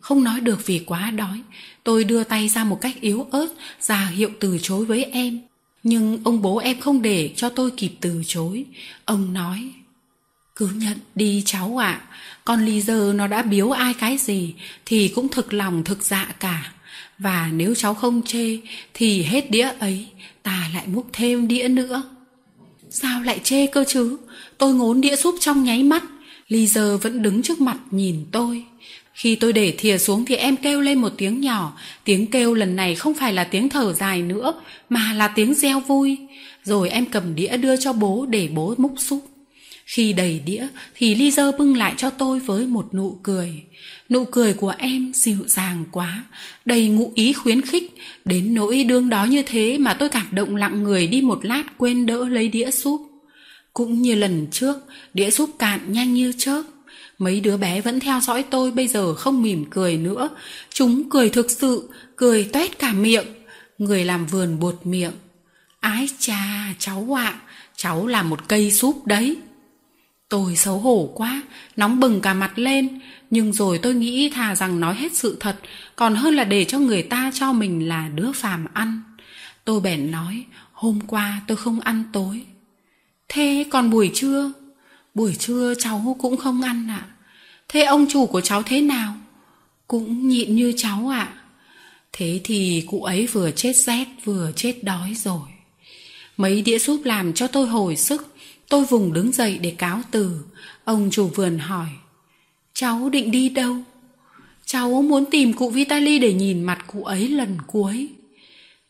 Không 0.00 0.24
nói 0.24 0.40
được 0.40 0.66
vì 0.66 0.78
quá 0.78 1.10
đói, 1.10 1.40
tôi 1.84 2.04
đưa 2.04 2.24
tay 2.24 2.48
ra 2.48 2.64
một 2.64 2.80
cách 2.80 3.00
yếu 3.00 3.26
ớt, 3.30 3.48
ra 3.80 4.06
hiệu 4.06 4.30
từ 4.40 4.58
chối 4.62 4.84
với 4.84 5.04
em. 5.04 5.40
Nhưng 5.88 6.18
ông 6.24 6.42
bố 6.42 6.56
em 6.58 6.80
không 6.80 7.02
để 7.02 7.30
cho 7.36 7.48
tôi 7.48 7.70
kịp 7.70 7.90
từ 8.00 8.22
chối. 8.26 8.64
Ông 9.04 9.32
nói, 9.32 9.70
cứ 10.56 10.68
nhận 10.74 10.98
đi 11.14 11.42
cháu 11.46 11.82
ạ, 11.82 12.00
à. 12.02 12.06
con 12.44 12.64
ly 12.64 12.80
giờ 12.80 13.12
nó 13.16 13.26
đã 13.26 13.42
biếu 13.42 13.70
ai 13.70 13.94
cái 13.94 14.18
gì 14.18 14.54
thì 14.86 15.08
cũng 15.08 15.28
thực 15.28 15.52
lòng 15.52 15.84
thực 15.84 16.02
dạ 16.02 16.34
cả. 16.40 16.72
Và 17.18 17.50
nếu 17.52 17.74
cháu 17.74 17.94
không 17.94 18.22
chê 18.22 18.58
thì 18.94 19.22
hết 19.22 19.50
đĩa 19.50 19.70
ấy, 19.78 20.06
ta 20.42 20.70
lại 20.74 20.86
múc 20.86 21.06
thêm 21.12 21.48
đĩa 21.48 21.68
nữa. 21.68 22.02
Sao 22.90 23.22
lại 23.22 23.40
chê 23.44 23.66
cơ 23.66 23.84
chứ? 23.88 24.16
Tôi 24.58 24.74
ngốn 24.74 25.00
đĩa 25.00 25.16
súp 25.16 25.34
trong 25.40 25.64
nháy 25.64 25.82
mắt. 25.82 26.02
Ly 26.48 26.66
giờ 26.66 26.98
vẫn 26.98 27.22
đứng 27.22 27.42
trước 27.42 27.60
mặt 27.60 27.78
nhìn 27.90 28.26
tôi. 28.32 28.64
Khi 29.16 29.36
tôi 29.36 29.52
để 29.52 29.74
thìa 29.78 29.98
xuống 29.98 30.24
thì 30.24 30.34
em 30.34 30.56
kêu 30.56 30.80
lên 30.80 30.98
một 30.98 31.12
tiếng 31.16 31.40
nhỏ, 31.40 31.78
tiếng 32.04 32.26
kêu 32.26 32.54
lần 32.54 32.76
này 32.76 32.94
không 32.94 33.14
phải 33.14 33.32
là 33.32 33.44
tiếng 33.44 33.68
thở 33.68 33.92
dài 33.92 34.22
nữa, 34.22 34.54
mà 34.88 35.12
là 35.12 35.28
tiếng 35.28 35.54
reo 35.54 35.80
vui. 35.80 36.18
Rồi 36.64 36.90
em 36.90 37.06
cầm 37.06 37.34
đĩa 37.34 37.56
đưa 37.56 37.76
cho 37.76 37.92
bố 37.92 38.26
để 38.26 38.48
bố 38.54 38.74
múc 38.78 38.94
súp. 38.98 39.26
Khi 39.86 40.12
đầy 40.12 40.40
đĩa 40.46 40.66
thì 40.94 41.14
ly 41.14 41.30
dơ 41.30 41.52
bưng 41.52 41.76
lại 41.76 41.94
cho 41.96 42.10
tôi 42.10 42.40
với 42.40 42.66
một 42.66 42.94
nụ 42.94 43.18
cười. 43.22 43.62
Nụ 44.08 44.24
cười 44.24 44.54
của 44.54 44.74
em 44.78 45.12
dịu 45.14 45.38
dàng 45.46 45.84
quá, 45.92 46.24
đầy 46.64 46.88
ngụ 46.88 47.12
ý 47.14 47.32
khuyến 47.32 47.62
khích, 47.62 47.94
đến 48.24 48.54
nỗi 48.54 48.84
đương 48.84 49.08
đó 49.08 49.24
như 49.24 49.42
thế 49.42 49.78
mà 49.78 49.94
tôi 49.94 50.08
cảm 50.08 50.26
động 50.30 50.56
lặng 50.56 50.82
người 50.82 51.06
đi 51.06 51.20
một 51.20 51.44
lát 51.44 51.62
quên 51.78 52.06
đỡ 52.06 52.28
lấy 52.28 52.48
đĩa 52.48 52.70
súp. 52.70 53.00
Cũng 53.72 54.02
như 54.02 54.14
lần 54.14 54.46
trước, 54.50 54.76
đĩa 55.14 55.30
súp 55.30 55.50
cạn 55.58 55.80
nhanh 55.92 56.14
như 56.14 56.32
chớp. 56.38 56.62
Mấy 57.18 57.40
đứa 57.40 57.56
bé 57.56 57.80
vẫn 57.80 58.00
theo 58.00 58.20
dõi 58.20 58.44
tôi 58.50 58.70
bây 58.70 58.88
giờ 58.88 59.14
không 59.14 59.42
mỉm 59.42 59.64
cười 59.70 59.96
nữa. 59.96 60.28
Chúng 60.70 61.10
cười 61.10 61.30
thực 61.30 61.50
sự, 61.50 61.88
cười 62.16 62.44
toét 62.44 62.78
cả 62.78 62.92
miệng. 62.92 63.26
Người 63.78 64.04
làm 64.04 64.26
vườn 64.26 64.58
buột 64.58 64.74
miệng. 64.84 65.12
Ái 65.80 66.08
cha, 66.18 66.74
cháu 66.78 67.18
ạ, 67.18 67.24
à, 67.24 67.40
cháu 67.76 68.06
là 68.06 68.22
một 68.22 68.48
cây 68.48 68.72
súp 68.72 69.06
đấy. 69.06 69.36
Tôi 70.28 70.56
xấu 70.56 70.78
hổ 70.78 71.12
quá, 71.14 71.42
nóng 71.76 72.00
bừng 72.00 72.20
cả 72.20 72.34
mặt 72.34 72.58
lên, 72.58 73.00
nhưng 73.30 73.52
rồi 73.52 73.78
tôi 73.78 73.94
nghĩ 73.94 74.30
thà 74.30 74.54
rằng 74.54 74.80
nói 74.80 74.94
hết 74.94 75.16
sự 75.16 75.36
thật, 75.40 75.56
còn 75.96 76.14
hơn 76.14 76.34
là 76.34 76.44
để 76.44 76.64
cho 76.64 76.78
người 76.78 77.02
ta 77.02 77.30
cho 77.34 77.52
mình 77.52 77.88
là 77.88 78.08
đứa 78.14 78.32
phàm 78.32 78.66
ăn. 78.72 79.02
Tôi 79.64 79.80
bèn 79.80 80.10
nói, 80.10 80.44
hôm 80.72 81.00
qua 81.06 81.40
tôi 81.46 81.56
không 81.56 81.80
ăn 81.80 82.04
tối. 82.12 82.42
Thế 83.28 83.64
còn 83.70 83.90
buổi 83.90 84.10
trưa? 84.14 84.52
Buổi 85.16 85.34
trưa 85.34 85.74
cháu 85.78 86.16
cũng 86.18 86.36
không 86.36 86.62
ăn 86.62 86.88
ạ. 86.90 87.06
À. 87.08 87.12
Thế 87.68 87.82
ông 87.84 88.06
chủ 88.08 88.26
của 88.26 88.40
cháu 88.40 88.62
thế 88.62 88.80
nào? 88.80 89.14
Cũng 89.88 90.28
nhịn 90.28 90.56
như 90.56 90.72
cháu 90.76 91.08
ạ. 91.12 91.18
À. 91.18 91.42
Thế 92.12 92.40
thì 92.44 92.84
cụ 92.86 93.02
ấy 93.02 93.26
vừa 93.26 93.50
chết 93.50 93.76
rét 93.76 94.06
vừa 94.24 94.52
chết 94.56 94.84
đói 94.84 95.14
rồi. 95.14 95.48
Mấy 96.36 96.62
đĩa 96.62 96.78
súp 96.78 97.04
làm 97.04 97.32
cho 97.32 97.46
tôi 97.46 97.66
hồi 97.66 97.96
sức. 97.96 98.34
Tôi 98.68 98.84
vùng 98.84 99.12
đứng 99.12 99.32
dậy 99.32 99.58
để 99.58 99.70
cáo 99.70 100.00
từ. 100.10 100.40
Ông 100.84 101.08
chủ 101.12 101.28
vườn 101.28 101.58
hỏi. 101.58 101.88
Cháu 102.74 103.08
định 103.08 103.30
đi 103.30 103.48
đâu? 103.48 103.76
Cháu 104.66 105.02
muốn 105.02 105.24
tìm 105.30 105.52
cụ 105.52 105.70
Vitali 105.70 106.18
để 106.18 106.32
nhìn 106.32 106.62
mặt 106.62 106.84
cụ 106.86 107.04
ấy 107.04 107.28
lần 107.28 107.58
cuối. 107.66 108.08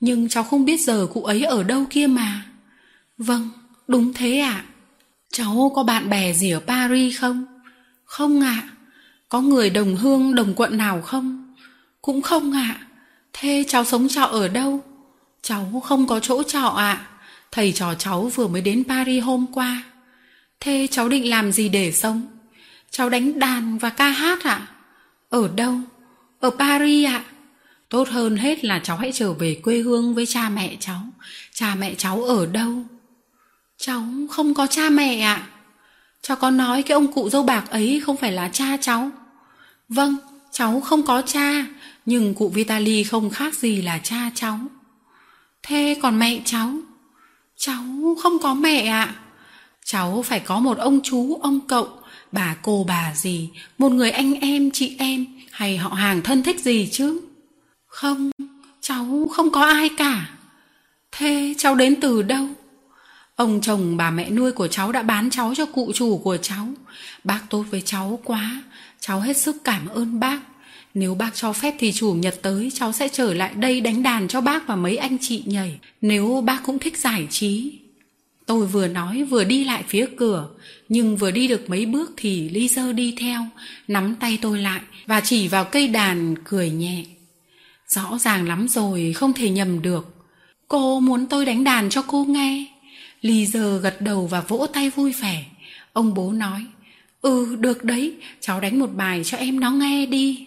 Nhưng 0.00 0.28
cháu 0.28 0.44
không 0.44 0.64
biết 0.64 0.80
giờ 0.80 1.06
cụ 1.12 1.24
ấy 1.24 1.42
ở 1.42 1.62
đâu 1.62 1.84
kia 1.90 2.06
mà. 2.06 2.46
Vâng, 3.18 3.50
đúng 3.88 4.12
thế 4.12 4.38
ạ. 4.38 4.64
À. 4.68 4.75
Cháu 5.32 5.72
có 5.74 5.82
bạn 5.82 6.08
bè 6.08 6.32
gì 6.32 6.50
ở 6.50 6.60
Paris 6.60 7.20
không? 7.20 7.44
Không 8.04 8.40
ạ. 8.40 8.62
À. 8.64 8.68
Có 9.28 9.40
người 9.40 9.70
đồng 9.70 9.96
hương, 9.96 10.34
đồng 10.34 10.54
quận 10.54 10.78
nào 10.78 11.02
không? 11.02 11.54
Cũng 12.02 12.22
không 12.22 12.52
ạ. 12.52 12.76
À. 12.80 12.86
Thế 13.32 13.64
cháu 13.68 13.84
sống 13.84 14.08
trọ 14.08 14.22
ở 14.22 14.48
đâu? 14.48 14.80
Cháu 15.42 15.82
không 15.84 16.06
có 16.06 16.20
chỗ 16.20 16.42
trọ 16.42 16.66
ạ. 16.68 16.92
À. 16.92 17.06
Thầy 17.52 17.72
trò 17.72 17.94
cháu 17.94 18.30
vừa 18.34 18.48
mới 18.48 18.62
đến 18.62 18.84
Paris 18.88 19.24
hôm 19.24 19.46
qua. 19.52 19.82
Thế 20.60 20.86
cháu 20.90 21.08
định 21.08 21.30
làm 21.30 21.52
gì 21.52 21.68
để 21.68 21.92
sống? 21.92 22.26
Cháu 22.90 23.10
đánh 23.10 23.38
đàn 23.38 23.78
và 23.78 23.90
ca 23.90 24.08
hát 24.08 24.44
ạ? 24.44 24.50
À? 24.50 24.66
Ở 25.28 25.48
đâu? 25.56 25.74
Ở 26.40 26.50
Paris 26.50 27.06
ạ? 27.06 27.24
À? 27.26 27.32
Tốt 27.88 28.08
hơn 28.08 28.36
hết 28.36 28.64
là 28.64 28.78
cháu 28.78 28.96
hãy 28.96 29.12
trở 29.14 29.32
về 29.32 29.60
quê 29.62 29.78
hương 29.78 30.14
với 30.14 30.26
cha 30.26 30.48
mẹ 30.48 30.76
cháu. 30.80 31.00
Cha 31.54 31.74
mẹ 31.74 31.94
cháu 31.94 32.24
ở 32.24 32.46
đâu? 32.46 32.84
Cháu 33.78 34.04
không 34.30 34.54
có 34.54 34.66
cha 34.66 34.90
mẹ 34.90 35.20
ạ. 35.20 35.34
À? 35.34 35.46
Cháu 36.22 36.36
có 36.36 36.50
nói 36.50 36.82
cái 36.82 36.94
ông 36.94 37.12
cụ 37.12 37.30
dâu 37.30 37.42
bạc 37.42 37.70
ấy 37.70 38.02
không 38.06 38.16
phải 38.16 38.32
là 38.32 38.48
cha 38.52 38.76
cháu. 38.80 39.10
Vâng, 39.88 40.16
cháu 40.52 40.80
không 40.80 41.02
có 41.02 41.22
cha, 41.22 41.66
nhưng 42.06 42.34
cụ 42.34 42.48
Vitali 42.48 43.04
không 43.04 43.30
khác 43.30 43.54
gì 43.54 43.82
là 43.82 43.98
cha 43.98 44.30
cháu. 44.34 44.58
Thế 45.62 45.96
còn 46.02 46.18
mẹ 46.18 46.40
cháu? 46.44 46.70
Cháu 47.56 47.84
không 48.22 48.38
có 48.38 48.54
mẹ 48.54 48.86
ạ. 48.86 49.04
À. 49.04 49.14
Cháu 49.84 50.22
phải 50.22 50.40
có 50.40 50.60
một 50.60 50.78
ông 50.78 51.00
chú, 51.02 51.38
ông 51.42 51.60
cậu, 51.60 51.88
bà 52.32 52.56
cô 52.62 52.84
bà 52.88 53.12
gì, 53.14 53.50
một 53.78 53.92
người 53.92 54.10
anh 54.10 54.34
em, 54.34 54.70
chị 54.70 54.96
em 54.98 55.26
hay 55.50 55.76
họ 55.76 55.88
hàng 55.88 56.22
thân 56.22 56.42
thích 56.42 56.60
gì 56.60 56.88
chứ. 56.92 57.20
Không, 57.86 58.30
cháu 58.80 59.28
không 59.32 59.50
có 59.50 59.64
ai 59.64 59.88
cả. 59.88 60.30
Thế 61.12 61.54
cháu 61.58 61.74
đến 61.74 62.00
từ 62.00 62.22
đâu? 62.22 62.48
Ông 63.36 63.60
chồng 63.60 63.96
bà 63.96 64.10
mẹ 64.10 64.30
nuôi 64.30 64.52
của 64.52 64.68
cháu 64.68 64.92
đã 64.92 65.02
bán 65.02 65.30
cháu 65.30 65.54
cho 65.56 65.66
cụ 65.66 65.92
chủ 65.94 66.18
của 66.18 66.36
cháu. 66.36 66.68
Bác 67.24 67.40
tốt 67.50 67.64
với 67.70 67.80
cháu 67.80 68.18
quá, 68.24 68.62
cháu 69.00 69.20
hết 69.20 69.36
sức 69.36 69.56
cảm 69.64 69.88
ơn 69.88 70.20
bác. 70.20 70.40
Nếu 70.94 71.14
bác 71.14 71.34
cho 71.34 71.52
phép 71.52 71.74
thì 71.78 71.92
chủ 71.92 72.14
nhật 72.14 72.42
tới 72.42 72.70
cháu 72.74 72.92
sẽ 72.92 73.08
trở 73.08 73.34
lại 73.34 73.54
đây 73.54 73.80
đánh 73.80 74.02
đàn 74.02 74.28
cho 74.28 74.40
bác 74.40 74.66
và 74.66 74.76
mấy 74.76 74.96
anh 74.96 75.16
chị 75.20 75.42
nhảy. 75.46 75.78
Nếu 76.00 76.42
bác 76.46 76.62
cũng 76.64 76.78
thích 76.78 76.98
giải 76.98 77.26
trí. 77.30 77.78
Tôi 78.46 78.66
vừa 78.66 78.88
nói 78.88 79.24
vừa 79.24 79.44
đi 79.44 79.64
lại 79.64 79.84
phía 79.88 80.06
cửa, 80.16 80.48
nhưng 80.88 81.16
vừa 81.16 81.30
đi 81.30 81.48
được 81.48 81.70
mấy 81.70 81.86
bước 81.86 82.10
thì 82.16 82.48
Lisa 82.48 82.92
đi 82.92 83.14
theo, 83.18 83.40
nắm 83.88 84.14
tay 84.14 84.38
tôi 84.42 84.58
lại 84.58 84.80
và 85.06 85.20
chỉ 85.20 85.48
vào 85.48 85.64
cây 85.64 85.88
đàn 85.88 86.34
cười 86.44 86.70
nhẹ. 86.70 87.04
Rõ 87.88 88.18
ràng 88.20 88.48
lắm 88.48 88.68
rồi, 88.68 89.12
không 89.12 89.32
thể 89.32 89.50
nhầm 89.50 89.82
được. 89.82 90.26
Cô 90.68 91.00
muốn 91.00 91.26
tôi 91.26 91.44
đánh 91.44 91.64
đàn 91.64 91.90
cho 91.90 92.02
cô 92.02 92.24
nghe 92.24 92.66
lì 93.20 93.46
giờ 93.46 93.78
gật 93.78 94.00
đầu 94.00 94.26
và 94.26 94.40
vỗ 94.40 94.66
tay 94.72 94.90
vui 94.90 95.12
vẻ. 95.12 95.44
Ông 95.92 96.14
bố 96.14 96.32
nói, 96.32 96.64
ừ 97.20 97.56
được 97.56 97.84
đấy, 97.84 98.14
cháu 98.40 98.60
đánh 98.60 98.78
một 98.78 98.90
bài 98.94 99.24
cho 99.24 99.38
em 99.38 99.60
nó 99.60 99.70
nghe 99.70 100.06
đi. 100.06 100.46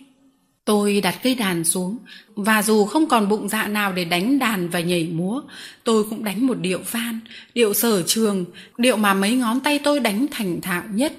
Tôi 0.66 1.02
đặt 1.02 1.16
cây 1.24 1.36
đàn 1.36 1.64
xuống 1.64 1.98
và 2.36 2.62
dù 2.62 2.86
không 2.86 3.08
còn 3.08 3.30
bụng 3.30 3.50
dạ 3.50 3.68
nào 3.68 3.94
để 3.94 4.06
đánh 4.06 4.40
đàn 4.40 4.70
và 4.70 4.80
nhảy 4.80 5.08
múa, 5.08 5.42
tôi 5.84 6.04
cũng 6.04 6.24
đánh 6.24 6.48
một 6.48 6.58
điệu 6.60 6.80
van, 6.92 7.20
điệu 7.54 7.74
sở 7.74 8.04
trường, 8.08 8.46
điệu 8.78 8.98
mà 8.98 9.14
mấy 9.14 9.36
ngón 9.36 9.60
tay 9.60 9.80
tôi 9.80 10.00
đánh 10.00 10.26
thành 10.32 10.62
thạo 10.62 10.84
nhất. 10.92 11.14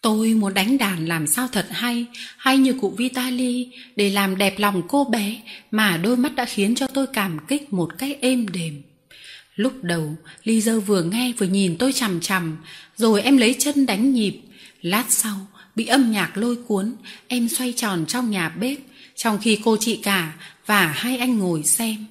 Tôi 0.00 0.34
muốn 0.34 0.54
đánh 0.54 0.78
đàn 0.78 1.06
làm 1.06 1.26
sao 1.26 1.48
thật 1.52 1.66
hay, 1.70 2.06
hay 2.36 2.58
như 2.58 2.72
cụ 2.72 2.90
Vitali 2.96 3.70
để 3.96 4.10
làm 4.10 4.38
đẹp 4.38 4.54
lòng 4.58 4.82
cô 4.88 5.04
bé 5.04 5.36
mà 5.70 5.96
đôi 5.96 6.16
mắt 6.16 6.34
đã 6.34 6.44
khiến 6.44 6.74
cho 6.74 6.86
tôi 6.86 7.06
cảm 7.06 7.38
kích 7.48 7.72
một 7.72 7.98
cách 7.98 8.16
êm 8.20 8.46
đềm. 8.52 8.82
Lúc 9.58 9.84
đầu, 9.84 10.16
Ly 10.44 10.60
Dơ 10.60 10.80
vừa 10.80 11.02
nghe 11.02 11.32
vừa 11.38 11.46
nhìn 11.46 11.76
tôi 11.78 11.92
chằm 11.92 12.20
chằm, 12.20 12.56
rồi 12.96 13.22
em 13.22 13.36
lấy 13.36 13.56
chân 13.58 13.86
đánh 13.86 14.12
nhịp. 14.12 14.40
Lát 14.82 15.04
sau, 15.08 15.46
bị 15.76 15.86
âm 15.86 16.10
nhạc 16.12 16.36
lôi 16.36 16.56
cuốn, 16.56 16.94
em 17.28 17.48
xoay 17.48 17.72
tròn 17.72 18.04
trong 18.08 18.30
nhà 18.30 18.48
bếp, 18.48 18.78
trong 19.16 19.38
khi 19.38 19.58
cô 19.64 19.76
chị 19.80 19.96
cả 19.96 20.34
và 20.66 20.86
hai 20.86 21.18
anh 21.18 21.38
ngồi 21.38 21.62
xem. 21.62 22.06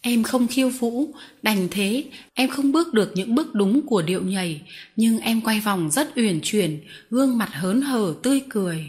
Em 0.00 0.22
không 0.22 0.46
khiêu 0.46 0.68
vũ, 0.68 1.14
đành 1.42 1.68
thế, 1.70 2.04
em 2.34 2.50
không 2.50 2.72
bước 2.72 2.94
được 2.94 3.12
những 3.14 3.34
bước 3.34 3.54
đúng 3.54 3.86
của 3.86 4.02
điệu 4.02 4.22
nhảy, 4.22 4.62
nhưng 4.96 5.18
em 5.18 5.40
quay 5.40 5.60
vòng 5.60 5.90
rất 5.90 6.12
uyển 6.16 6.40
chuyển, 6.42 6.80
gương 7.10 7.38
mặt 7.38 7.50
hớn 7.52 7.82
hở 7.82 8.14
tươi 8.22 8.40
cười. 8.48 8.86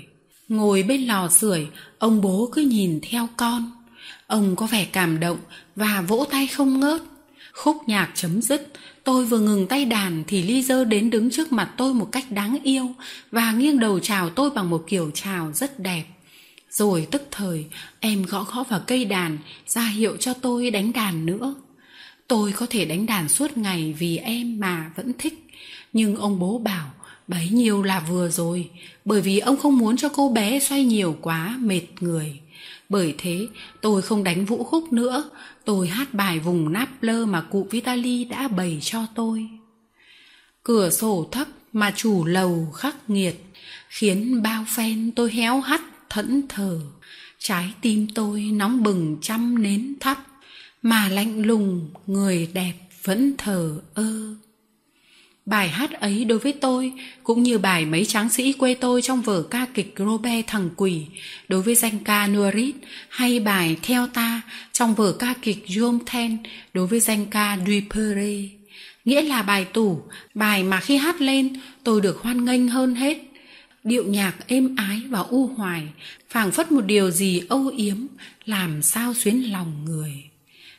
Ngồi 0.48 0.84
bên 0.84 1.02
lò 1.02 1.30
sưởi, 1.30 1.68
ông 1.98 2.22
bố 2.22 2.50
cứ 2.54 2.62
nhìn 2.62 3.00
theo 3.10 3.30
con. 3.38 3.72
Ông 4.28 4.56
có 4.56 4.68
vẻ 4.68 4.88
cảm 4.92 5.20
động 5.20 5.38
và 5.76 6.02
vỗ 6.02 6.26
tay 6.32 6.48
không 6.48 6.80
ngớt. 6.80 7.02
Khúc 7.64 7.90
nhạc 7.90 8.12
chấm 8.16 8.42
dứt, 8.42 8.72
tôi 9.04 9.26
vừa 9.26 9.40
ngừng 9.40 9.68
tay 9.68 9.86
đàn 9.86 10.24
thì 10.28 10.44
Ly 10.44 10.64
dơ 10.64 10.84
đến 10.84 11.10
đứng 11.10 11.32
trước 11.32 11.52
mặt 11.52 11.72
tôi 11.78 11.94
một 11.94 12.12
cách 12.12 12.32
đáng 12.32 12.58
yêu 12.64 12.88
và 13.32 13.52
nghiêng 13.52 13.80
đầu 13.80 14.00
chào 14.00 14.30
tôi 14.30 14.50
bằng 14.50 14.70
một 14.70 14.84
kiểu 14.88 15.12
chào 15.14 15.52
rất 15.54 15.80
đẹp. 15.80 16.04
Rồi 16.70 17.08
tức 17.12 17.28
thời, 17.32 17.66
em 18.00 18.24
gõ 18.24 18.44
gõ 18.44 18.64
vào 18.64 18.82
cây 18.88 19.06
đàn, 19.06 19.38
ra 19.68 19.86
hiệu 19.86 20.18
cho 20.18 20.34
tôi 20.34 20.72
đánh 20.72 20.94
đàn 20.94 21.26
nữa. 21.26 21.56
Tôi 22.28 22.52
có 22.52 22.66
thể 22.70 22.86
đánh 22.86 23.06
đàn 23.06 23.30
suốt 23.30 23.58
ngày 23.58 23.96
vì 24.00 24.18
em 24.18 24.60
mà 24.60 24.92
vẫn 24.96 25.12
thích. 25.18 25.48
Nhưng 25.94 26.16
ông 26.16 26.40
bố 26.40 26.58
bảo, 26.58 26.92
bấy 27.28 27.50
nhiêu 27.50 27.84
là 27.84 28.00
vừa 28.00 28.30
rồi, 28.30 28.70
bởi 29.06 29.22
vì 29.22 29.40
ông 29.40 29.58
không 29.58 29.78
muốn 29.78 29.98
cho 29.98 30.10
cô 30.10 30.30
bé 30.30 30.60
xoay 30.60 30.86
nhiều 30.86 31.18
quá, 31.22 31.58
mệt 31.60 31.84
người. 32.00 32.40
Bởi 32.90 33.16
thế, 33.18 33.48
tôi 33.82 34.02
không 34.02 34.24
đánh 34.24 34.46
vũ 34.46 34.64
khúc 34.64 34.94
nữa, 34.94 35.30
tôi 35.66 35.88
hát 35.88 36.14
bài 36.14 36.40
vùng 36.40 36.74
náp 36.74 37.04
lơ 37.04 37.26
mà 37.26 37.42
cụ 37.42 37.68
Vitali 37.72 38.26
đã 38.26 38.48
bày 38.48 38.80
cho 38.82 39.06
tôi. 39.16 39.50
Cửa 40.64 40.90
sổ 40.90 41.30
thấp 41.32 41.48
mà 41.74 41.94
chủ 41.96 42.26
lầu 42.26 42.72
khắc 42.76 43.10
nghiệt, 43.10 43.46
khiến 43.90 44.42
bao 44.44 44.66
phen 44.76 45.12
tôi 45.16 45.32
héo 45.32 45.60
hắt 45.60 45.82
thẫn 46.10 46.48
thờ. 46.50 46.82
Trái 47.40 47.74
tim 47.82 48.08
tôi 48.16 48.42
nóng 48.42 48.84
bừng 48.84 49.18
trăm 49.22 49.62
nến 49.64 49.96
thắp 50.00 50.28
mà 50.82 51.10
lạnh 51.10 51.46
lùng 51.46 51.90
người 52.08 52.50
đẹp 52.54 52.74
vẫn 53.04 53.34
thờ 53.38 53.82
ơ 53.94 54.36
bài 55.52 55.70
hát 55.70 55.92
ấy 55.92 56.26
đối 56.26 56.40
với 56.40 56.54
tôi, 56.54 56.94
cũng 57.24 57.44
như 57.44 57.58
bài 57.58 57.86
mấy 57.86 58.06
tráng 58.06 58.30
sĩ 58.30 58.54
quê 58.54 58.74
tôi 58.74 59.02
trong 59.02 59.22
vở 59.22 59.44
ca 59.44 59.66
kịch 59.74 59.94
Robert 59.98 60.48
thằng 60.48 60.70
quỷ 60.76 61.06
đối 61.48 61.62
với 61.62 61.76
danh 61.76 62.00
ca 62.00 62.28
Nurit 62.28 62.76
hay 63.10 63.40
bài 63.40 63.78
theo 63.82 64.08
ta 64.08 64.42
trong 64.72 64.96
vở 64.96 65.12
ca 65.20 65.34
kịch 65.42 65.66
Jom 65.68 66.00
Ten, 66.14 66.38
đối 66.74 66.88
với 66.88 67.00
danh 67.00 67.26
ca 67.26 67.58
Dupere 67.68 68.62
nghĩa 69.06 69.22
là 69.22 69.42
bài 69.42 69.66
tủ, 69.66 70.02
bài 70.34 70.64
mà 70.64 70.80
khi 70.80 70.98
hát 70.98 71.22
lên, 71.22 71.54
tôi 71.84 72.02
được 72.02 72.18
hoan 72.22 72.46
nghênh 72.46 72.68
hơn 72.68 72.96
hết. 72.96 73.18
Điệu 73.84 74.04
nhạc 74.04 74.48
êm 74.48 74.76
ái 74.76 75.02
và 75.10 75.20
u 75.20 75.48
hoài, 75.48 75.88
phảng 76.30 76.52
phất 76.52 76.72
một 76.72 76.86
điều 76.86 77.12
gì 77.12 77.42
âu 77.50 77.68
yếm, 77.68 77.98
làm 78.46 78.82
sao 78.82 79.14
xuyến 79.14 79.52
lòng 79.52 79.86
người. 79.86 80.14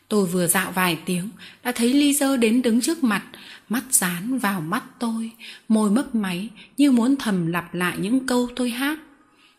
Tôi 0.08 0.26
vừa 0.26 0.46
dạo 0.46 0.72
vài 0.72 0.98
tiếng, 1.06 1.28
đã 1.64 1.72
thấy 1.72 1.94
ly 1.94 2.14
dơ 2.14 2.36
đến 2.36 2.62
đứng 2.62 2.80
trước 2.80 3.04
mặt 3.04 3.22
mắt 3.68 3.84
dán 3.90 4.38
vào 4.38 4.60
mắt 4.60 4.84
tôi 4.98 5.30
môi 5.68 5.90
mấp 5.90 6.14
máy 6.14 6.48
như 6.76 6.92
muốn 6.92 7.16
thầm 7.16 7.46
lặp 7.46 7.74
lại 7.74 7.96
những 7.98 8.26
câu 8.26 8.48
tôi 8.56 8.70
hát 8.70 8.98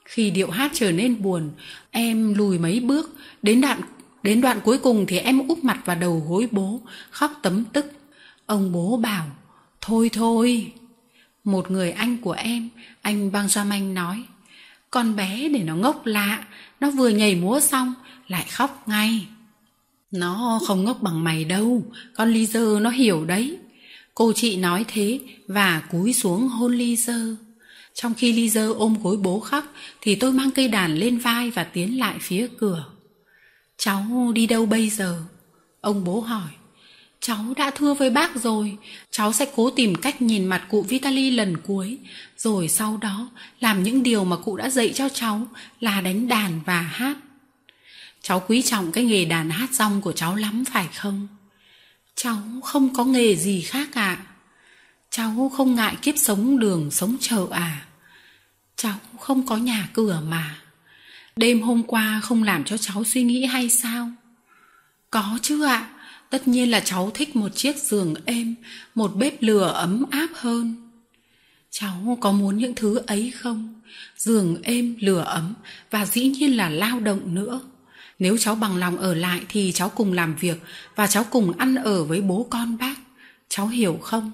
khi 0.06 0.32
điệu 0.32 0.50
hát 0.50 0.72
trở 0.74 0.92
nên 0.92 1.22
buồn 1.22 1.52
em 1.92 2.34
lùi 2.34 2.60
mấy 2.60 2.80
bước 2.80 3.16
đến 3.42 3.62
đoạn 3.62 3.82
đến 4.24 4.42
đoạn 4.42 4.60
cuối 4.64 4.78
cùng 4.78 5.06
thì 5.08 5.18
em 5.18 5.48
úp 5.48 5.64
mặt 5.64 5.82
vào 5.86 5.96
đầu 5.96 6.26
gối 6.28 6.48
bố 6.52 6.82
khóc 7.12 7.40
tấm 7.42 7.64
tức 7.74 7.92
ông 8.46 8.72
bố 8.72 8.98
bảo 8.98 9.26
thôi 9.82 10.10
thôi 10.14 10.74
một 11.44 11.72
người 11.72 11.92
anh 11.92 12.18
của 12.18 12.32
em, 12.32 12.70
anh 13.02 13.32
Benjamin 13.32 13.94
nói, 13.94 14.24
con 14.92 15.16
bé 15.16 15.50
để 15.50 15.64
nó 15.64 15.76
ngốc 15.76 16.06
lạ, 16.06 16.46
nó 16.80 16.92
vừa 16.92 17.10
nhảy 17.10 17.36
múa 17.36 17.60
xong, 17.60 17.94
lại 18.28 18.46
khóc 18.52 18.84
ngay. 18.88 19.28
Nó 20.12 20.60
không 20.68 20.84
ngốc 20.84 21.02
bằng 21.02 21.24
mày 21.24 21.46
đâu, 21.46 21.84
con 22.16 22.30
ly 22.30 22.46
dơ 22.46 22.80
nó 22.82 22.90
hiểu 22.90 23.26
đấy. 23.26 23.58
Cô 24.16 24.34
chị 24.36 24.58
nói 24.58 24.86
thế 24.88 25.20
và 25.48 25.82
cúi 25.92 26.14
xuống 26.14 26.48
hôn 26.48 26.76
ly 26.76 26.96
dơ. 26.96 27.36
Trong 27.94 28.14
khi 28.14 28.34
ly 28.34 28.50
dơ 28.50 28.74
ôm 28.74 28.96
gối 29.04 29.18
bố 29.18 29.40
khóc 29.40 29.66
thì 30.02 30.16
tôi 30.16 30.32
mang 30.32 30.52
cây 30.52 30.68
đàn 30.68 30.96
lên 30.96 31.18
vai 31.18 31.52
và 31.52 31.64
tiến 31.64 32.00
lại 32.00 32.16
phía 32.22 32.48
cửa. 32.58 32.86
Cháu 33.78 34.32
đi 34.36 34.48
đâu 34.48 34.66
bây 34.66 34.90
giờ? 34.90 35.22
Ông 35.82 36.04
bố 36.04 36.20
hỏi. 36.20 36.50
Cháu 37.20 37.54
đã 37.58 37.72
thưa 37.72 37.94
với 37.94 38.10
bác 38.10 38.36
rồi, 38.36 38.78
cháu 39.12 39.34
sẽ 39.34 39.46
cố 39.56 39.70
tìm 39.70 39.96
cách 39.96 40.22
nhìn 40.22 40.46
mặt 40.46 40.66
cụ 40.70 40.82
Vitali 40.82 41.30
lần 41.30 41.58
cuối, 41.58 41.98
rồi 42.38 42.68
sau 42.70 42.98
đó 42.98 43.30
làm 43.60 43.84
những 43.84 44.04
điều 44.04 44.24
mà 44.24 44.36
cụ 44.36 44.58
đã 44.58 44.70
dạy 44.70 44.92
cho 44.96 45.10
cháu 45.10 45.48
là 45.80 46.02
đánh 46.02 46.28
đàn 46.28 46.60
và 46.66 46.82
hát. 46.82 47.18
Cháu 48.22 48.44
quý 48.48 48.62
trọng 48.62 48.92
cái 48.92 49.04
nghề 49.04 49.26
đàn 49.26 49.50
hát 49.50 49.70
rong 49.74 50.02
của 50.02 50.12
cháu 50.12 50.36
lắm 50.36 50.64
phải 50.74 50.88
không? 50.96 51.28
Cháu 52.16 52.42
không 52.64 52.94
có 52.94 53.06
nghề 53.06 53.36
gì 53.36 53.62
khác 53.62 53.90
ạ. 53.94 54.18
À. 54.20 54.26
Cháu 55.10 55.52
không 55.58 55.76
ngại 55.76 55.96
kiếp 56.02 56.18
sống 56.18 56.60
đường 56.60 56.92
sống 56.92 57.18
chợ 57.20 57.48
à. 57.52 57.86
Cháu 58.76 58.96
không 59.20 59.46
có 59.46 59.58
nhà 59.58 59.90
cửa 59.94 60.22
mà. 60.28 60.62
Đêm 61.36 61.62
hôm 61.62 61.84
qua 61.84 62.22
không 62.24 62.44
làm 62.44 62.64
cho 62.64 62.78
cháu 62.78 63.04
suy 63.04 63.24
nghĩ 63.24 63.46
hay 63.46 63.70
sao? 63.70 64.12
Có 65.10 65.40
chứ 65.42 65.66
ạ. 65.66 65.78
À 65.78 65.90
tất 66.34 66.48
nhiên 66.48 66.72
là 66.72 66.80
cháu 66.80 67.12
thích 67.14 67.36
một 67.36 67.56
chiếc 67.56 67.78
giường 67.78 68.14
êm, 68.26 68.56
một 68.96 69.16
bếp 69.16 69.42
lửa 69.42 69.72
ấm 69.76 70.06
áp 70.12 70.28
hơn 70.34 70.90
cháu 71.70 72.18
có 72.22 72.32
muốn 72.32 72.58
những 72.58 72.76
thứ 72.76 73.02
ấy 73.08 73.32
không 73.32 73.82
giường 74.18 74.62
êm, 74.64 74.96
lửa 75.00 75.24
ấm 75.28 75.54
và 75.92 76.06
dĩ 76.06 76.28
nhiên 76.28 76.58
là 76.58 76.70
lao 76.70 77.00
động 77.00 77.36
nữa 77.36 77.62
nếu 78.20 78.38
cháu 78.38 78.56
bằng 78.56 78.78
lòng 78.78 78.98
ở 78.98 79.14
lại 79.14 79.42
thì 79.50 79.72
cháu 79.72 79.90
cùng 79.90 80.14
làm 80.14 80.36
việc 80.36 80.62
và 80.96 81.08
cháu 81.08 81.26
cùng 81.30 81.58
ăn 81.58 81.76
ở 81.76 82.04
với 82.04 82.22
bố 82.22 82.48
con 82.50 82.78
bác. 82.78 82.96
Cháu 83.50 83.68
hiểu 83.68 84.00
không? 84.02 84.32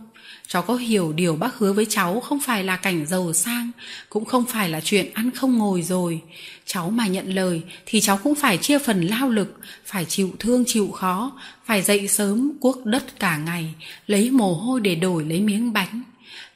Cháu 0.47 0.61
có 0.61 0.75
hiểu 0.75 1.13
điều 1.13 1.35
bác 1.35 1.55
hứa 1.55 1.73
với 1.73 1.85
cháu 1.89 2.19
không 2.19 2.39
phải 2.39 2.63
là 2.63 2.77
cảnh 2.77 3.05
giàu 3.05 3.33
sang, 3.33 3.71
cũng 4.09 4.25
không 4.25 4.45
phải 4.45 4.69
là 4.69 4.81
chuyện 4.81 5.13
ăn 5.13 5.31
không 5.31 5.57
ngồi 5.57 5.81
rồi. 5.81 6.21
Cháu 6.65 6.89
mà 6.89 7.07
nhận 7.07 7.35
lời 7.35 7.61
thì 7.85 8.01
cháu 8.01 8.19
cũng 8.23 8.35
phải 8.35 8.57
chia 8.57 8.79
phần 8.79 9.01
lao 9.01 9.29
lực, 9.29 9.59
phải 9.85 10.05
chịu 10.05 10.31
thương 10.39 10.63
chịu 10.67 10.91
khó, 10.91 11.31
phải 11.65 11.81
dậy 11.81 12.07
sớm 12.07 12.51
cuốc 12.61 12.85
đất 12.85 13.19
cả 13.19 13.37
ngày, 13.37 13.73
lấy 14.07 14.31
mồ 14.31 14.53
hôi 14.53 14.81
để 14.81 14.95
đổi 14.95 15.25
lấy 15.25 15.41
miếng 15.41 15.73
bánh 15.73 16.03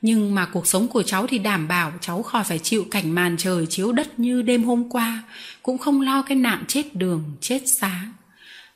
nhưng 0.04 0.36
mà 0.36 0.45
cuộc 0.45 0.68
sống 0.68 0.88
của 0.88 1.04
cháu 1.04 1.28
thì 1.28 1.38
đảm 1.38 1.68
bảo 1.68 1.91
cháu 2.01 2.24
khỏi 2.24 2.43
phải 2.43 2.60
chịu 2.60 2.86
cảnh 2.91 3.16
màn 3.16 3.36
trời 3.38 3.66
chiếu 3.66 3.91
đất 3.91 4.20
như 4.20 4.41
đêm 4.41 4.64
hôm 4.64 4.89
qua, 4.89 5.24
cũng 5.62 5.78
không 5.78 6.01
lo 6.01 6.22
cái 6.22 6.38
nạn 6.38 6.64
chết 6.68 6.95
đường, 6.95 7.24
chết 7.41 7.62
sáng 7.66 8.14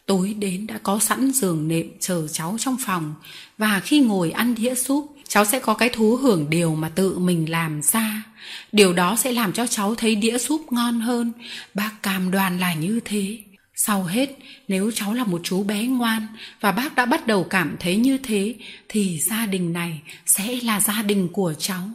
tối 0.08 0.36
đến 0.40 0.68
đã 0.68 0.78
có 0.84 1.00
sẵn 1.00 1.32
giường 1.32 1.68
nệm 1.68 1.88
chờ 2.00 2.28
cháu 2.32 2.56
trong 2.60 2.78
phòng, 2.86 3.16
và 3.58 3.80
khi 3.80 4.00
ngồi 4.00 4.32
ăn 4.32 4.56
đĩa 4.56 4.76
súp, 4.76 5.16
cháu 5.28 5.46
sẽ 5.46 5.60
có 5.60 5.74
cái 5.74 5.90
thú 5.90 6.16
hưởng 6.16 6.50
điều 6.50 6.76
mà 6.76 6.90
tự 6.90 7.20
mình 7.20 7.50
làm 7.50 7.82
ra. 7.82 8.24
Điều 8.72 8.94
đó 8.94 9.16
sẽ 9.16 9.32
làm 9.32 9.54
cho 9.54 9.68
cháu 9.68 9.96
thấy 9.96 10.16
đĩa 10.16 10.38
súp 10.38 10.72
ngon 10.72 11.00
hơn. 11.00 11.32
Bác 11.74 11.92
cam 12.04 12.32
đoan 12.32 12.60
là 12.60 12.74
như 12.74 13.00
thế 13.06 13.38
sau 13.80 14.04
hết, 14.04 14.30
nếu 14.68 14.92
cháu 14.92 15.14
là 15.14 15.24
một 15.24 15.42
chú 15.44 15.64
bé 15.64 15.84
ngoan 15.84 16.28
và 16.60 16.72
bác 16.72 16.96
đã 16.96 17.06
bắt 17.06 17.28
đầu 17.28 17.44
cảm 17.44 17.76
thấy 17.80 17.96
như 17.96 18.18
thế, 18.18 18.56
thì 18.90 19.20
gia 19.20 19.46
đình 19.46 19.74
này 19.74 20.02
sẽ 20.26 20.60
là 20.64 20.80
gia 20.80 21.02
đình 21.02 21.28
của 21.28 21.54
cháu. 21.60 21.90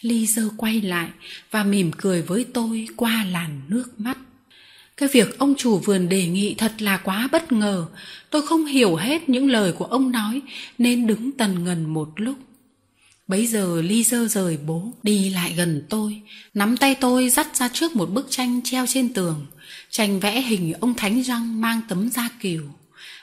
Ly 0.00 0.26
dơ 0.26 0.42
quay 0.56 0.80
lại 0.80 1.08
và 1.50 1.64
mỉm 1.64 1.90
cười 1.96 2.22
với 2.22 2.46
tôi 2.54 2.86
qua 2.96 3.24
làn 3.30 3.60
nước 3.68 4.00
mắt. 4.00 4.18
Cái 4.96 5.08
việc 5.12 5.38
ông 5.38 5.54
chủ 5.58 5.78
vườn 5.78 6.08
đề 6.08 6.26
nghị 6.26 6.54
thật 6.54 6.72
là 6.78 6.96
quá 6.96 7.28
bất 7.32 7.52
ngờ. 7.52 7.86
Tôi 8.30 8.46
không 8.46 8.64
hiểu 8.64 8.96
hết 8.96 9.28
những 9.28 9.50
lời 9.50 9.72
của 9.72 9.84
ông 9.84 10.12
nói, 10.12 10.40
nên 10.78 11.06
đứng 11.06 11.32
tần 11.32 11.64
ngần 11.64 11.94
một 11.94 12.08
lúc. 12.16 12.38
Bấy 13.28 13.46
giờ 13.46 13.82
ly 13.82 14.04
dơ 14.04 14.28
rời 14.28 14.58
bố, 14.66 14.92
đi 15.02 15.30
lại 15.30 15.54
gần 15.56 15.82
tôi, 15.88 16.20
nắm 16.54 16.76
tay 16.76 16.94
tôi 16.94 17.28
dắt 17.28 17.56
ra 17.56 17.68
trước 17.72 17.96
một 17.96 18.10
bức 18.10 18.26
tranh 18.30 18.60
treo 18.64 18.86
trên 18.88 19.12
tường 19.12 19.46
tranh 19.92 20.20
vẽ 20.20 20.40
hình 20.40 20.72
ông 20.80 20.94
thánh 20.94 21.22
răng 21.22 21.60
mang 21.60 21.80
tấm 21.88 22.10
da 22.10 22.28
kiều. 22.40 22.62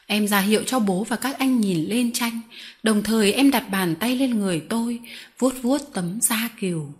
Em 0.06 0.28
ra 0.28 0.40
hiệu 0.40 0.64
cho 0.68 0.80
bố 0.80 1.04
và 1.04 1.16
các 1.16 1.40
anh 1.40 1.62
nhìn 1.62 1.86
lên 1.86 2.14
tranh. 2.14 2.42
Đồng 2.84 3.04
thời 3.04 3.34
em 3.34 3.52
đặt 3.52 3.70
bàn 3.70 3.96
tay 3.96 4.16
lên 4.16 4.40
người 4.40 4.62
tôi, 4.70 5.00
vuốt 5.40 5.54
vuốt 5.62 5.82
tấm 5.94 6.20
da 6.22 6.50
kiều. 6.60 6.94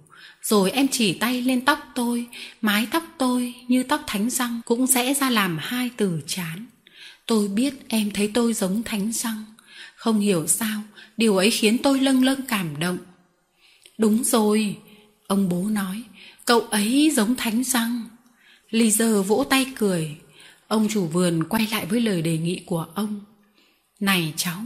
Rồi 0.44 0.72
em 0.72 0.88
chỉ 0.88 1.14
tay 1.14 1.42
lên 1.42 1.66
tóc 1.66 1.92
tôi, 1.96 2.28
mái 2.62 2.88
tóc 2.92 3.04
tôi 3.18 3.54
như 3.68 3.84
tóc 3.84 4.04
thánh 4.08 4.30
răng 4.30 4.62
cũng 4.66 4.88
sẽ 4.88 5.14
ra 5.14 5.30
làm 5.30 5.58
hai 5.62 5.90
từ 5.98 6.22
chán. 6.28 6.66
Tôi 7.26 7.48
biết 7.48 7.74
em 7.88 8.12
thấy 8.12 8.32
tôi 8.34 8.54
giống 8.54 8.84
thánh 8.84 9.12
răng 9.12 9.46
không 9.96 10.20
hiểu 10.20 10.48
sao, 10.48 10.82
điều 11.18 11.38
ấy 11.38 11.52
khiến 11.52 11.78
tôi 11.78 12.00
lâng 12.00 12.24
lâng 12.24 12.42
cảm 12.48 12.80
động. 12.80 12.98
Đúng 13.98 14.24
rồi, 14.24 14.78
ông 15.28 15.50
bố 15.50 15.64
nói, 15.64 16.04
cậu 16.46 16.60
ấy 16.60 17.12
giống 17.16 17.36
thánh 17.36 17.64
răng 17.64 18.04
Ly 18.70 18.92
giờ 18.92 19.22
vỗ 19.24 19.46
tay 19.50 19.66
cười. 19.76 20.16
Ông 20.68 20.88
chủ 20.90 21.06
vườn 21.08 21.44
quay 21.44 21.68
lại 21.72 21.86
với 21.86 22.02
lời 22.02 22.22
đề 22.22 22.38
nghị 22.38 22.62
của 22.66 22.86
ông. 22.96 23.20
Này 24.00 24.34
cháu, 24.38 24.62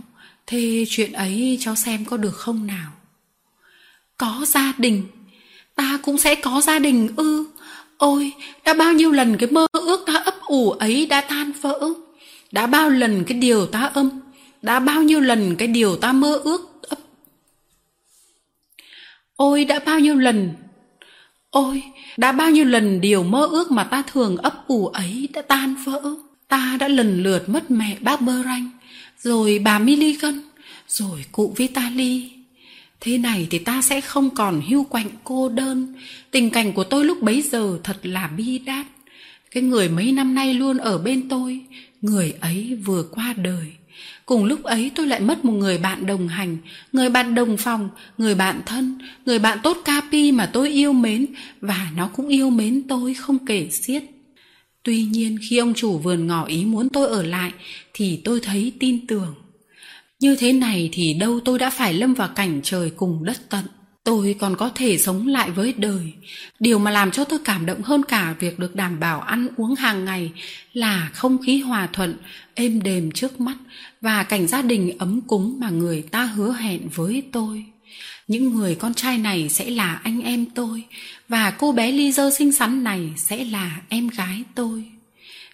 Thế 0.47 0.85
chuyện 0.89 1.13
ấy 1.13 1.57
cháu 1.61 1.75
xem 1.75 2.05
có 2.05 2.17
được 2.17 2.35
không 2.35 2.67
nào? 2.67 2.91
Có 4.17 4.45
gia 4.47 4.73
đình. 4.77 5.03
Ta 5.75 5.99
cũng 6.03 6.17
sẽ 6.17 6.35
có 6.35 6.61
gia 6.61 6.79
đình 6.79 7.09
ư. 7.15 7.45
Ôi, 7.97 8.33
đã 8.65 8.73
bao 8.73 8.93
nhiêu 8.93 9.11
lần 9.11 9.37
cái 9.37 9.51
mơ 9.51 9.67
ước 9.71 10.03
ta 10.05 10.13
ấp 10.13 10.35
ủ 10.41 10.71
ấy 10.71 11.05
đã 11.05 11.21
tan 11.21 11.51
vỡ. 11.61 11.89
Đã 12.51 12.67
bao 12.67 12.89
lần 12.89 13.23
cái 13.23 13.37
điều 13.37 13.65
ta 13.65 13.79
âm. 13.79 14.09
Đã 14.61 14.79
bao 14.79 15.03
nhiêu 15.03 15.19
lần 15.19 15.55
cái 15.55 15.67
điều 15.67 15.95
ta 15.95 16.11
mơ 16.11 16.41
ước 16.43 16.81
ấp. 16.81 16.99
Ôi, 19.35 19.65
đã 19.65 19.79
bao 19.85 19.99
nhiêu 19.99 20.15
lần 20.15 20.53
Ôi, 21.53 21.83
đã 22.17 22.31
bao 22.31 22.51
nhiêu 22.51 22.65
lần 22.65 23.01
điều 23.01 23.23
mơ 23.23 23.47
ước 23.51 23.71
mà 23.71 23.83
ta 23.83 24.01
thường 24.01 24.37
ấp 24.37 24.67
ủ 24.67 24.87
ấy 24.87 25.29
đã 25.33 25.41
tan 25.41 25.75
vỡ. 25.85 26.01
Ta 26.47 26.77
đã 26.79 26.87
lần 26.87 27.23
lượt 27.23 27.49
mất 27.49 27.71
mẹ 27.71 27.97
bác 28.01 28.21
Bơ 28.21 28.43
Ranh, 28.43 28.69
rồi 29.19 29.59
bà 29.59 29.79
Milligan, 29.79 30.41
rồi 30.87 31.25
cụ 31.31 31.53
Vitali. 31.57 32.31
Thế 32.99 33.17
này 33.17 33.47
thì 33.49 33.59
ta 33.59 33.81
sẽ 33.81 34.01
không 34.01 34.29
còn 34.29 34.61
hưu 34.69 34.83
quạnh 34.83 35.09
cô 35.23 35.49
đơn. 35.49 35.93
Tình 36.31 36.49
cảnh 36.49 36.73
của 36.73 36.83
tôi 36.83 37.05
lúc 37.05 37.21
bấy 37.21 37.41
giờ 37.41 37.79
thật 37.83 37.97
là 38.03 38.27
bi 38.27 38.59
đát. 38.59 38.85
Cái 39.51 39.63
người 39.63 39.89
mấy 39.89 40.11
năm 40.11 40.35
nay 40.35 40.53
luôn 40.53 40.77
ở 40.77 40.97
bên 40.97 41.29
tôi, 41.29 41.59
người 42.01 42.33
ấy 42.41 42.77
vừa 42.85 43.03
qua 43.03 43.33
đời. 43.37 43.67
Cùng 44.25 44.45
lúc 44.45 44.63
ấy 44.63 44.91
tôi 44.95 45.07
lại 45.07 45.19
mất 45.19 45.45
một 45.45 45.53
người 45.53 45.77
bạn 45.77 46.05
đồng 46.05 46.27
hành, 46.27 46.57
người 46.91 47.09
bạn 47.09 47.35
đồng 47.35 47.57
phòng, 47.57 47.89
người 48.17 48.35
bạn 48.35 48.61
thân, 48.65 48.99
người 49.25 49.39
bạn 49.39 49.57
tốt 49.63 49.77
capi 49.85 50.31
mà 50.31 50.45
tôi 50.45 50.69
yêu 50.69 50.93
mến 50.93 51.25
và 51.61 51.91
nó 51.95 52.07
cũng 52.07 52.27
yêu 52.27 52.49
mến 52.49 52.83
tôi 52.87 53.13
không 53.13 53.45
kể 53.45 53.69
xiết. 53.71 54.03
Tuy 54.83 55.03
nhiên 55.03 55.37
khi 55.49 55.57
ông 55.57 55.73
chủ 55.73 55.97
vườn 55.97 56.27
ngỏ 56.27 56.45
ý 56.45 56.65
muốn 56.65 56.89
tôi 56.89 57.07
ở 57.07 57.23
lại 57.23 57.51
thì 57.93 58.21
tôi 58.23 58.39
thấy 58.39 58.73
tin 58.79 59.07
tưởng. 59.07 59.35
Như 60.19 60.35
thế 60.35 60.53
này 60.53 60.89
thì 60.91 61.13
đâu 61.13 61.39
tôi 61.45 61.59
đã 61.59 61.69
phải 61.69 61.93
lâm 61.93 62.13
vào 62.13 62.27
cảnh 62.27 62.59
trời 62.63 62.89
cùng 62.89 63.23
đất 63.23 63.49
tận 63.49 63.65
tôi 64.03 64.35
còn 64.39 64.55
có 64.55 64.69
thể 64.75 64.97
sống 64.97 65.27
lại 65.27 65.51
với 65.51 65.73
đời. 65.77 66.13
Điều 66.59 66.79
mà 66.79 66.91
làm 66.91 67.11
cho 67.11 67.23
tôi 67.23 67.39
cảm 67.45 67.65
động 67.65 67.81
hơn 67.81 68.03
cả 68.03 68.35
việc 68.39 68.59
được 68.59 68.75
đảm 68.75 68.99
bảo 68.99 69.21
ăn 69.21 69.47
uống 69.57 69.75
hàng 69.75 70.05
ngày 70.05 70.31
là 70.73 71.09
không 71.13 71.37
khí 71.45 71.59
hòa 71.59 71.87
thuận, 71.93 72.17
êm 72.53 72.83
đềm 72.83 73.11
trước 73.11 73.39
mắt 73.39 73.55
và 74.01 74.23
cảnh 74.23 74.47
gia 74.47 74.61
đình 74.61 74.97
ấm 74.97 75.21
cúng 75.21 75.57
mà 75.59 75.69
người 75.69 76.01
ta 76.01 76.23
hứa 76.23 76.53
hẹn 76.53 76.81
với 76.95 77.23
tôi. 77.31 77.65
Những 78.27 78.55
người 78.55 78.75
con 78.75 78.93
trai 78.93 79.17
này 79.17 79.49
sẽ 79.49 79.69
là 79.69 80.01
anh 80.03 80.21
em 80.21 80.45
tôi 80.45 80.83
và 81.29 81.51
cô 81.51 81.71
bé 81.71 81.91
ly 81.91 82.11
dơ 82.11 82.31
xinh 82.37 82.51
xắn 82.51 82.83
này 82.83 83.13
sẽ 83.17 83.45
là 83.45 83.81
em 83.89 84.07
gái 84.07 84.43
tôi 84.55 84.92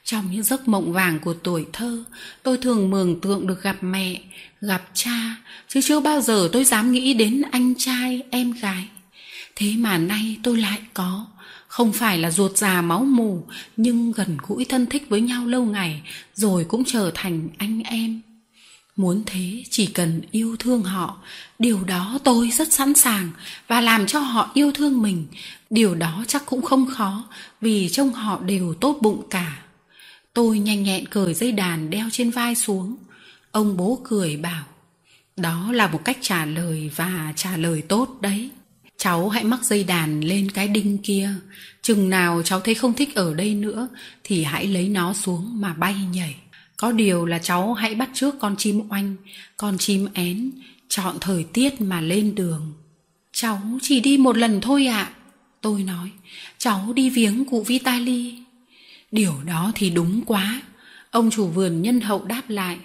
trong 0.10 0.32
những 0.32 0.44
giấc 0.44 0.68
mộng 0.68 0.94
vàng 0.94 1.20
của 1.20 1.34
tuổi 1.34 1.66
thơ, 1.74 2.04
tôi 2.44 2.58
thường 2.58 2.90
mường 2.90 3.22
tượng 3.22 3.48
được 3.48 3.64
gặp 3.64 3.76
mẹ, 3.82 4.22
gặp 4.62 4.84
cha, 4.94 5.36
chứ 5.68 5.82
chưa 5.84 6.00
bao 6.00 6.22
giờ 6.22 6.50
tôi 6.52 6.66
dám 6.66 6.92
nghĩ 6.92 7.14
đến 7.14 7.42
anh 7.52 7.74
trai, 7.78 8.22
em 8.30 8.52
gái. 8.52 8.86
Thế 9.56 9.74
mà 9.78 9.98
nay 9.98 10.38
tôi 10.44 10.58
lại 10.58 10.80
có. 10.94 11.26
Không 11.68 11.94
phải 11.94 12.18
là 12.18 12.32
ruột 12.32 12.58
già 12.58 12.82
máu 12.82 13.04
mù, 13.04 13.44
nhưng 13.78 14.12
gần 14.12 14.38
gũi 14.48 14.66
thân 14.66 14.86
thích 14.86 15.06
với 15.10 15.22
nhau 15.22 15.46
lâu 15.46 15.66
ngày, 15.66 16.02
rồi 16.34 16.66
cũng 16.66 16.84
trở 16.86 17.12
thành 17.14 17.50
anh 17.58 17.82
em. 17.84 18.22
Muốn 18.96 19.24
thế, 19.26 19.64
chỉ 19.70 19.86
cần 19.86 20.22
yêu 20.32 20.56
thương 20.60 20.84
họ. 20.84 21.18
Điều 21.60 21.84
đó 21.84 22.20
tôi 22.24 22.50
rất 22.52 22.74
sẵn 22.74 22.94
sàng, 22.94 23.30
và 23.68 23.82
làm 23.82 24.08
cho 24.08 24.20
họ 24.20 24.52
yêu 24.54 24.72
thương 24.72 25.02
mình. 25.02 25.28
Điều 25.70 25.96
đó 25.96 26.24
chắc 26.28 26.46
cũng 26.46 26.62
không 26.62 26.86
khó, 26.86 27.24
vì 27.62 27.90
trông 27.90 28.14
họ 28.14 28.40
đều 28.40 28.74
tốt 28.74 28.98
bụng 29.02 29.24
cả 29.30 29.58
tôi 30.40 30.60
nhanh 30.60 30.84
nhẹn 30.84 31.06
cởi 31.08 31.34
dây 31.34 31.52
đàn 31.52 31.90
đeo 31.90 32.10
trên 32.12 32.30
vai 32.30 32.56
xuống. 32.56 32.96
Ông 33.52 33.78
bố 33.78 34.02
cười 34.04 34.38
bảo, 34.38 34.66
đó 35.36 35.72
là 35.72 35.88
một 35.88 36.06
cách 36.06 36.18
trả 36.22 36.46
lời 36.46 36.92
và 36.96 37.34
trả 37.36 37.58
lời 37.58 37.82
tốt 37.82 38.18
đấy. 38.22 38.50
Cháu 38.98 39.30
hãy 39.30 39.44
mắc 39.44 39.64
dây 39.64 39.84
đàn 39.84 40.22
lên 40.22 40.52
cái 40.52 40.68
đinh 40.68 40.98
kia. 40.98 41.30
Chừng 41.82 42.10
nào 42.10 42.42
cháu 42.46 42.60
thấy 42.60 42.76
không 42.76 42.94
thích 42.94 43.16
ở 43.16 43.34
đây 43.34 43.56
nữa 43.56 43.88
thì 44.24 44.44
hãy 44.44 44.68
lấy 44.68 44.90
nó 44.90 45.14
xuống 45.14 45.62
mà 45.62 45.74
bay 45.74 45.96
nhảy. 46.14 46.36
Có 46.78 46.92
điều 46.92 47.26
là 47.26 47.40
cháu 47.40 47.74
hãy 47.74 47.96
bắt 47.96 48.10
trước 48.14 48.36
con 48.40 48.56
chim 48.58 48.90
oanh, 48.90 49.16
con 49.58 49.78
chim 49.78 50.08
én, 50.14 50.52
chọn 50.90 51.18
thời 51.22 51.44
tiết 51.44 51.82
mà 51.82 52.02
lên 52.02 52.36
đường. 52.36 52.74
Cháu 53.34 53.62
chỉ 53.82 54.00
đi 54.00 54.18
một 54.18 54.38
lần 54.38 54.62
thôi 54.62 54.86
ạ. 54.86 55.04
À. 55.04 55.14
tôi 55.62 55.84
nói, 55.84 56.10
cháu 56.58 56.94
đi 56.94 57.10
viếng 57.10 57.46
cụ 57.46 57.64
vitali 57.64 58.49
điều 59.12 59.34
đó 59.46 59.72
thì 59.76 59.90
đúng 59.90 60.22
quá 60.26 60.62
ông 61.12 61.30
chủ 61.32 61.48
vườn 61.48 61.82
nhân 61.82 62.02
hậu 62.02 62.26
đáp 62.26 62.42
lại 62.48 62.78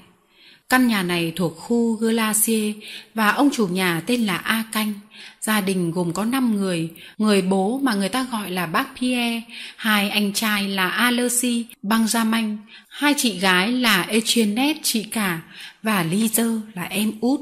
Căn 0.68 0.87
nhà 0.87 1.03
này 1.03 1.33
thuộc 1.37 1.57
khu 1.57 1.97
Glacier 1.97 2.77
và 3.14 3.31
ông 3.31 3.51
chủ 3.53 3.66
nhà 3.66 4.03
tên 4.07 4.27
là 4.27 4.37
A 4.37 4.64
Canh. 4.72 4.93
Gia 5.41 5.61
đình 5.61 5.91
gồm 5.91 6.12
có 6.12 6.25
5 6.25 6.57
người, 6.57 6.91
người 7.18 7.43
bố 7.43 7.81
mà 7.83 7.95
người 7.95 8.09
ta 8.09 8.27
gọi 8.33 8.51
là 8.51 8.66
bác 8.66 8.87
Pierre, 9.01 9.43
hai 9.77 10.11
anh 10.11 10.33
trai 10.33 10.68
là 10.68 10.89
Alexi, 10.89 11.66
Benjamin, 11.83 12.57
hai 12.89 13.14
chị 13.16 13.39
gái 13.39 13.72
là 13.72 14.03
Etienne 14.03 14.75
chị 14.83 15.03
cả 15.03 15.41
và 15.83 16.05
Lizer 16.05 16.61
là 16.75 16.83
em 16.83 17.12
út. 17.20 17.41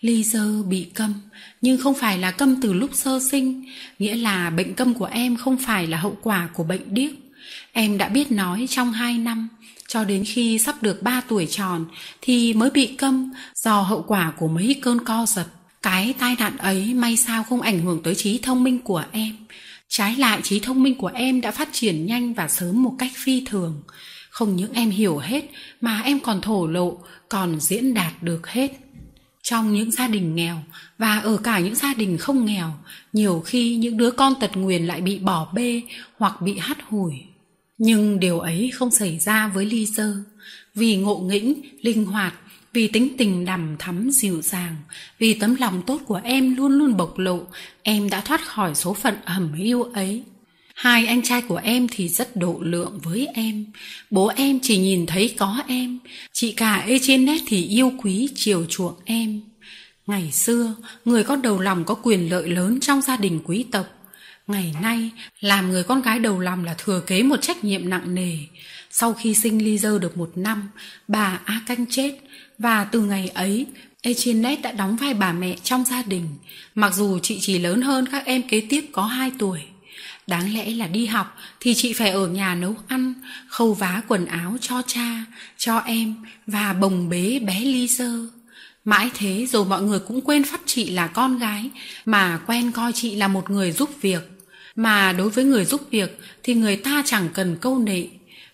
Lizer 0.00 0.68
bị 0.68 0.86
câm, 0.94 1.14
nhưng 1.60 1.78
không 1.78 1.94
phải 1.94 2.18
là 2.18 2.30
câm 2.30 2.60
từ 2.62 2.72
lúc 2.72 2.90
sơ 2.94 3.20
sinh, 3.30 3.64
nghĩa 3.98 4.14
là 4.14 4.50
bệnh 4.50 4.74
câm 4.74 4.94
của 4.94 5.04
em 5.04 5.36
không 5.36 5.56
phải 5.56 5.86
là 5.86 5.98
hậu 5.98 6.16
quả 6.22 6.48
của 6.54 6.64
bệnh 6.64 6.94
điếc. 6.94 7.10
Em 7.78 7.98
đã 7.98 8.08
biết 8.08 8.32
nói 8.32 8.66
trong 8.70 8.92
2 8.92 9.18
năm, 9.18 9.48
cho 9.88 10.04
đến 10.04 10.24
khi 10.26 10.58
sắp 10.58 10.82
được 10.82 11.02
3 11.02 11.20
tuổi 11.28 11.46
tròn 11.46 11.84
thì 12.22 12.52
mới 12.52 12.70
bị 12.70 12.86
câm 12.86 13.32
do 13.54 13.80
hậu 13.80 14.02
quả 14.02 14.32
của 14.38 14.48
mấy 14.48 14.80
cơn 14.82 15.04
co 15.04 15.26
giật. 15.28 15.46
Cái 15.82 16.14
tai 16.18 16.36
nạn 16.38 16.56
ấy 16.56 16.94
may 16.94 17.16
sao 17.16 17.44
không 17.44 17.60
ảnh 17.60 17.80
hưởng 17.80 18.02
tới 18.02 18.14
trí 18.14 18.38
thông 18.38 18.64
minh 18.64 18.78
của 18.78 19.04
em. 19.12 19.36
Trái 19.88 20.16
lại 20.16 20.40
trí 20.42 20.60
thông 20.60 20.82
minh 20.82 20.94
của 20.94 21.10
em 21.14 21.40
đã 21.40 21.50
phát 21.50 21.68
triển 21.72 22.06
nhanh 22.06 22.34
và 22.34 22.48
sớm 22.48 22.82
một 22.82 22.94
cách 22.98 23.12
phi 23.14 23.44
thường. 23.46 23.82
Không 24.30 24.56
những 24.56 24.72
em 24.72 24.90
hiểu 24.90 25.18
hết 25.18 25.44
mà 25.80 26.00
em 26.00 26.20
còn 26.20 26.40
thổ 26.40 26.66
lộ, 26.66 26.98
còn 27.28 27.60
diễn 27.60 27.94
đạt 27.94 28.22
được 28.22 28.46
hết. 28.46 28.72
trong 29.42 29.74
những 29.74 29.92
gia 29.92 30.08
đình 30.08 30.34
nghèo 30.34 30.56
và 30.98 31.18
ở 31.18 31.36
cả 31.36 31.58
những 31.58 31.74
gia 31.74 31.94
đình 31.94 32.18
không 32.18 32.44
nghèo 32.44 32.72
nhiều 33.12 33.42
khi 33.46 33.76
những 33.76 33.96
đứa 33.96 34.10
con 34.10 34.34
tật 34.40 34.56
nguyền 34.56 34.86
lại 34.86 35.00
bị 35.00 35.18
bỏ 35.18 35.48
bê 35.54 35.82
hoặc 36.18 36.42
bị 36.42 36.58
hắt 36.58 36.78
hủi 36.88 37.12
nhưng 37.78 38.20
điều 38.20 38.40
ấy 38.40 38.70
không 38.74 38.90
xảy 38.90 39.18
ra 39.18 39.48
với 39.48 39.66
ly 39.66 39.86
dơ 39.86 40.14
vì 40.74 40.96
ngộ 40.96 41.16
nghĩnh, 41.18 41.60
linh 41.80 42.04
hoạt, 42.04 42.34
vì 42.72 42.88
tính 42.88 43.08
tình 43.18 43.44
đằm 43.44 43.76
thắm 43.78 44.10
dịu 44.10 44.42
dàng, 44.42 44.76
vì 45.18 45.34
tấm 45.34 45.54
lòng 45.54 45.82
tốt 45.86 46.00
của 46.06 46.20
em 46.24 46.56
luôn 46.56 46.72
luôn 46.72 46.96
bộc 46.96 47.18
lộ, 47.18 47.40
em 47.82 48.10
đã 48.10 48.20
thoát 48.20 48.46
khỏi 48.46 48.74
số 48.74 48.94
phận 48.94 49.14
hầm 49.24 49.52
hiu 49.52 49.82
ấy. 49.82 50.22
Hai 50.74 51.06
anh 51.06 51.22
trai 51.22 51.42
của 51.42 51.56
em 51.56 51.86
thì 51.90 52.08
rất 52.08 52.36
độ 52.36 52.58
lượng 52.60 53.00
với 53.02 53.26
em. 53.34 53.66
Bố 54.10 54.26
em 54.26 54.58
chỉ 54.62 54.78
nhìn 54.78 55.06
thấy 55.06 55.34
có 55.38 55.62
em. 55.68 55.98
Chị 56.32 56.52
cả 56.52 56.84
ê 56.86 56.98
trên 57.02 57.24
nét 57.24 57.38
thì 57.46 57.66
yêu 57.66 57.92
quý, 58.02 58.28
chiều 58.34 58.66
chuộng 58.68 58.94
em. 59.04 59.40
Ngày 60.06 60.32
xưa, 60.32 60.74
người 61.04 61.24
có 61.24 61.36
đầu 61.36 61.60
lòng 61.60 61.84
có 61.84 61.94
quyền 61.94 62.30
lợi 62.30 62.48
lớn 62.48 62.80
trong 62.80 63.02
gia 63.02 63.16
đình 63.16 63.40
quý 63.44 63.64
tộc 63.72 63.86
ngày 64.46 64.74
nay 64.82 65.10
làm 65.40 65.70
người 65.70 65.82
con 65.82 66.02
gái 66.02 66.18
đầu 66.18 66.40
lòng 66.40 66.64
là 66.64 66.74
thừa 66.78 67.00
kế 67.00 67.22
một 67.22 67.42
trách 67.42 67.64
nhiệm 67.64 67.90
nặng 67.90 68.14
nề 68.14 68.38
sau 68.90 69.12
khi 69.14 69.34
sinh 69.34 69.64
ly 69.64 69.78
dơ 69.78 69.98
được 69.98 70.16
một 70.16 70.30
năm 70.34 70.68
bà 71.08 71.40
a 71.44 71.60
canh 71.66 71.86
chết 71.90 72.18
và 72.58 72.84
từ 72.84 73.00
ngày 73.00 73.28
ấy 73.28 73.66
Echinet 74.06 74.62
đã 74.62 74.72
đóng 74.72 74.96
vai 74.96 75.14
bà 75.14 75.32
mẹ 75.32 75.56
trong 75.62 75.84
gia 75.84 76.02
đình, 76.02 76.28
mặc 76.74 76.94
dù 76.94 77.18
chị 77.18 77.38
chỉ 77.40 77.58
lớn 77.58 77.82
hơn 77.82 78.06
các 78.12 78.24
em 78.24 78.42
kế 78.48 78.60
tiếp 78.60 78.84
có 78.92 79.02
2 79.02 79.32
tuổi. 79.38 79.60
Đáng 80.26 80.54
lẽ 80.54 80.70
là 80.70 80.86
đi 80.86 81.06
học 81.06 81.36
thì 81.60 81.74
chị 81.74 81.92
phải 81.92 82.10
ở 82.10 82.28
nhà 82.28 82.54
nấu 82.54 82.74
ăn, 82.88 83.14
khâu 83.48 83.74
vá 83.74 84.02
quần 84.08 84.26
áo 84.26 84.56
cho 84.60 84.82
cha, 84.86 85.24
cho 85.58 85.78
em 85.78 86.14
và 86.46 86.72
bồng 86.72 87.08
bế 87.08 87.38
bé 87.38 87.60
ly 87.60 87.88
dơ. 87.88 88.10
Mãi 88.84 89.10
thế 89.14 89.46
rồi 89.46 89.64
mọi 89.64 89.82
người 89.82 89.98
cũng 89.98 90.20
quên 90.20 90.44
phát 90.44 90.60
chị 90.66 90.90
là 90.90 91.06
con 91.06 91.38
gái, 91.38 91.70
mà 92.04 92.40
quen 92.46 92.72
coi 92.72 92.92
chị 92.92 93.14
là 93.14 93.28
một 93.28 93.50
người 93.50 93.72
giúp 93.72 93.90
việc. 94.00 94.35
Mà 94.76 95.12
đối 95.12 95.30
với 95.30 95.44
người 95.44 95.64
giúp 95.64 95.80
việc 95.90 96.18
thì 96.42 96.54
người 96.54 96.76
ta 96.76 97.02
chẳng 97.06 97.28
cần 97.34 97.56
câu 97.60 97.78
nệ. 97.78 98.06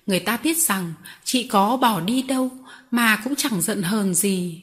Người 0.06 0.20
ta 0.20 0.36
biết 0.36 0.58
rằng 0.58 0.94
chị 1.24 1.42
có 1.42 1.76
bỏ 1.76 2.00
đi 2.00 2.22
đâu 2.22 2.50
mà 2.90 3.16
cũng 3.24 3.34
chẳng 3.36 3.60
giận 3.60 3.82
hờn 3.82 4.14
gì. 4.14 4.62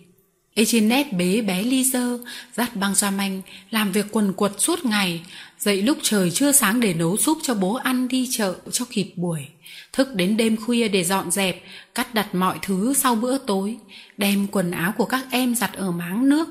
Echinet 0.53 1.13
bế 1.13 1.41
bé 1.41 1.63
Lizer, 1.63 2.19
dắt 2.55 2.75
băng 2.75 2.95
ra 2.95 3.11
manh, 3.11 3.41
làm 3.71 3.91
việc 3.91 4.05
quần 4.11 4.33
quật 4.33 4.51
suốt 4.57 4.85
ngày, 4.85 5.21
dậy 5.59 5.81
lúc 5.81 5.97
trời 6.01 6.31
chưa 6.31 6.51
sáng 6.51 6.79
để 6.79 6.93
nấu 6.93 7.17
súp 7.17 7.37
cho 7.43 7.53
bố 7.53 7.73
ăn 7.73 8.07
đi 8.07 8.27
chợ 8.31 8.55
cho 8.71 8.85
kịp 8.89 9.13
buổi. 9.15 9.47
Thức 9.93 10.15
đến 10.15 10.37
đêm 10.37 10.57
khuya 10.57 10.87
để 10.87 11.03
dọn 11.03 11.31
dẹp, 11.31 11.63
cắt 11.95 12.13
đặt 12.13 12.35
mọi 12.35 12.57
thứ 12.61 12.93
sau 12.93 13.15
bữa 13.15 13.37
tối, 13.37 13.77
đem 14.17 14.47
quần 14.47 14.71
áo 14.71 14.93
của 14.97 15.05
các 15.05 15.25
em 15.31 15.55
giặt 15.55 15.73
ở 15.73 15.91
máng 15.91 16.29
nước. 16.29 16.47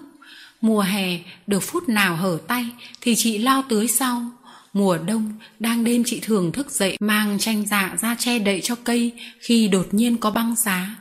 Mùa 0.60 0.80
hè, 0.80 1.18
được 1.46 1.60
phút 1.60 1.88
nào 1.88 2.16
hở 2.16 2.38
tay 2.48 2.66
thì 3.00 3.14
chị 3.14 3.38
lao 3.38 3.64
tưới 3.68 3.88
sau. 3.88 4.30
Mùa 4.72 4.98
đông, 5.06 5.32
đang 5.58 5.84
đêm 5.84 6.02
chị 6.06 6.20
thường 6.22 6.52
thức 6.52 6.70
dậy 6.70 6.96
mang 7.00 7.38
tranh 7.38 7.64
dạ 7.66 7.96
ra 8.00 8.14
che 8.18 8.38
đậy 8.38 8.60
cho 8.60 8.74
cây 8.74 9.12
khi 9.40 9.68
đột 9.68 9.86
nhiên 9.90 10.16
có 10.16 10.30
băng 10.30 10.54
giá. 10.56 10.96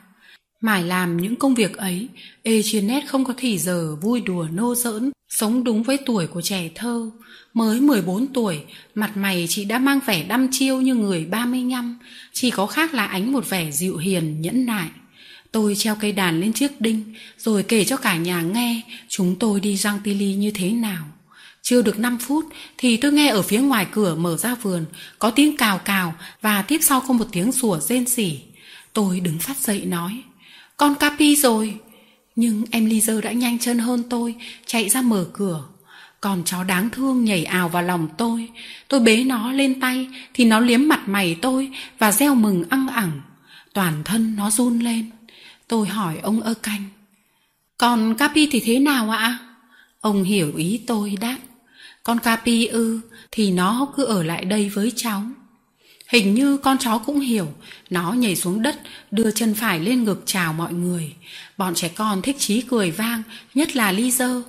Mải 0.61 0.83
làm 0.83 1.17
những 1.17 1.35
công 1.35 1.55
việc 1.55 1.77
ấy, 1.77 2.07
Echinet 2.43 3.07
không 3.07 3.25
có 3.25 3.33
thì 3.37 3.57
giờ 3.57 3.95
vui 4.01 4.21
đùa 4.21 4.47
nô 4.51 4.75
giỡn, 4.75 5.11
sống 5.29 5.63
đúng 5.63 5.83
với 5.83 5.97
tuổi 6.05 6.27
của 6.27 6.41
trẻ 6.41 6.69
thơ. 6.75 7.09
Mới 7.53 7.81
14 7.81 8.27
tuổi, 8.27 8.59
mặt 8.95 9.17
mày 9.17 9.45
chị 9.49 9.65
đã 9.65 9.79
mang 9.79 9.99
vẻ 10.05 10.23
đăm 10.23 10.47
chiêu 10.51 10.81
như 10.81 10.95
người 10.95 11.25
35, 11.25 11.99
chỉ 12.33 12.51
có 12.51 12.65
khác 12.65 12.93
là 12.93 13.05
ánh 13.05 13.31
một 13.31 13.49
vẻ 13.49 13.71
dịu 13.71 13.97
hiền, 13.97 14.41
nhẫn 14.41 14.65
nại. 14.65 14.89
Tôi 15.51 15.75
treo 15.75 15.95
cây 15.95 16.11
đàn 16.11 16.39
lên 16.41 16.53
chiếc 16.53 16.81
đinh, 16.81 17.13
rồi 17.37 17.63
kể 17.63 17.83
cho 17.83 17.97
cả 17.97 18.17
nhà 18.17 18.41
nghe 18.41 18.81
chúng 19.07 19.35
tôi 19.39 19.59
đi 19.59 19.77
răng 19.77 19.99
tili 20.03 20.35
như 20.35 20.51
thế 20.51 20.71
nào. 20.71 21.05
Chưa 21.69 21.81
được 21.81 21.99
5 21.99 22.17
phút 22.17 22.45
thì 22.77 22.97
tôi 22.97 23.11
nghe 23.11 23.27
ở 23.27 23.41
phía 23.41 23.59
ngoài 23.59 23.87
cửa 23.91 24.15
mở 24.15 24.37
ra 24.37 24.55
vườn 24.55 24.85
có 25.19 25.29
tiếng 25.29 25.57
cào 25.57 25.77
cào 25.77 26.15
và 26.41 26.61
tiếp 26.61 26.77
sau 26.81 27.01
có 27.07 27.13
một 27.13 27.25
tiếng 27.31 27.51
sủa 27.51 27.79
rên 27.79 28.07
rỉ. 28.07 28.39
Tôi 28.93 29.19
đứng 29.19 29.39
phát 29.39 29.57
dậy 29.57 29.85
nói 29.85 30.23
con 30.77 30.95
Capi 30.95 31.35
rồi. 31.35 31.79
Nhưng 32.35 32.65
em 32.71 32.85
Lizer 32.85 33.21
đã 33.21 33.31
nhanh 33.31 33.59
chân 33.59 33.79
hơn 33.79 34.03
tôi, 34.09 34.35
chạy 34.65 34.89
ra 34.89 35.01
mở 35.01 35.25
cửa. 35.33 35.63
Còn 36.21 36.43
chó 36.43 36.63
đáng 36.63 36.89
thương 36.89 37.25
nhảy 37.25 37.45
ào 37.45 37.69
vào 37.69 37.83
lòng 37.83 38.07
tôi. 38.17 38.49
Tôi 38.87 38.99
bế 38.99 39.23
nó 39.23 39.51
lên 39.51 39.79
tay 39.79 40.07
thì 40.33 40.45
nó 40.45 40.59
liếm 40.59 40.87
mặt 40.87 41.07
mày 41.07 41.37
tôi 41.41 41.71
và 41.99 42.11
reo 42.11 42.35
mừng 42.35 42.63
ăn 42.69 42.87
ẳng. 42.87 43.21
Toàn 43.73 44.03
thân 44.03 44.35
nó 44.35 44.51
run 44.51 44.79
lên. 44.79 45.09
Tôi 45.67 45.87
hỏi 45.87 46.17
ông 46.23 46.41
ơ 46.41 46.53
canh. 46.53 46.83
Còn 47.77 48.15
Capi 48.15 48.47
thì 48.51 48.59
thế 48.59 48.79
nào 48.79 49.09
ạ? 49.09 49.37
Ông 50.01 50.23
hiểu 50.23 50.55
ý 50.55 50.81
tôi 50.87 51.17
đáp. 51.21 51.37
Con 52.07 52.19
Capi 52.19 52.65
ư 52.65 52.99
thì 53.31 53.51
nó 53.51 53.87
cứ 53.95 54.05
ở 54.05 54.23
lại 54.23 54.45
đây 54.45 54.69
với 54.69 54.91
cháu. 54.95 55.23
Hình 56.07 56.33
như 56.33 56.57
con 56.57 56.77
chó 56.77 56.97
cũng 56.97 57.19
hiểu, 57.19 57.47
nó 57.89 58.13
nhảy 58.13 58.35
xuống 58.35 58.61
đất, 58.61 58.81
đưa 59.11 59.31
chân 59.31 59.53
phải 59.53 59.79
lên 59.79 60.03
ngực 60.03 60.23
chào 60.25 60.53
mọi 60.53 60.73
người. 60.73 61.13
Bọn 61.57 61.75
trẻ 61.75 61.89
con 61.95 62.21
thích 62.21 62.35
chí 62.39 62.61
cười 62.61 62.91
vang, 62.91 63.23
nhất 63.53 63.75
là 63.75 63.91
ly 63.91 64.11
dơ. 64.11 64.41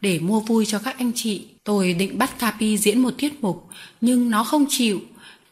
Để 0.00 0.18
mua 0.18 0.40
vui 0.40 0.66
cho 0.66 0.78
các 0.78 0.98
anh 0.98 1.12
chị, 1.14 1.44
tôi 1.64 1.92
định 1.92 2.18
bắt 2.18 2.38
Capi 2.38 2.76
diễn 2.76 2.98
một 2.98 3.14
tiết 3.18 3.42
mục, 3.42 3.68
nhưng 4.00 4.30
nó 4.30 4.44
không 4.44 4.66
chịu. 4.68 5.00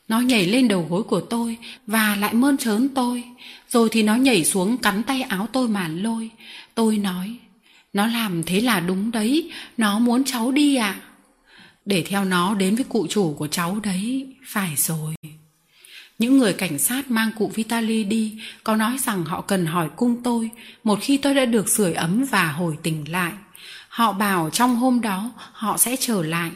Nó 0.08 0.20
nhảy 0.20 0.46
lên 0.46 0.68
đầu 0.68 0.86
gối 0.90 1.02
của 1.02 1.20
tôi 1.20 1.56
và 1.86 2.16
lại 2.16 2.34
mơn 2.34 2.56
trớn 2.56 2.88
tôi. 2.94 3.24
Rồi 3.70 3.88
thì 3.92 4.02
nó 4.02 4.14
nhảy 4.14 4.44
xuống 4.44 4.76
cắn 4.76 5.02
tay 5.02 5.22
áo 5.22 5.48
tôi 5.52 5.68
mà 5.68 5.88
lôi. 5.88 6.30
Tôi 6.74 6.98
nói, 6.98 7.36
nó 7.92 8.06
làm 8.06 8.42
thế 8.42 8.60
là 8.60 8.80
đúng 8.80 9.10
đấy, 9.10 9.50
nó 9.76 9.98
muốn 9.98 10.24
cháu 10.24 10.52
đi 10.52 10.76
ạ. 10.76 10.96
À? 11.00 11.13
Để 11.84 12.02
theo 12.02 12.24
nó 12.24 12.54
đến 12.54 12.74
với 12.74 12.84
cụ 12.88 13.06
chủ 13.10 13.34
của 13.38 13.46
cháu 13.46 13.80
đấy, 13.82 14.26
phải 14.46 14.74
rồi. 14.76 15.14
Những 16.18 16.38
người 16.38 16.52
cảnh 16.52 16.78
sát 16.78 17.10
mang 17.10 17.30
cụ 17.38 17.50
Vitali 17.54 18.04
đi 18.04 18.38
có 18.64 18.76
nói 18.76 18.96
rằng 19.06 19.24
họ 19.24 19.40
cần 19.40 19.66
hỏi 19.66 19.88
cung 19.96 20.22
tôi 20.22 20.50
một 20.84 20.98
khi 21.02 21.16
tôi 21.16 21.34
đã 21.34 21.44
được 21.44 21.68
sưởi 21.68 21.92
ấm 21.92 22.24
và 22.24 22.52
hồi 22.52 22.76
tỉnh 22.82 23.04
lại. 23.12 23.32
Họ 23.88 24.12
bảo 24.12 24.50
trong 24.50 24.76
hôm 24.76 25.00
đó 25.00 25.30
họ 25.52 25.78
sẽ 25.78 25.96
trở 26.00 26.22
lại. 26.22 26.50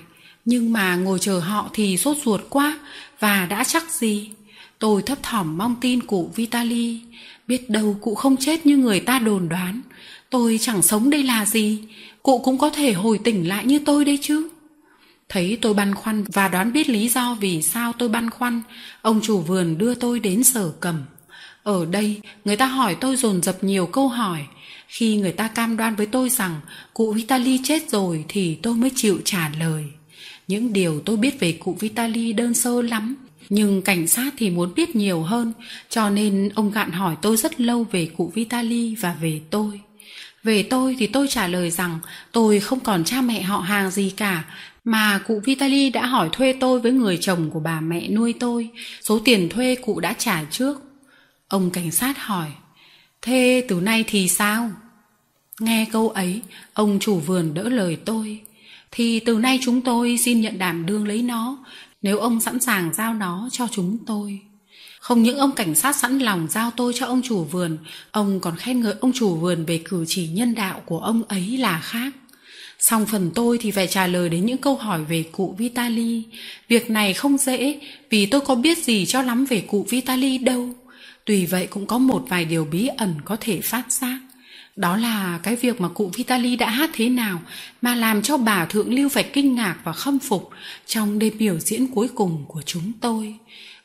Nhưng 0.45 0.73
mà 0.73 0.97
ngồi 0.97 1.19
chờ 1.19 1.39
họ 1.39 1.71
thì 1.73 1.97
sốt 1.97 2.17
ruột 2.25 2.41
quá 2.51 2.79
và 3.21 3.47
đã 3.47 3.65
chắc 3.65 3.91
gì. 3.91 4.31
Tôi 4.79 5.03
thấp 5.03 5.19
thỏm 5.23 5.59
mong 5.59 5.77
tin 5.81 6.01
cụ 6.01 6.33
Vitali. 6.37 7.01
Biết 7.47 7.71
đâu 7.71 7.97
cụ 8.01 8.15
không 8.15 8.37
chết 8.37 8.67
như 8.67 8.77
người 8.77 9.01
ta 9.01 9.19
đồn 9.19 9.49
đoán. 9.49 9.81
Tôi 10.31 10.59
chẳng 10.61 10.83
sống 10.83 11.11
đây 11.11 11.23
là 11.23 11.45
gì. 11.45 11.79
Cụ 12.23 12.39
cũng 12.39 12.59
có 12.59 12.71
thể 12.71 12.93
hồi 12.93 13.19
tỉnh 13.25 13.49
lại 13.49 13.67
như 13.67 13.79
tôi 13.79 14.05
đây 14.05 14.19
chứ. 14.23 14.49
Thấy 15.29 15.59
tôi 15.63 15.75
băn 15.75 15.95
khoăn 15.95 16.25
và 16.33 16.49
đoán 16.49 16.73
biết 16.73 16.89
lý 16.89 17.09
do 17.09 17.37
vì 17.41 17.63
sao 17.63 17.93
tôi 17.99 18.09
băn 18.09 18.31
khoăn, 18.31 18.63
ông 19.03 19.21
chủ 19.23 19.41
vườn 19.41 19.79
đưa 19.79 19.95
tôi 19.95 20.21
đến 20.21 20.45
sở 20.45 20.73
cầm. 20.81 21.03
Ở 21.63 21.87
đây, 21.87 22.21
người 22.45 22.57
ta 22.57 22.67
hỏi 22.67 22.97
tôi 23.01 23.17
dồn 23.17 23.43
dập 23.43 23.65
nhiều 23.65 23.87
câu 23.87 24.09
hỏi. 24.09 24.47
Khi 24.89 25.17
người 25.17 25.33
ta 25.33 25.49
cam 25.49 25.77
đoan 25.77 25.95
với 25.95 26.07
tôi 26.07 26.31
rằng 26.31 26.61
cụ 26.95 27.13
Vitali 27.13 27.61
chết 27.65 27.91
rồi 27.91 28.25
thì 28.29 28.55
tôi 28.63 28.75
mới 28.75 28.91
chịu 28.95 29.21
trả 29.25 29.51
lời. 29.61 29.85
Những 30.49 30.73
điều 30.73 31.01
tôi 31.01 31.17
biết 31.17 31.41
về 31.41 31.53
cụ 31.53 31.77
Vitali 31.81 32.33
đơn 32.33 32.55
sơ 32.55 32.83
lắm, 32.83 33.17
nhưng 33.49 33.83
cảnh 33.83 34.09
sát 34.09 34.35
thì 34.37 34.51
muốn 34.51 34.75
biết 34.75 34.97
nhiều 34.97 35.23
hơn, 35.23 35.53
cho 35.91 36.11
nên 36.11 36.49
ông 36.55 36.71
gạn 36.71 36.93
hỏi 36.93 37.17
tôi 37.23 37.37
rất 37.37 37.61
lâu 37.61 37.87
về 37.93 38.11
cụ 38.17 38.33
Vitali 38.35 38.95
và 38.95 39.17
về 39.21 39.41
tôi. 39.51 39.81
Về 40.43 40.63
tôi 40.63 40.97
thì 40.99 41.07
tôi 41.07 41.29
trả 41.29 41.47
lời 41.47 41.71
rằng 41.71 41.99
tôi 42.33 42.61
không 42.61 42.81
còn 42.81 43.05
cha 43.05 43.21
mẹ 43.21 43.43
họ 43.43 43.59
hàng 43.59 43.91
gì 43.91 44.11
cả 44.17 44.45
mà 44.91 45.19
cụ 45.19 45.41
Vitali 45.45 45.91
đã 45.91 46.07
hỏi 46.07 46.29
thuê 46.33 46.53
tôi 46.61 46.81
với 46.81 46.93
người 46.93 47.19
chồng 47.21 47.51
của 47.51 47.61
bà 47.61 47.81
mẹ 47.81 48.09
nuôi 48.09 48.35
tôi, 48.41 48.71
số 49.03 49.19
tiền 49.19 49.49
thuê 49.49 49.75
cụ 49.75 50.01
đã 50.01 50.13
trả 50.19 50.45
trước. 50.51 50.83
Ông 51.49 51.71
cảnh 51.71 51.91
sát 51.91 52.19
hỏi, 52.19 52.49
thế 53.23 53.65
từ 53.69 53.81
nay 53.81 54.05
thì 54.07 54.29
sao? 54.29 54.71
Nghe 55.61 55.87
câu 55.93 56.09
ấy, 56.09 56.43
ông 56.73 56.99
chủ 57.01 57.19
vườn 57.19 57.55
đỡ 57.55 57.69
lời 57.69 57.97
tôi. 58.05 58.41
Thì 58.91 59.21
từ 59.21 59.39
nay 59.39 59.59
chúng 59.63 59.81
tôi 59.81 60.19
xin 60.19 60.41
nhận 60.41 60.59
đảm 60.59 60.87
đương 60.87 61.09
lấy 61.09 61.23
nó, 61.23 61.59
nếu 62.03 62.19
ông 62.19 62.41
sẵn 62.41 62.61
sàng 62.61 62.95
giao 62.95 63.15
nó 63.15 63.49
cho 63.53 63.67
chúng 63.73 63.99
tôi. 64.07 64.41
Không 65.01 65.23
những 65.23 65.39
ông 65.39 65.53
cảnh 65.53 65.75
sát 65.75 65.97
sẵn 65.97 66.19
lòng 66.19 66.47
giao 66.51 66.71
tôi 66.71 66.93
cho 66.97 67.07
ông 67.07 67.23
chủ 67.25 67.45
vườn, 67.45 67.79
ông 68.11 68.41
còn 68.41 68.57
khen 68.57 68.81
ngợi 68.81 68.95
ông 69.01 69.13
chủ 69.15 69.37
vườn 69.37 69.65
về 69.65 69.83
cử 69.85 70.05
chỉ 70.09 70.29
nhân 70.29 70.55
đạo 70.55 70.83
của 70.87 70.99
ông 70.99 71.23
ấy 71.29 71.57
là 71.57 71.81
khác. 71.81 72.13
Xong 72.79 73.07
phần 73.07 73.31
tôi 73.35 73.59
thì 73.61 73.71
phải 73.71 73.87
trả 73.87 74.07
lời 74.07 74.29
đến 74.29 74.47
những 74.47 74.59
câu 74.59 74.77
hỏi 74.77 75.05
về 75.05 75.25
cụ 75.33 75.55
Vitali. 75.59 76.23
Việc 76.69 76.91
này 76.91 77.15
không 77.15 77.39
dễ, 77.39 77.81
vì 78.11 78.27
tôi 78.27 78.41
có 78.41 78.55
biết 78.55 78.79
gì 78.79 79.07
cho 79.07 79.23
lắm 79.23 79.45
về 79.45 79.61
cụ 79.61 79.87
Vitali 79.91 80.39
đâu. 80.39 80.69
Tùy 81.25 81.47
vậy 81.47 81.67
cũng 81.67 81.87
có 81.87 81.99
một 81.99 82.25
vài 82.29 82.45
điều 82.45 82.65
bí 82.65 82.87
ẩn 82.87 83.15
có 83.25 83.37
thể 83.41 83.61
phát 83.61 83.93
giác. 83.93 84.19
Đó 84.77 84.97
là 84.97 85.41
cái 85.43 85.57
việc 85.57 85.81
mà 85.81 85.89
cụ 85.89 86.11
Vitali 86.15 86.57
đã 86.57 86.71
hát 86.71 86.91
thế 86.93 87.09
nào, 87.09 87.41
mà 87.83 87.95
làm 87.95 88.23
cho 88.23 88.37
bà 88.37 88.65
Thượng 88.65 88.95
Lưu 88.95 89.09
phải 89.09 89.23
kinh 89.23 89.55
ngạc 89.55 89.77
và 89.85 89.93
khâm 89.93 90.19
phục 90.19 90.51
trong 90.87 91.19
đêm 91.19 91.33
biểu 91.39 91.59
diễn 91.59 91.87
cuối 91.87 92.09
cùng 92.15 92.45
của 92.49 92.63
chúng 92.63 92.93
tôi. 93.01 93.35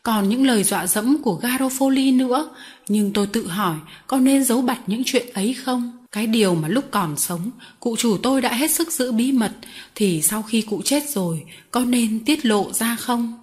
Còn 0.04 0.30
những 0.30 0.47
lời 0.47 0.64
dọa 0.64 0.88
dẫm 0.88 1.18
của 1.22 1.39
Garofoli 1.43 2.18
nữa, 2.18 2.49
nhưng 2.88 3.14
tôi 3.14 3.28
tự 3.28 3.47
hỏi 3.47 3.76
có 4.08 4.18
nên 4.18 4.43
giấu 4.43 4.62
bặt 4.62 4.80
những 4.88 5.01
chuyện 5.06 5.28
ấy 5.34 5.54
không? 5.54 6.06
Cái 6.12 6.28
điều 6.28 6.56
mà 6.56 6.68
lúc 6.68 6.86
còn 6.91 7.18
sống, 7.18 7.51
cụ 7.80 7.95
chủ 7.95 8.18
tôi 8.18 8.41
đã 8.41 8.54
hết 8.54 8.72
sức 8.72 8.91
giữ 8.91 9.12
bí 9.12 9.32
mật, 9.32 9.51
thì 9.95 10.22
sau 10.22 10.41
khi 10.41 10.62
cụ 10.62 10.82
chết 10.86 11.10
rồi, 11.10 11.43
có 11.72 11.86
nên 11.86 12.20
tiết 12.26 12.45
lộ 12.45 12.74
ra 12.74 12.95
không? 12.95 13.34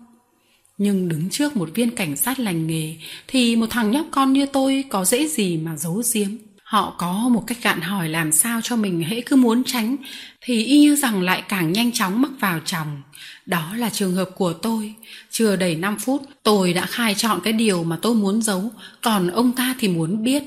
Nhưng 0.79 1.09
đứng 1.09 1.31
trước 1.31 1.57
một 1.57 1.71
viên 1.75 1.91
cảnh 1.91 2.17
sát 2.17 2.39
lành 2.39 2.67
nghề, 2.67 2.97
thì 3.27 3.57
một 3.57 3.67
thằng 3.71 3.91
nhóc 3.91 4.07
con 4.11 4.33
như 4.33 4.47
tôi 4.47 4.85
có 4.89 5.05
dễ 5.05 5.29
gì 5.29 5.57
mà 5.57 5.77
giấu 5.77 6.03
giếm. 6.15 6.29
Họ 6.63 6.95
có 6.99 7.13
một 7.13 7.45
cách 7.47 7.59
gạn 7.63 7.81
hỏi 7.81 8.09
làm 8.09 8.33
sao 8.33 8.61
cho 8.63 8.77
mình 8.77 9.03
hễ 9.03 9.21
cứ 9.21 9.37
muốn 9.37 9.65
tránh, 9.65 9.97
thì 10.41 10.65
y 10.65 10.81
như 10.81 10.97
rằng 10.97 11.23
lại 11.23 11.43
càng 11.49 11.73
nhanh 11.73 11.93
chóng 11.93 12.23
mắc 12.23 12.31
vào 12.41 12.61
chồng. 12.65 13.03
Đó 13.51 13.73
là 13.77 13.91
trường 13.91 14.15
hợp 14.15 14.31
của 14.35 14.53
tôi. 14.53 14.95
Chưa 15.31 15.57
đầy 15.57 15.77
5 15.77 15.97
phút, 15.99 16.23
tôi 16.43 16.73
đã 16.73 16.87
khai 16.87 17.15
chọn 17.15 17.41
cái 17.45 17.53
điều 17.53 17.85
mà 17.85 17.99
tôi 18.03 18.15
muốn 18.15 18.43
giấu, 18.43 18.73
còn 19.01 19.29
ông 19.29 19.53
ta 19.53 19.75
thì 19.79 19.89
muốn 19.89 20.25
biết. 20.25 20.43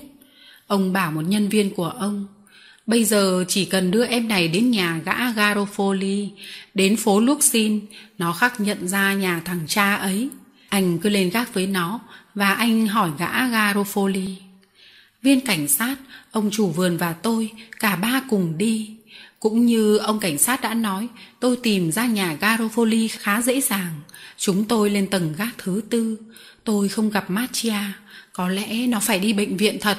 Ông 0.68 0.94
bảo 0.94 1.12
một 1.12 1.22
nhân 1.22 1.50
viên 1.50 1.76
của 1.76 1.90
ông, 1.90 2.28
Bây 2.88 3.04
giờ 3.04 3.46
chỉ 3.48 3.66
cần 3.66 3.92
đưa 3.92 4.06
em 4.06 4.28
này 4.28 4.48
đến 4.48 4.72
nhà 4.72 5.02
gã 5.06 5.32
Garofoli, 5.32 6.28
đến 6.74 6.98
phố 6.98 7.20
Luxin, 7.20 7.80
nó 8.18 8.34
khắc 8.34 8.60
nhận 8.60 8.88
ra 8.88 9.14
nhà 9.14 9.42
thằng 9.46 9.60
cha 9.68 9.96
ấy. 9.96 10.30
Anh 10.70 11.00
cứ 11.00 11.10
lên 11.10 11.30
gác 11.30 11.54
với 11.54 11.68
nó 11.68 12.00
và 12.36 12.54
anh 12.54 12.88
hỏi 12.88 13.10
gã 13.20 13.48
Garofoli. 13.48 14.36
Viên 15.22 15.42
cảnh 15.42 15.68
sát, 15.68 15.96
ông 16.32 16.50
chủ 16.52 16.68
vườn 16.68 16.98
và 16.98 17.14
tôi, 17.14 17.52
cả 17.80 17.96
ba 17.96 18.22
cùng 18.30 18.58
đi. 18.58 18.90
Cũng 19.44 19.66
như 19.66 19.98
ông 19.98 20.20
cảnh 20.20 20.38
sát 20.38 20.62
đã 20.62 20.74
nói, 20.74 21.08
tôi 21.40 21.58
tìm 21.64 21.92
ra 21.92 22.06
nhà 22.06 22.38
Garofoli 22.42 23.08
khá 23.12 23.42
dễ 23.42 23.62
dàng. 23.62 23.92
Chúng 24.38 24.64
tôi 24.64 24.90
lên 24.90 25.08
tầng 25.08 25.34
gác 25.38 25.50
thứ 25.58 25.82
tư. 25.90 26.18
Tôi 26.64 26.90
không 26.90 27.10
gặp 27.10 27.30
Machia. 27.30 27.80
Có 28.34 28.50
lẽ 28.50 28.88
nó 28.88 29.00
phải 29.00 29.20
đi 29.20 29.34
bệnh 29.34 29.58
viện 29.58 29.78
thật. 29.82 29.98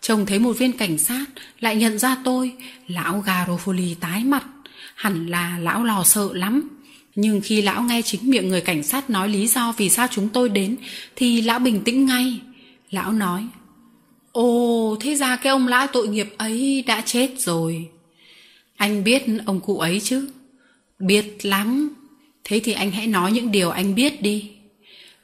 Trông 0.00 0.26
thấy 0.26 0.38
một 0.38 0.52
viên 0.52 0.72
cảnh 0.72 0.98
sát 0.98 1.24
lại 1.60 1.76
nhận 1.76 1.98
ra 1.98 2.16
tôi, 2.24 2.52
lão 2.86 3.24
Garofoli 3.26 3.94
tái 4.00 4.24
mặt. 4.24 4.46
Hẳn 4.94 5.26
là 5.26 5.58
lão 5.58 5.84
lò 5.84 6.04
sợ 6.04 6.28
lắm. 6.32 6.68
Nhưng 7.14 7.40
khi 7.40 7.62
lão 7.62 7.82
nghe 7.82 8.02
chính 8.02 8.30
miệng 8.30 8.48
người 8.48 8.60
cảnh 8.60 8.82
sát 8.82 9.10
nói 9.10 9.28
lý 9.28 9.46
do 9.46 9.72
vì 9.76 9.90
sao 9.90 10.06
chúng 10.10 10.28
tôi 10.28 10.48
đến, 10.48 10.76
thì 11.16 11.42
lão 11.42 11.58
bình 11.58 11.80
tĩnh 11.84 12.06
ngay. 12.06 12.40
Lão 12.90 13.12
nói, 13.12 13.46
Ồ, 14.32 14.96
thế 15.00 15.14
ra 15.14 15.36
cái 15.36 15.50
ông 15.50 15.66
lão 15.68 15.86
tội 15.86 16.08
nghiệp 16.08 16.34
ấy 16.38 16.84
đã 16.86 17.00
chết 17.00 17.30
rồi. 17.38 17.88
Anh 18.78 19.04
biết 19.04 19.22
ông 19.46 19.60
cụ 19.60 19.78
ấy 19.78 20.00
chứ? 20.04 20.28
Biết 20.98 21.44
lắm. 21.46 21.94
Thế 22.44 22.60
thì 22.64 22.72
anh 22.72 22.90
hãy 22.90 23.06
nói 23.06 23.32
những 23.32 23.52
điều 23.52 23.70
anh 23.70 23.94
biết 23.94 24.22
đi. 24.22 24.50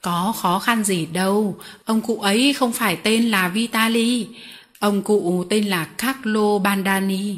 Có 0.00 0.34
khó 0.36 0.59
khăn 0.59 0.84
gì 0.84 1.07
đâu, 1.07 1.57
ông 1.84 2.00
cụ 2.00 2.20
ấy 2.20 2.52
không 2.52 2.72
phải 2.72 2.96
tên 2.96 3.30
là 3.30 3.48
Vitali, 3.48 4.26
ông 4.78 5.02
cụ 5.02 5.44
tên 5.50 5.66
là 5.66 5.84
Carlo 5.84 6.59
Bandani. 6.59 7.36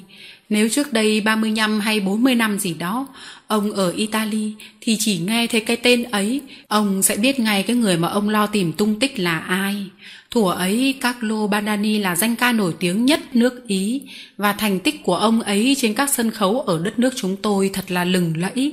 Nếu 0.48 0.68
trước 0.68 0.92
đây 0.92 1.20
35 1.20 1.80
hay 1.80 2.00
40 2.00 2.34
năm 2.34 2.58
gì 2.58 2.74
đó, 2.74 3.06
ông 3.46 3.72
ở 3.72 3.90
Italy 3.90 4.54
thì 4.80 4.96
chỉ 5.00 5.18
nghe 5.18 5.46
thấy 5.46 5.60
cái 5.60 5.76
tên 5.76 6.02
ấy, 6.02 6.40
ông 6.68 7.02
sẽ 7.02 7.16
biết 7.16 7.40
ngay 7.40 7.62
cái 7.62 7.76
người 7.76 7.96
mà 7.96 8.08
ông 8.08 8.28
lo 8.28 8.46
tìm 8.46 8.72
tung 8.72 8.98
tích 8.98 9.18
là 9.18 9.38
ai. 9.38 9.86
Thủa 10.30 10.48
ấy 10.48 10.94
Carlo 11.00 11.46
Bandani 11.46 11.98
là 11.98 12.16
danh 12.16 12.36
ca 12.36 12.52
nổi 12.52 12.74
tiếng 12.80 13.06
nhất 13.06 13.20
nước 13.36 13.66
Ý 13.66 14.02
và 14.36 14.52
thành 14.52 14.80
tích 14.80 15.02
của 15.02 15.16
ông 15.16 15.42
ấy 15.42 15.76
trên 15.78 15.94
các 15.94 16.10
sân 16.10 16.30
khấu 16.30 16.60
ở 16.60 16.80
đất 16.84 16.98
nước 16.98 17.10
chúng 17.16 17.36
tôi 17.36 17.70
thật 17.72 17.90
là 17.90 18.04
lừng 18.04 18.36
lẫy. 18.36 18.72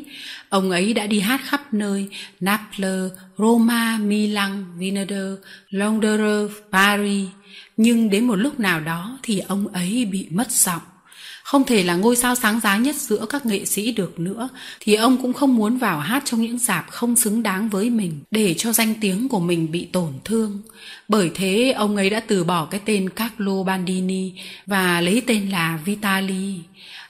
Ông 0.50 0.72
ấy 0.72 0.94
đã 0.94 1.08
đi 1.08 1.20
hát 1.20 1.42
khắp 1.44 1.74
nơi, 1.74 2.08
Naples, 2.40 3.12
Roma, 3.38 3.98
Milan, 3.98 4.66
Vinader, 4.78 5.34
Londres, 5.70 6.52
Paris. 6.72 7.28
Nhưng 7.78 8.10
đến 8.10 8.26
một 8.26 8.36
lúc 8.36 8.60
nào 8.60 8.80
đó 8.80 9.20
thì 9.24 9.40
ông 9.40 9.68
ấy 9.68 10.06
bị 10.12 10.28
mất 10.32 10.52
giọng 10.52 10.82
không 11.54 11.64
thể 11.64 11.84
là 11.84 11.95
ngôi 11.95 12.16
sao 12.16 12.36
sáng 12.36 12.60
giá 12.60 12.78
nhất 12.78 12.95
giữa 12.95 13.26
các 13.30 13.45
nghệ 13.45 13.66
sĩ 13.66 13.91
được 13.91 14.20
nữa, 14.20 14.49
thì 14.80 14.95
ông 14.95 15.18
cũng 15.22 15.34
không 15.34 15.56
muốn 15.56 15.78
vào 15.78 15.99
hát 15.99 16.24
trong 16.26 16.41
những 16.41 16.58
dạp 16.58 16.86
không 16.91 17.16
xứng 17.16 17.43
đáng 17.43 17.70
với 17.70 17.89
mình, 17.89 18.20
để 18.32 18.54
cho 18.54 18.74
danh 18.74 18.93
tiếng 19.01 19.30
của 19.30 19.39
mình 19.39 19.72
bị 19.72 19.86
tổn 19.86 20.14
thương. 20.24 20.62
Bởi 21.08 21.32
thế, 21.36 21.72
ông 21.72 21.95
ấy 21.95 22.10
đã 22.10 22.20
từ 22.20 22.43
bỏ 22.43 22.66
cái 22.66 22.82
tên 22.86 23.10
Carlo 23.10 23.64
Bandini 23.64 24.32
và 24.66 25.01
lấy 25.01 25.22
tên 25.28 25.49
là 25.49 25.80
Vitali. 25.86 26.56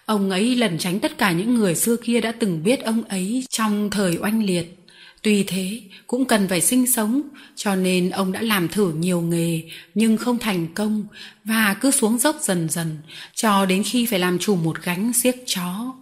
Ông 0.05 0.29
ấy 0.29 0.55
lẩn 0.55 0.77
tránh 0.77 0.99
tất 0.99 1.17
cả 1.17 1.31
những 1.31 1.55
người 1.55 1.75
xưa 1.75 1.95
kia 1.95 2.21
đã 2.21 2.31
từng 2.31 2.63
biết 2.63 2.83
ông 2.83 3.03
ấy 3.03 3.45
trong 3.49 3.89
thời 3.89 4.17
oanh 4.21 4.43
liệt. 4.43 4.82
Tuy 5.24 5.43
thế, 5.43 5.82
cũng 6.07 6.26
cần 6.26 6.47
phải 6.47 6.61
sinh 6.61 6.88
sống, 6.88 7.21
cho 7.55 7.76
nên 7.76 8.09
ông 8.09 8.32
đã 8.32 8.41
làm 8.41 8.67
thử 8.67 8.93
nhiều 8.93 9.21
nghề 9.21 9.61
nhưng 9.95 10.17
không 10.17 10.39
thành 10.39 10.67
công 10.74 11.05
và 11.43 11.76
cứ 11.82 11.91
xuống 11.91 12.17
dốc 12.17 12.38
dần 12.41 12.69
dần 12.69 12.97
cho 13.36 13.65
đến 13.65 13.84
khi 13.84 14.05
phải 14.05 14.19
làm 14.19 14.39
chủ 14.39 14.55
một 14.55 14.78
gánh 14.84 15.13
xiếc 15.13 15.36
chó. 15.45 15.93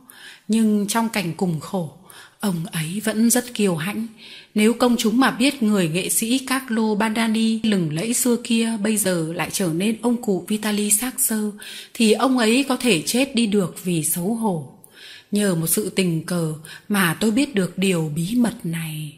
Nhưng 0.47 0.88
trong 0.88 1.09
cảnh 1.09 1.34
cùng 1.38 1.59
khổ, 1.59 1.97
ông 2.39 2.65
ấy 2.72 3.01
vẫn 3.03 3.30
rất 3.30 3.53
kiêu 3.53 3.76
hãnh. 3.76 4.07
Nếu 4.55 4.74
công 4.74 4.95
chúng 4.97 5.19
mà 5.19 5.32
biết 5.32 5.63
người 5.63 5.89
nghệ 5.89 6.09
sĩ 6.09 6.38
Carlo 6.38 6.95
Bandani 6.95 7.59
lừng 7.63 7.93
lẫy 7.93 8.13
xưa 8.13 8.36
kia 8.43 8.78
bây 8.84 8.97
giờ 8.97 9.34
lại 9.36 9.49
trở 9.51 9.69
nên 9.74 9.97
ông 10.01 10.22
cụ 10.22 10.45
Vitali 10.47 10.91
Saxer 10.91 11.45
thì 11.93 12.11
ông 12.11 12.38
ấy 12.38 12.65
có 12.69 12.76
thể 12.76 13.01
chết 13.01 13.36
đi 13.36 13.45
được 13.45 13.84
vì 13.84 14.03
xấu 14.03 14.34
hổ. 14.34 14.80
Nhờ 15.32 15.55
một 15.55 15.67
sự 15.67 15.89
tình 15.89 16.25
cờ 16.25 16.53
mà 16.89 17.13
tôi 17.19 17.32
biết 17.32 17.55
được 17.55 17.77
điều 17.77 18.11
bí 18.15 18.36
mật 18.36 18.55
này. 18.63 19.13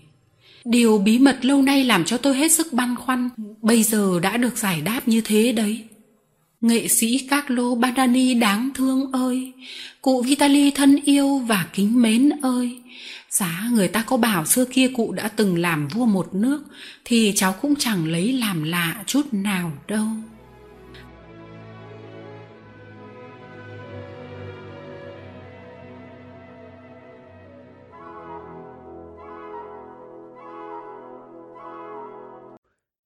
Điều 0.65 0.97
bí 0.97 1.19
mật 1.19 1.45
lâu 1.45 1.61
nay 1.61 1.83
làm 1.83 2.05
cho 2.05 2.17
tôi 2.17 2.35
hết 2.35 2.51
sức 2.51 2.73
băn 2.73 2.95
khoăn, 2.95 3.29
bây 3.61 3.83
giờ 3.83 4.19
đã 4.19 4.37
được 4.37 4.57
giải 4.57 4.81
đáp 4.81 5.07
như 5.07 5.21
thế 5.21 5.51
đấy. 5.51 5.83
Nghệ 6.61 6.87
sĩ 6.87 7.27
Carlo 7.29 7.75
Badani 7.75 8.33
đáng 8.33 8.69
thương 8.75 9.11
ơi, 9.11 9.51
cụ 10.01 10.21
Vitali 10.21 10.71
thân 10.71 10.99
yêu 11.05 11.37
và 11.37 11.67
kính 11.73 12.01
mến 12.01 12.29
ơi. 12.41 12.81
Giá 13.29 13.69
người 13.73 13.87
ta 13.87 14.01
có 14.01 14.17
bảo 14.17 14.45
xưa 14.45 14.65
kia 14.65 14.87
cụ 14.87 15.11
đã 15.11 15.27
từng 15.27 15.57
làm 15.57 15.87
vua 15.87 16.05
một 16.05 16.35
nước, 16.35 16.63
thì 17.05 17.33
cháu 17.35 17.55
cũng 17.61 17.75
chẳng 17.79 18.11
lấy 18.11 18.33
làm 18.33 18.63
lạ 18.63 19.03
chút 19.05 19.27
nào 19.31 19.71
đâu. 19.87 20.07